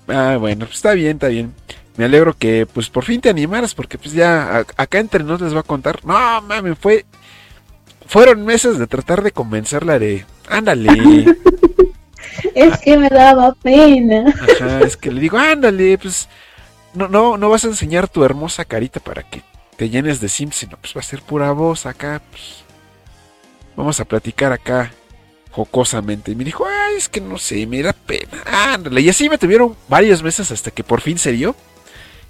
[0.08, 1.54] ah, bueno, pues está bien, está bien
[1.98, 5.54] me alegro que pues por fin te animaras porque pues ya acá entre nos les
[5.54, 6.04] va a contar.
[6.06, 7.06] No, mames, fue
[8.08, 11.36] fueron meses de tratar de convencerla de, ándale.
[12.56, 14.34] Es que me daba pena.
[14.56, 16.28] Ajá, es que le digo, ándale, pues
[16.94, 19.42] no, no, no vas a enseñar tu hermosa carita para que
[19.78, 22.22] te llenes de Sims, sino pues va a ser pura voz acá.
[22.30, 22.64] Pues,
[23.76, 24.92] vamos a platicar acá
[25.52, 26.32] jocosamente.
[26.32, 28.44] Y me dijo, ay, es que no sé, me da pena.
[28.46, 29.02] Ándale.
[29.02, 31.56] Y así me tuvieron varios meses hasta que por fin se dio.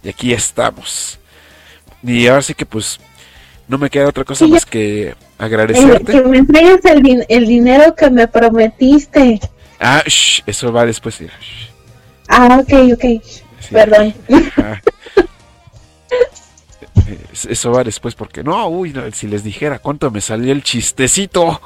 [0.03, 1.19] Y aquí estamos.
[2.03, 2.99] Y ahora sí que pues
[3.67, 6.11] no me queda otra cosa más que agradecerte.
[6.11, 9.39] que me entregues el, el, dinero que me prometiste.
[9.81, 11.19] Ah, eso va después.
[12.29, 13.03] Ah, ok, ok.
[13.71, 14.13] Perdón.
[17.49, 21.59] Eso va después porque no, uy, si les dijera cuánto me salió el chistecito.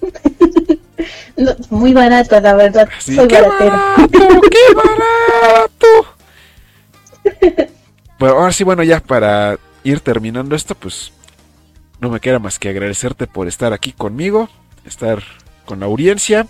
[1.70, 2.88] muy barato, la verdad.
[3.00, 4.08] Soy ¡Qué barato!
[4.50, 5.86] ¡Qué barato!
[8.20, 11.12] bueno, ahora sí, bueno, ya para ir terminando esto, pues
[12.00, 14.48] no me queda más que agradecerte por estar aquí conmigo,
[14.84, 15.22] estar
[15.64, 16.46] con la audiencia.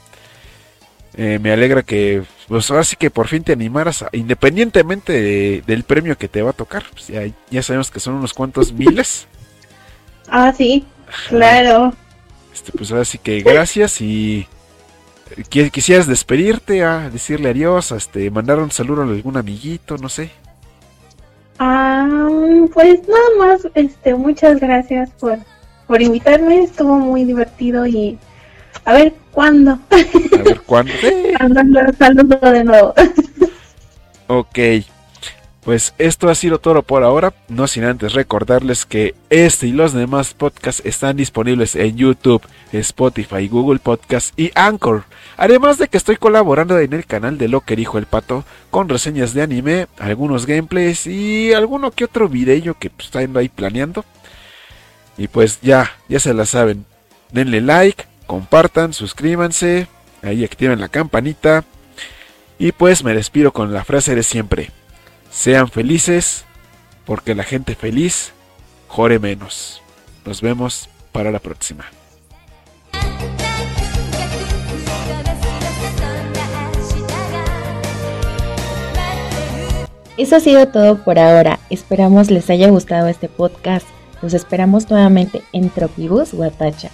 [1.16, 6.16] Eh, me alegra que, pues ahora sí que por fin te animaras, independientemente del premio
[6.16, 6.84] que te va a tocar.
[6.92, 9.26] Pues ya, ya, sabemos que son unos cuantos miles.
[10.28, 10.84] Ah, sí,
[11.28, 11.92] claro.
[12.52, 14.46] Este, pues ahora sí que gracias y
[15.48, 20.30] quisieras despedirte, a decirle adiós, a este, mandar un saludo a algún amiguito, no sé.
[21.58, 22.28] Ah,
[22.72, 25.38] pues nada más, este, muchas gracias por,
[25.86, 28.18] por invitarme, estuvo muy divertido y
[28.84, 29.72] a ver cuándo.
[29.72, 30.92] A ver cuándo.
[31.98, 32.94] Saludos de nuevo.
[34.26, 34.58] ok.
[35.62, 39.92] Pues esto ha sido todo por ahora, no sin antes recordarles que este y los
[39.92, 42.42] demás podcasts están disponibles en YouTube,
[42.72, 45.04] Spotify, Google Podcast y Anchor.
[45.36, 48.88] Además de que estoy colaborando en el canal de Lo que dijo el pato con
[48.88, 54.06] reseñas de anime, algunos gameplays y alguno que otro video que pues, está ahí planeando.
[55.18, 56.86] Y pues ya, ya se la saben.
[57.32, 59.88] Denle like, compartan, suscríbanse,
[60.22, 61.64] ahí activen la campanita.
[62.60, 64.70] Y pues me despido con la frase de siempre.
[65.32, 66.44] Sean felices,
[67.06, 68.32] porque la gente feliz
[68.86, 69.82] jore menos.
[70.24, 71.86] Nos vemos para la próxima.
[80.16, 81.58] Eso ha sido todo por ahora.
[81.68, 83.88] Esperamos les haya gustado este podcast.
[84.22, 86.92] Los esperamos nuevamente en Tropibus Guatacha.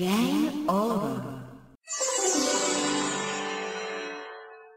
[0.00, 0.29] Game over.